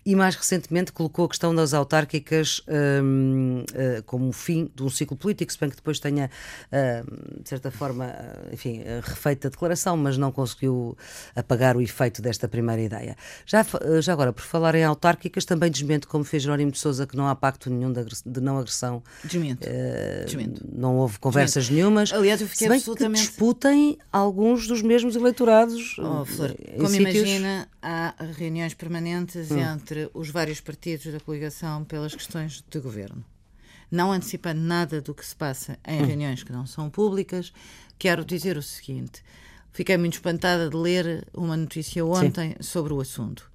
e 0.07 0.15
mais 0.15 0.37
recentemente 0.37 0.93
colocou 0.93 1.25
a 1.25 1.29
questão 1.29 1.53
das 1.53 1.75
autárquicas 1.75 2.63
um, 3.03 3.59
uh, 3.59 3.65
eh, 3.75 4.03
como 4.07 4.29
o 4.29 4.33
fim 4.33 4.71
de 4.73 4.85
um 4.85 4.89
ciclo 4.89 5.17
político, 5.17 5.53
se 5.53 5.59
bem 5.59 5.69
que 5.69 5.75
depois 5.75 5.99
tenha, 5.99 6.31
uh, 6.71 7.43
de 7.43 7.49
certa 7.49 7.73
forma, 7.73 8.07
uh, 8.07 8.55
enfim, 8.55 8.85
refeito 9.03 9.49
a 9.49 9.51
declaração, 9.51 9.97
mas 9.97 10.17
não 10.17 10.31
conseguiu 10.31 10.97
apagar 11.35 11.77
o 11.77 11.83
efeito 11.83 12.23
desta 12.23 12.47
primeira 12.47 12.81
ideia. 12.81 13.17
Já, 13.45 13.67
já 14.01 14.13
agora, 14.13 14.33
por 14.33 14.45
falar 14.45 14.77
em 14.77 14.85
autárquicas, 14.85 15.45
também 15.45 15.73
desmente, 15.73 16.07
como 16.07 16.23
fez 16.23 16.45
Jerónimo 16.45 16.71
de 16.71 16.79
Souza, 16.79 17.05
que 17.05 17.17
não 17.17 17.27
há 17.27 17.35
pacto 17.35 17.69
nenhum 17.69 17.93
de, 17.93 18.05
de 18.25 18.41
não 18.41 18.59
agressão. 18.59 19.03
Desmento. 19.25 19.69
Desmento. 20.25 20.65
Não 20.73 20.99
houve 20.99 21.19
conversas 21.19 21.65
Desmento. 21.65 21.75
nenhumas. 21.75 22.13
Aliás, 22.13 22.41
eu 22.41 22.47
fiquei 22.47 22.69
absolutamente. 22.69 23.23
Disputem 23.23 23.99
alguns 24.47 24.67
dos 24.67 24.83
mesmos 24.83 25.17
eleitorados. 25.17 25.99
Oh, 25.99 26.25
Flor, 26.25 26.55
como 26.77 26.89
sítios... 26.89 27.15
imagina, 27.15 27.69
há 27.83 28.15
reuniões 28.37 28.75
permanentes 28.75 29.51
hum. 29.51 29.59
entre 29.59 29.87
entre 29.97 30.11
os 30.15 30.31
vários 30.31 30.61
partidos 30.61 31.13
da 31.13 31.21
coligação 31.21 31.85
pelas 31.85 32.15
questões 32.15 32.65
de 32.69 32.81
governo. 32.81 33.25
Não 33.91 34.13
antecipando 34.13 34.61
nada 34.61 35.01
do 35.01 35.15
que 35.15 35.25
se 35.25 35.35
passa 35.35 35.79
em 35.87 36.03
hum. 36.03 36.07
reuniões 36.07 36.43
que 36.43 36.53
não 36.53 36.67
são 36.67 36.89
públicas, 36.89 37.53
quero 37.99 38.25
dizer 38.25 38.57
o 38.57 38.63
seguinte: 38.63 39.23
fiquei 39.73 39.97
muito 39.97 40.15
espantada 40.15 40.69
de 40.69 40.77
ler 40.77 41.27
uma 41.35 41.57
notícia 41.57 42.05
ontem 42.05 42.51
Sim. 42.51 42.63
sobre 42.63 42.93
o 42.93 43.01
assunto. 43.01 43.51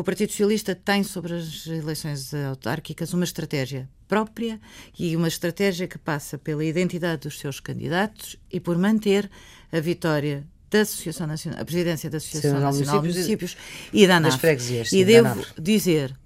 O 0.00 0.02
Partido 0.02 0.30
Socialista 0.30 0.74
tem 0.74 1.04
sobre 1.04 1.34
as 1.34 1.66
eleições 1.66 2.32
autárquicas 2.32 3.12
uma 3.12 3.22
estratégia 3.22 3.86
própria 4.08 4.58
e 4.98 5.14
uma 5.14 5.28
estratégia 5.28 5.86
que 5.86 5.98
passa 5.98 6.38
pela 6.38 6.64
identidade 6.64 7.20
dos 7.20 7.38
seus 7.38 7.60
candidatos 7.60 8.38
e 8.50 8.58
por 8.58 8.78
manter 8.78 9.30
a 9.70 9.78
vitória 9.78 10.46
da 10.70 10.80
Associação 10.80 11.26
Nacional, 11.26 11.60
a 11.60 11.64
presidência 11.66 12.08
da 12.08 12.16
Associação 12.16 12.56
Sim, 12.56 12.62
Nacional 12.62 13.02
de 13.02 13.08
Municípios 13.08 13.58
e 13.92 14.06
da 14.06 14.16
ANAF. 14.16 14.42
E 14.90 15.04
devo 15.04 15.44
dizer 15.60 16.16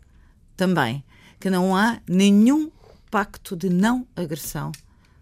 também 0.57 1.03
que 1.41 1.51
não 1.51 1.77
há 1.77 2.01
nenhum 2.09 2.71
pacto 3.11 3.57
de 3.57 3.69
não 3.69 4.07
agressão 4.15 4.71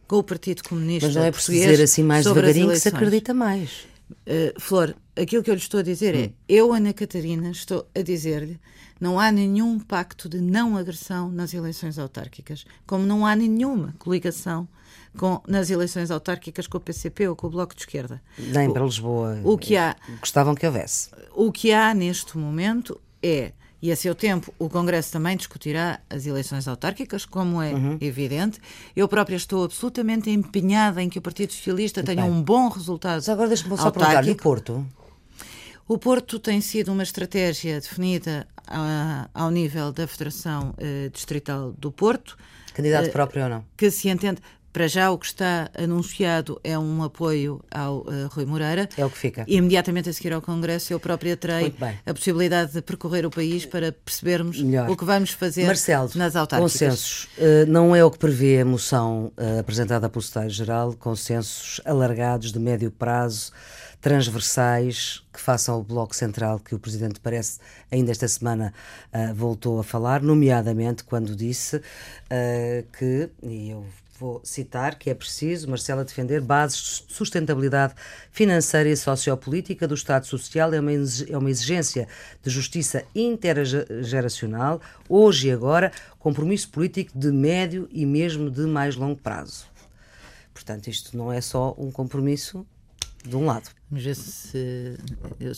com 0.06 0.16
o 0.16 0.22
Partido 0.22 0.62
Comunista 0.62 1.06
Mas 1.06 1.16
não 1.16 1.24
é 1.24 1.30
por 1.32 1.40
dizer 1.40 1.80
assim 1.80 2.02
mais 2.02 2.26
devagarinho 2.26 2.68
que 2.68 2.80
se 2.80 2.88
acredita 2.88 3.32
mais. 3.32 3.86
Uh, 4.26 4.60
Flor, 4.60 4.94
aquilo 5.16 5.42
que 5.42 5.50
eu 5.50 5.54
lhe 5.54 5.60
estou 5.60 5.80
a 5.80 5.82
dizer 5.82 6.14
é, 6.14 6.26
hum. 6.26 6.32
eu, 6.48 6.72
Ana 6.72 6.92
Catarina, 6.92 7.50
estou 7.50 7.86
a 7.94 8.02
dizer-lhe, 8.02 8.58
não 9.00 9.18
há 9.18 9.32
nenhum 9.32 9.78
pacto 9.78 10.28
de 10.28 10.40
não 10.40 10.76
agressão 10.76 11.30
nas 11.30 11.52
eleições 11.52 11.98
autárquicas, 11.98 12.64
como 12.86 13.04
não 13.04 13.26
há 13.26 13.34
nenhuma 13.34 13.94
coligação 13.98 14.68
com, 15.16 15.40
nas 15.46 15.70
eleições 15.70 16.10
autárquicas 16.10 16.66
com 16.66 16.78
o 16.78 16.80
PCP 16.80 17.28
ou 17.28 17.36
com 17.36 17.46
o 17.46 17.50
Bloco 17.50 17.74
de 17.74 17.82
Esquerda. 17.82 18.22
Nem 18.38 18.68
o, 18.68 18.72
para 18.72 18.84
Lisboa. 18.84 19.40
O 19.44 19.58
que 19.58 19.76
há, 19.76 19.96
gostavam 20.20 20.54
que 20.54 20.66
houvesse. 20.66 21.10
O 21.34 21.50
que 21.50 21.72
há 21.72 21.92
neste 21.92 22.38
momento 22.38 23.00
é 23.22 23.52
e 23.82 23.90
a 23.90 23.96
seu 23.96 24.14
tempo 24.14 24.54
o 24.60 24.68
Congresso 24.68 25.10
também 25.10 25.36
discutirá 25.36 25.98
as 26.08 26.24
eleições 26.24 26.68
autárquicas, 26.68 27.26
como 27.26 27.60
é 27.60 27.72
uhum. 27.72 27.98
evidente. 28.00 28.60
Eu 28.94 29.08
própria 29.08 29.34
estou 29.34 29.64
absolutamente 29.64 30.30
empenhada 30.30 31.02
em 31.02 31.08
que 31.08 31.18
o 31.18 31.22
Partido 31.22 31.52
Socialista 31.52 32.00
Muito 32.00 32.06
tenha 32.06 32.22
bem. 32.22 32.30
um 32.30 32.40
bom 32.40 32.68
resultado. 32.68 33.16
Mas 33.16 33.28
agora 33.28 33.48
deixa-me 33.48 33.76
só 33.76 33.90
perguntar, 33.90 34.24
e 34.24 34.30
o 34.30 34.36
Porto? 34.36 34.86
O 35.92 35.98
Porto 35.98 36.38
tem 36.38 36.58
sido 36.62 36.90
uma 36.90 37.02
estratégia 37.02 37.78
definida 37.78 38.46
a, 38.66 39.28
ao 39.34 39.50
nível 39.50 39.92
da 39.92 40.06
Federação 40.06 40.70
uh, 40.70 41.10
Distrital 41.10 41.72
do 41.72 41.92
Porto. 41.92 42.34
Candidato 42.72 43.08
uh, 43.08 43.12
próprio 43.12 43.42
ou 43.42 43.50
não? 43.50 43.64
Que 43.76 43.90
se 43.90 44.08
entende. 44.08 44.40
Para 44.72 44.88
já, 44.88 45.10
o 45.10 45.18
que 45.18 45.26
está 45.26 45.70
anunciado 45.76 46.58
é 46.64 46.78
um 46.78 47.02
apoio 47.02 47.62
ao 47.70 47.98
uh, 47.98 48.26
Rui 48.30 48.46
Moreira. 48.46 48.88
É 48.96 49.04
o 49.04 49.10
que 49.10 49.18
fica. 49.18 49.44
E 49.46 49.58
imediatamente 49.58 50.08
a 50.08 50.14
seguir 50.14 50.32
ao 50.32 50.40
Congresso, 50.40 50.94
eu 50.94 50.98
própria 50.98 51.36
terei 51.36 51.74
a 52.06 52.14
possibilidade 52.14 52.72
de 52.72 52.80
percorrer 52.80 53.26
o 53.26 53.30
país 53.30 53.66
para 53.66 53.92
percebermos 53.92 54.62
Melhor. 54.62 54.88
o 54.88 54.96
que 54.96 55.04
vamos 55.04 55.32
fazer 55.32 55.66
Marcelo, 55.66 56.10
nas 56.14 56.34
autárquicas. 56.34 56.72
Consensos. 56.72 57.24
Uh, 57.36 57.66
não 57.68 57.94
é 57.94 58.02
o 58.02 58.10
que 58.10 58.18
prevê 58.18 58.62
a 58.62 58.64
moção 58.64 59.30
uh, 59.36 59.60
apresentada 59.60 60.08
pelo 60.08 60.22
Secretário-Geral, 60.22 60.94
consensos 60.94 61.82
alargados 61.84 62.50
de 62.50 62.58
médio 62.58 62.90
prazo 62.90 63.52
transversais 64.02 65.22
que 65.32 65.40
façam 65.40 65.78
o 65.78 65.82
Bloco 65.82 66.14
Central 66.14 66.58
que 66.58 66.74
o 66.74 66.78
Presidente 66.78 67.20
parece 67.20 67.60
ainda 67.90 68.10
esta 68.10 68.26
semana 68.26 68.74
uh, 69.14 69.32
voltou 69.32 69.78
a 69.78 69.84
falar, 69.84 70.20
nomeadamente 70.20 71.04
quando 71.04 71.36
disse 71.36 71.76
uh, 71.76 71.82
que, 72.98 73.30
e 73.40 73.70
eu 73.70 73.86
vou 74.18 74.40
citar 74.42 74.96
que 74.96 75.08
é 75.08 75.14
preciso, 75.14 75.70
Marcela, 75.70 76.04
defender 76.04 76.40
bases 76.40 77.04
de 77.06 77.14
sustentabilidade 77.14 77.94
financeira 78.32 78.88
e 78.88 78.96
sociopolítica 78.96 79.86
do 79.86 79.94
Estado 79.94 80.26
Social 80.26 80.72
é 80.74 80.78
é 80.78 81.38
uma 81.38 81.50
exigência 81.50 82.08
de 82.42 82.50
justiça 82.50 83.04
intergeracional, 83.14 84.80
hoje 85.08 85.48
e 85.48 85.52
agora, 85.52 85.92
compromisso 86.18 86.68
político 86.70 87.16
de 87.16 87.30
médio 87.30 87.88
e 87.92 88.04
mesmo 88.04 88.50
de 88.50 88.62
mais 88.62 88.96
longo 88.96 89.20
prazo. 89.20 89.66
Portanto, 90.52 90.88
isto 90.88 91.16
não 91.16 91.32
é 91.32 91.40
só 91.40 91.74
um 91.78 91.90
compromisso 91.90 92.66
de 93.24 93.36
um 93.36 93.46
lado. 93.46 93.70
Vamos 93.92 94.06
ver 94.06 94.16
se. 94.16 94.96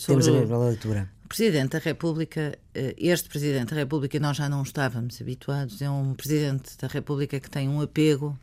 Temos 0.05 0.27
a 0.27 0.57
leitura. 0.57 1.09
O 1.23 1.27
Presidente 1.29 1.69
da 1.69 1.79
República, 1.79 2.59
eh, 2.73 2.93
este 2.97 3.29
Presidente 3.29 3.69
da 3.69 3.77
República, 3.77 4.19
nós 4.19 4.35
já 4.35 4.49
não 4.49 4.61
estávamos 4.61 5.21
habituados, 5.21 5.81
é 5.81 5.89
um 5.89 6.13
Presidente 6.13 6.77
da 6.77 6.89
República 6.89 7.39
que 7.39 7.49
tem 7.49 7.69
um 7.69 7.79
apego 7.79 8.37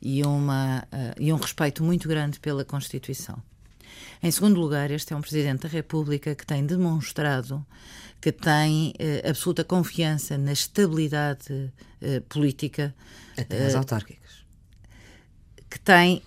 e, 0.00 0.22
uma, 0.22 0.86
uh, 0.92 1.20
e 1.20 1.32
um 1.32 1.36
respeito 1.36 1.82
muito 1.82 2.08
grande 2.08 2.38
pela 2.38 2.64
Constituição. 2.64 3.42
Em 4.22 4.30
segundo 4.30 4.60
lugar, 4.60 4.92
este 4.92 5.12
é 5.12 5.16
um 5.16 5.20
Presidente 5.20 5.62
da 5.62 5.68
República 5.68 6.36
que 6.36 6.46
tem 6.46 6.64
demonstrado 6.64 7.66
que 8.20 8.30
tem 8.30 8.90
uh, 8.90 9.28
absoluta 9.28 9.64
confiança 9.64 10.38
na 10.38 10.52
estabilidade 10.52 11.72
política. 12.28 12.94
Até 13.36 13.66
as 13.66 13.74
autárquicas. 13.74 14.44
Que 15.68 15.80
tem 15.80 16.22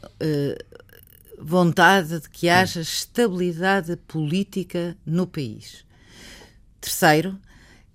vontade 1.39 2.19
de 2.19 2.29
que 2.29 2.49
haja 2.49 2.81
estabilidade 2.81 3.95
política 4.07 4.97
no 5.05 5.27
país. 5.27 5.85
Terceiro, 6.79 7.39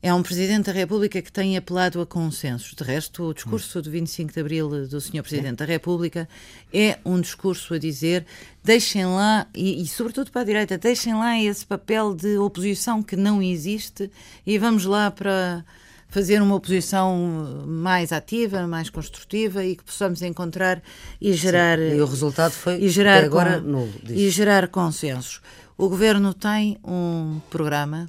é 0.02 0.14
um 0.14 0.22
Presidente 0.22 0.66
da 0.66 0.72
República 0.72 1.20
que 1.20 1.30
tem 1.30 1.58
apelado 1.58 2.00
a 2.00 2.06
consensos. 2.06 2.74
De 2.74 2.82
resto, 2.82 3.24
o 3.24 3.34
discurso 3.34 3.82
do 3.82 3.90
25 3.90 4.32
de 4.32 4.40
Abril 4.40 4.88
do 4.88 4.98
Sr. 4.98 5.22
Presidente 5.22 5.58
da 5.58 5.66
República 5.66 6.26
é 6.72 6.98
um 7.04 7.20
discurso 7.20 7.74
a 7.74 7.78
dizer 7.78 8.24
deixem 8.64 9.04
lá, 9.04 9.46
e, 9.54 9.82
e, 9.82 9.86
sobretudo 9.86 10.30
para 10.30 10.40
a 10.40 10.44
direita, 10.44 10.78
deixem 10.78 11.14
lá 11.14 11.38
esse 11.38 11.66
papel 11.66 12.14
de 12.14 12.38
oposição 12.38 13.02
que 13.02 13.14
não 13.14 13.42
existe 13.42 14.10
e 14.46 14.58
vamos 14.58 14.86
lá 14.86 15.10
para 15.10 15.64
fazer 16.10 16.42
uma 16.42 16.54
oposição 16.54 17.64
mais 17.66 18.12
ativa, 18.12 18.66
mais 18.66 18.90
construtiva 18.90 19.64
e 19.64 19.76
que 19.76 19.84
possamos 19.84 20.22
encontrar 20.22 20.82
e 21.20 21.32
gerar... 21.32 21.78
Sim. 21.78 21.96
E 21.96 22.00
o 22.00 22.06
resultado 22.06 22.52
foi, 22.52 22.82
e 22.82 22.88
gerar 22.88 23.24
agora, 23.24 23.60
nulo. 23.60 23.92
E 24.08 24.28
gerar 24.28 24.68
consensos. 24.68 25.40
O 25.78 25.88
Governo 25.88 26.34
tem 26.34 26.76
um 26.84 27.40
programa 27.48 28.08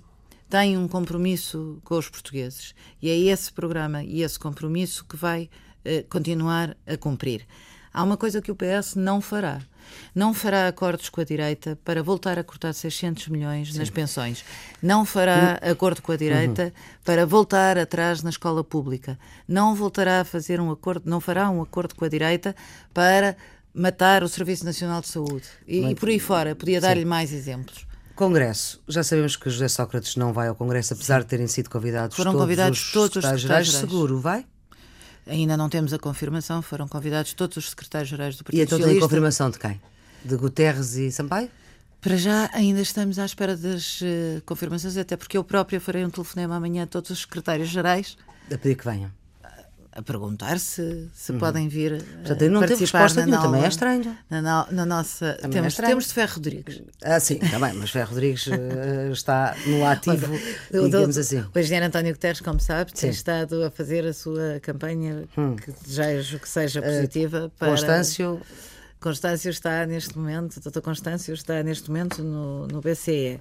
tem 0.51 0.77
um 0.77 0.85
compromisso 0.85 1.79
com 1.85 1.97
os 1.97 2.09
portugueses 2.09 2.75
e 3.01 3.09
é 3.09 3.17
esse 3.17 3.53
programa 3.53 4.03
e 4.03 4.21
esse 4.21 4.37
compromisso 4.37 5.05
que 5.05 5.15
vai 5.15 5.49
uh, 5.85 6.05
continuar 6.09 6.75
a 6.85 6.97
cumprir. 6.97 7.47
Há 7.93 8.03
uma 8.03 8.17
coisa 8.17 8.41
que 8.41 8.51
o 8.51 8.55
PS 8.55 8.95
não 8.95 9.21
fará, 9.21 9.61
Não 10.13 10.33
fará 10.33 10.67
acordos 10.67 11.09
com 11.09 11.21
a 11.21 11.23
direita 11.23 11.77
para 11.83 12.03
voltar 12.03 12.37
a 12.37 12.43
cortar 12.43 12.73
600 12.73 13.27
milhões 13.27 13.73
Sim. 13.73 13.79
nas 13.79 13.89
pensões. 13.89 14.43
Não 14.81 15.05
fará 15.05 15.59
uhum. 15.61 15.71
acordo 15.71 16.01
com 16.01 16.11
a 16.11 16.17
direita 16.17 16.65
uhum. 16.65 16.71
para 17.03 17.25
voltar 17.25 17.77
atrás 17.77 18.21
na 18.23 18.29
escola 18.29 18.63
pública. 18.63 19.17
Não 19.47 19.75
voltará 19.75 20.21
a 20.21 20.25
fazer 20.25 20.59
um 20.59 20.71
acordo, 20.71 21.09
não 21.09 21.19
fará 21.19 21.49
um 21.49 21.61
acordo 21.61 21.95
com 21.95 22.05
a 22.05 22.09
direita 22.09 22.55
para 22.93 23.35
matar 23.73 24.23
o 24.23 24.29
Serviço 24.29 24.65
Nacional 24.65 25.01
de 25.01 25.07
Saúde. 25.07 25.47
E, 25.67 25.85
e 25.85 25.95
por 25.95 26.09
aí 26.09 26.19
fora, 26.19 26.55
podia 26.55 26.81
dar-lhe 26.81 27.05
mais 27.05 27.31
exemplos. 27.31 27.85
Congresso. 28.15 28.81
Já 28.87 29.03
sabemos 29.03 29.35
que 29.35 29.49
José 29.49 29.67
Sócrates 29.67 30.15
não 30.15 30.31
vai 30.33 30.47
ao 30.47 30.55
Congresso, 30.55 30.93
apesar 30.93 31.21
de 31.21 31.27
terem 31.27 31.47
sido 31.47 31.69
convidados 31.69 32.15
Foram 32.15 32.31
todos 32.31 32.43
convidados 32.43 32.79
os 32.79 32.91
todos 32.91 33.15
os 33.17 33.23
secretários 33.23 33.71
gerais. 33.71 33.71
Seguro, 33.71 34.19
vai? 34.19 34.45
Ainda 35.31 35.55
não 35.55 35.69
temos 35.69 35.93
a 35.93 35.97
confirmação, 35.97 36.61
foram 36.61 36.87
convidados 36.87 37.31
todos 37.33 37.55
os 37.55 37.69
secretários-gerais 37.69 38.35
do 38.35 38.43
Partido 38.43 38.59
E 38.59 38.63
então 38.63 38.77
Socialista. 38.77 38.99
tem 38.99 39.09
confirmação 39.09 39.49
de 39.49 39.57
quem? 39.57 39.81
De 40.25 40.35
Guterres 40.35 40.95
e 40.95 41.09
Sampaio? 41.09 41.49
Para 42.01 42.17
já 42.17 42.49
ainda 42.53 42.81
estamos 42.81 43.17
à 43.17 43.25
espera 43.25 43.55
das 43.55 44.01
uh, 44.01 44.41
confirmações, 44.45 44.97
até 44.97 45.15
porque 45.15 45.37
eu 45.37 45.43
própria 45.43 45.79
farei 45.79 46.03
um 46.03 46.09
telefonema 46.09 46.57
amanhã 46.57 46.83
a 46.83 46.87
todos 46.87 47.11
os 47.11 47.21
secretários-gerais. 47.21 48.17
A 48.51 48.57
pedir 48.57 48.75
que 48.75 48.83
venham 48.83 49.11
a 49.93 50.01
perguntar 50.01 50.57
se, 50.57 51.09
se 51.13 51.31
uhum. 51.31 51.39
podem 51.39 51.67
vir 51.67 52.03
Portanto, 52.03 52.49
não 52.49 52.61
teve 52.61 52.75
resposta 52.75 53.25
nenhuma, 53.25 53.43
também 53.43 53.63
é 53.63 53.67
estranho. 53.67 54.17
Na, 54.29 54.67
na 54.71 54.85
nossa, 54.85 55.33
também 55.41 55.51
temos, 55.51 55.79
é 55.79 55.85
temos 55.85 56.07
de 56.07 56.13
Ferro 56.13 56.35
Rodrigues. 56.35 56.81
Ah, 57.03 57.19
sim, 57.19 57.39
também, 57.39 57.73
mas 57.73 57.89
Ferro 57.89 58.09
Rodrigues 58.11 58.47
uh, 58.47 59.11
está 59.11 59.55
no 59.65 59.85
ativo, 59.85 60.33
Olha, 60.73 60.83
digamos 60.85 61.17
assim. 61.17 61.43
O 61.53 61.59
engenheiro 61.59 61.85
António 61.85 62.13
Guterres, 62.13 62.39
como 62.39 62.59
sabe, 62.59 62.93
tem 62.93 63.09
estado 63.09 63.63
a 63.65 63.69
fazer 63.71 64.05
a 64.05 64.13
sua 64.13 64.59
campanha, 64.61 65.25
hum. 65.37 65.55
que 65.57 65.71
desejo 65.85 66.39
que 66.39 66.47
seja 66.47 66.79
eh, 66.79 66.83
positiva. 66.83 67.45
Uh, 67.45 67.49
para... 67.49 67.69
Constâncio... 67.69 68.41
Constâncio 69.01 69.49
está 69.49 69.83
neste 69.87 70.15
momento, 70.15 70.57
o 70.57 70.59
doutor 70.61 70.81
Constâncio 70.83 71.33
está 71.33 71.63
neste 71.63 71.89
momento 71.89 72.23
no, 72.23 72.67
no 72.67 72.81
BCE. 72.81 73.39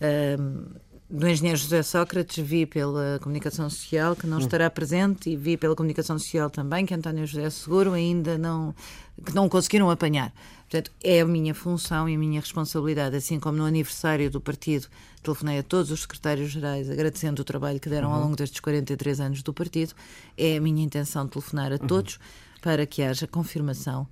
Um, 0.00 0.66
do 1.12 1.28
engenheiro 1.28 1.58
José 1.58 1.82
Sócrates 1.82 2.42
vi 2.42 2.64
pela 2.64 3.18
comunicação 3.22 3.68
social 3.68 4.16
que 4.16 4.26
não 4.26 4.38
hum. 4.38 4.40
estará 4.40 4.70
presente 4.70 5.28
e 5.28 5.36
vi 5.36 5.58
pela 5.58 5.76
comunicação 5.76 6.18
social 6.18 6.48
também 6.48 6.86
que 6.86 6.94
António 6.94 7.26
José 7.26 7.50
Seguro 7.50 7.92
ainda 7.92 8.38
não 8.38 8.74
que 9.22 9.34
não 9.34 9.46
conseguiram 9.46 9.90
apanhar. 9.90 10.32
Portanto, 10.62 10.90
é 11.04 11.20
a 11.20 11.26
minha 11.26 11.54
função 11.54 12.08
e 12.08 12.14
a 12.14 12.18
minha 12.18 12.40
responsabilidade, 12.40 13.14
assim 13.14 13.38
como 13.38 13.58
no 13.58 13.66
aniversário 13.66 14.30
do 14.30 14.40
partido 14.40 14.88
telefonei 15.22 15.58
a 15.58 15.62
todos 15.62 15.90
os 15.90 16.00
secretários-gerais 16.00 16.88
agradecendo 16.88 17.42
o 17.42 17.44
trabalho 17.44 17.78
que 17.78 17.90
deram 17.90 18.08
uhum. 18.08 18.14
ao 18.14 18.22
longo 18.22 18.36
destes 18.36 18.58
43 18.60 19.20
anos 19.20 19.42
do 19.42 19.52
partido, 19.52 19.92
é 20.36 20.56
a 20.56 20.60
minha 20.62 20.82
intenção 20.82 21.28
telefonar 21.28 21.72
a 21.72 21.74
uhum. 21.74 21.86
todos 21.86 22.18
para 22.62 22.86
que 22.86 23.02
haja 23.02 23.26
confirmação 23.26 24.08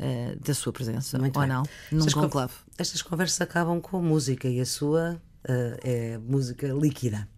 uh, 0.00 0.36
da 0.44 0.52
sua 0.52 0.72
presença 0.72 1.16
Muito 1.16 1.36
ou 1.36 1.42
bem. 1.42 1.48
não 1.48 1.62
num 1.92 1.98
estas 1.98 2.14
conclave. 2.14 2.54
Estas 2.76 3.02
conversas 3.02 3.40
acabam 3.40 3.80
com 3.80 4.02
música 4.02 4.48
e 4.48 4.60
a 4.60 4.66
sua 4.66 5.20
é 5.44 6.18
música 6.18 6.68
líquida. 6.68 7.28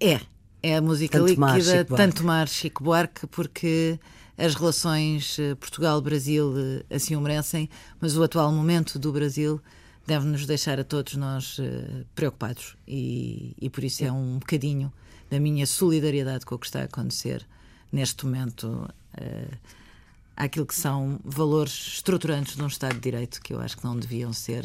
É, 0.00 0.20
é 0.62 0.76
a 0.76 0.82
música 0.82 1.18
tanto 1.18 1.28
líquida, 1.28 1.86
mar, 1.88 1.96
tanto 1.96 2.24
mar 2.24 2.48
Chico 2.48 2.82
Buarque, 2.82 3.26
porque 3.26 3.98
as 4.36 4.54
relações 4.54 5.38
eh, 5.38 5.54
Portugal-Brasil 5.54 6.54
eh, 6.88 6.96
assim 6.96 7.14
o 7.14 7.20
merecem, 7.20 7.68
mas 8.00 8.16
o 8.16 8.22
atual 8.22 8.50
momento 8.52 8.98
do 8.98 9.12
Brasil 9.12 9.60
deve 10.06 10.26
nos 10.26 10.46
deixar 10.46 10.80
a 10.80 10.84
todos 10.84 11.14
nós 11.14 11.60
preocupados 12.14 12.76
e, 12.88 13.54
e, 13.60 13.70
por 13.70 13.84
isso 13.84 14.04
é 14.04 14.10
um 14.10 14.40
bocadinho 14.40 14.92
da 15.30 15.38
minha 15.38 15.64
solidariedade 15.64 16.44
com 16.44 16.56
o 16.56 16.58
que 16.58 16.66
está 16.66 16.80
a 16.80 16.84
acontecer 16.84 17.46
neste 17.92 18.26
momento 18.26 18.66
uh, 18.66 19.56
àquilo 20.36 20.66
que 20.66 20.74
são 20.74 21.20
valores 21.24 21.72
estruturantes 21.94 22.56
de 22.56 22.62
um 22.62 22.66
Estado 22.66 22.94
de 22.94 23.00
Direito 23.00 23.40
que 23.40 23.54
eu 23.54 23.60
acho 23.60 23.76
que 23.76 23.84
não 23.84 23.96
deviam 23.96 24.32
ser 24.32 24.64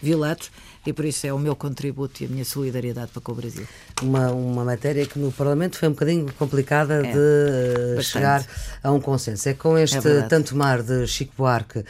violados 0.00 0.50
e 0.86 0.92
por 0.92 1.04
isso 1.04 1.26
é 1.26 1.32
o 1.32 1.38
meu 1.38 1.54
contributo 1.54 2.22
e 2.22 2.26
a 2.26 2.28
minha 2.28 2.44
solidariedade 2.44 3.10
para 3.12 3.20
com 3.20 3.32
o 3.32 3.34
Brasil. 3.34 3.66
Uma, 4.02 4.30
uma 4.30 4.64
matéria 4.64 5.04
que 5.04 5.18
no 5.18 5.30
Parlamento 5.30 5.76
foi 5.76 5.88
um 5.88 5.92
bocadinho 5.92 6.32
complicada 6.34 7.06
é, 7.06 7.96
de 7.96 8.02
chegar 8.02 8.46
a 8.82 8.90
um 8.90 9.00
consenso. 9.00 9.48
É 9.48 9.54
com 9.54 9.76
este 9.76 9.98
é 9.98 10.22
tanto 10.22 10.56
mar 10.56 10.82
de 10.82 11.06
Chico 11.06 11.34
Buarque 11.36 11.80
uh, 11.80 11.84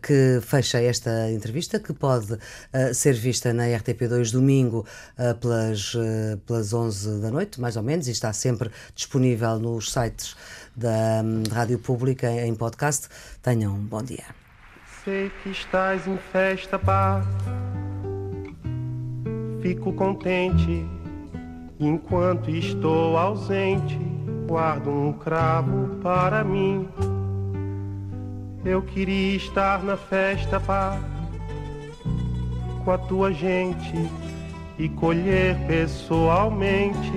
que 0.00 0.40
fecha 0.42 0.80
esta 0.80 1.30
entrevista, 1.30 1.78
que 1.78 1.92
pode 1.92 2.32
uh, 2.32 2.38
ser 2.94 3.14
vista 3.14 3.52
na 3.52 3.64
RTP2 3.64 4.32
domingo 4.32 4.86
uh, 5.18 5.34
pelas, 5.34 5.94
pelas 6.46 6.72
11 6.72 7.20
da 7.20 7.30
noite, 7.30 7.60
mais 7.60 7.76
ou 7.76 7.82
menos, 7.82 8.08
e 8.08 8.12
está 8.12 8.32
sempre 8.32 8.70
disponível 8.94 9.58
nos 9.58 9.92
sites 9.92 10.34
da 10.74 11.22
um, 11.22 11.42
Rádio 11.52 11.78
Pública 11.78 12.30
em 12.30 12.54
podcast. 12.54 13.08
Tenham 13.42 13.74
um 13.74 13.84
bom 13.84 14.02
dia. 14.02 14.39
Sei 15.04 15.30
que 15.42 15.48
estás 15.48 16.06
em 16.06 16.18
festa, 16.18 16.78
pá. 16.78 17.22
Fico 19.62 19.94
contente 19.94 20.86
enquanto 21.78 22.50
estou 22.50 23.16
ausente. 23.16 23.98
Guardo 24.46 24.90
um 24.90 25.14
cravo 25.14 25.96
para 26.02 26.44
mim. 26.44 26.86
Eu 28.62 28.82
queria 28.82 29.36
estar 29.36 29.82
na 29.82 29.96
festa, 29.96 30.60
pá, 30.60 30.98
com 32.84 32.90
a 32.90 32.98
tua 32.98 33.32
gente 33.32 33.94
e 34.78 34.86
colher 34.86 35.56
pessoalmente 35.66 37.10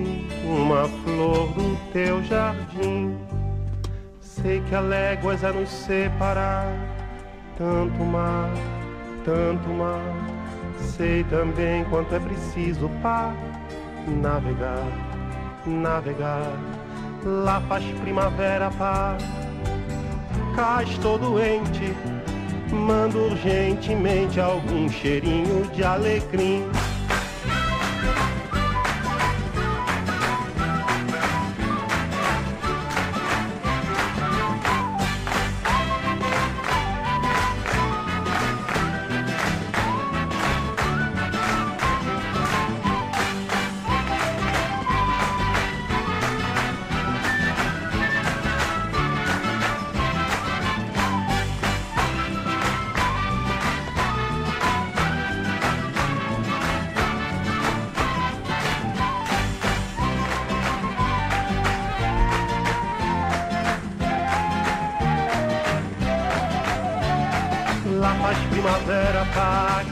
uma 0.45 0.87
flor 0.87 1.51
do 1.51 1.91
teu 1.91 2.23
jardim. 2.23 3.17
Sei 4.21 4.61
que 4.61 4.73
há 4.73 4.79
léguas 4.79 5.43
a 5.43 5.51
nos 5.51 5.69
separar 5.69 6.92
tanto 7.57 8.03
mar, 8.03 8.49
tanto 9.23 9.69
mar. 9.69 10.01
Sei 10.79 11.23
também 11.25 11.83
quanto 11.85 12.13
é 12.13 12.19
preciso 12.19 12.89
para 13.01 13.33
navegar, 14.21 14.85
navegar. 15.65 16.51
Lá 17.23 17.61
faz 17.61 17.83
primavera, 18.01 18.69
pá. 18.71 19.17
Cá 20.55 20.83
estou 20.83 21.17
doente, 21.17 21.95
mando 22.69 23.25
urgentemente 23.25 24.39
algum 24.39 24.89
cheirinho 24.89 25.65
de 25.73 25.83
alecrim. 25.83 26.63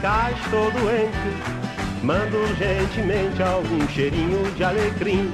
Cá, 0.02 0.32
estou 0.32 0.68
doente. 0.72 2.02
Mando 2.02 2.36
urgentemente 2.36 3.40
algum 3.40 3.88
cheirinho 3.88 4.50
de 4.56 4.64
alecrim. 4.64 5.32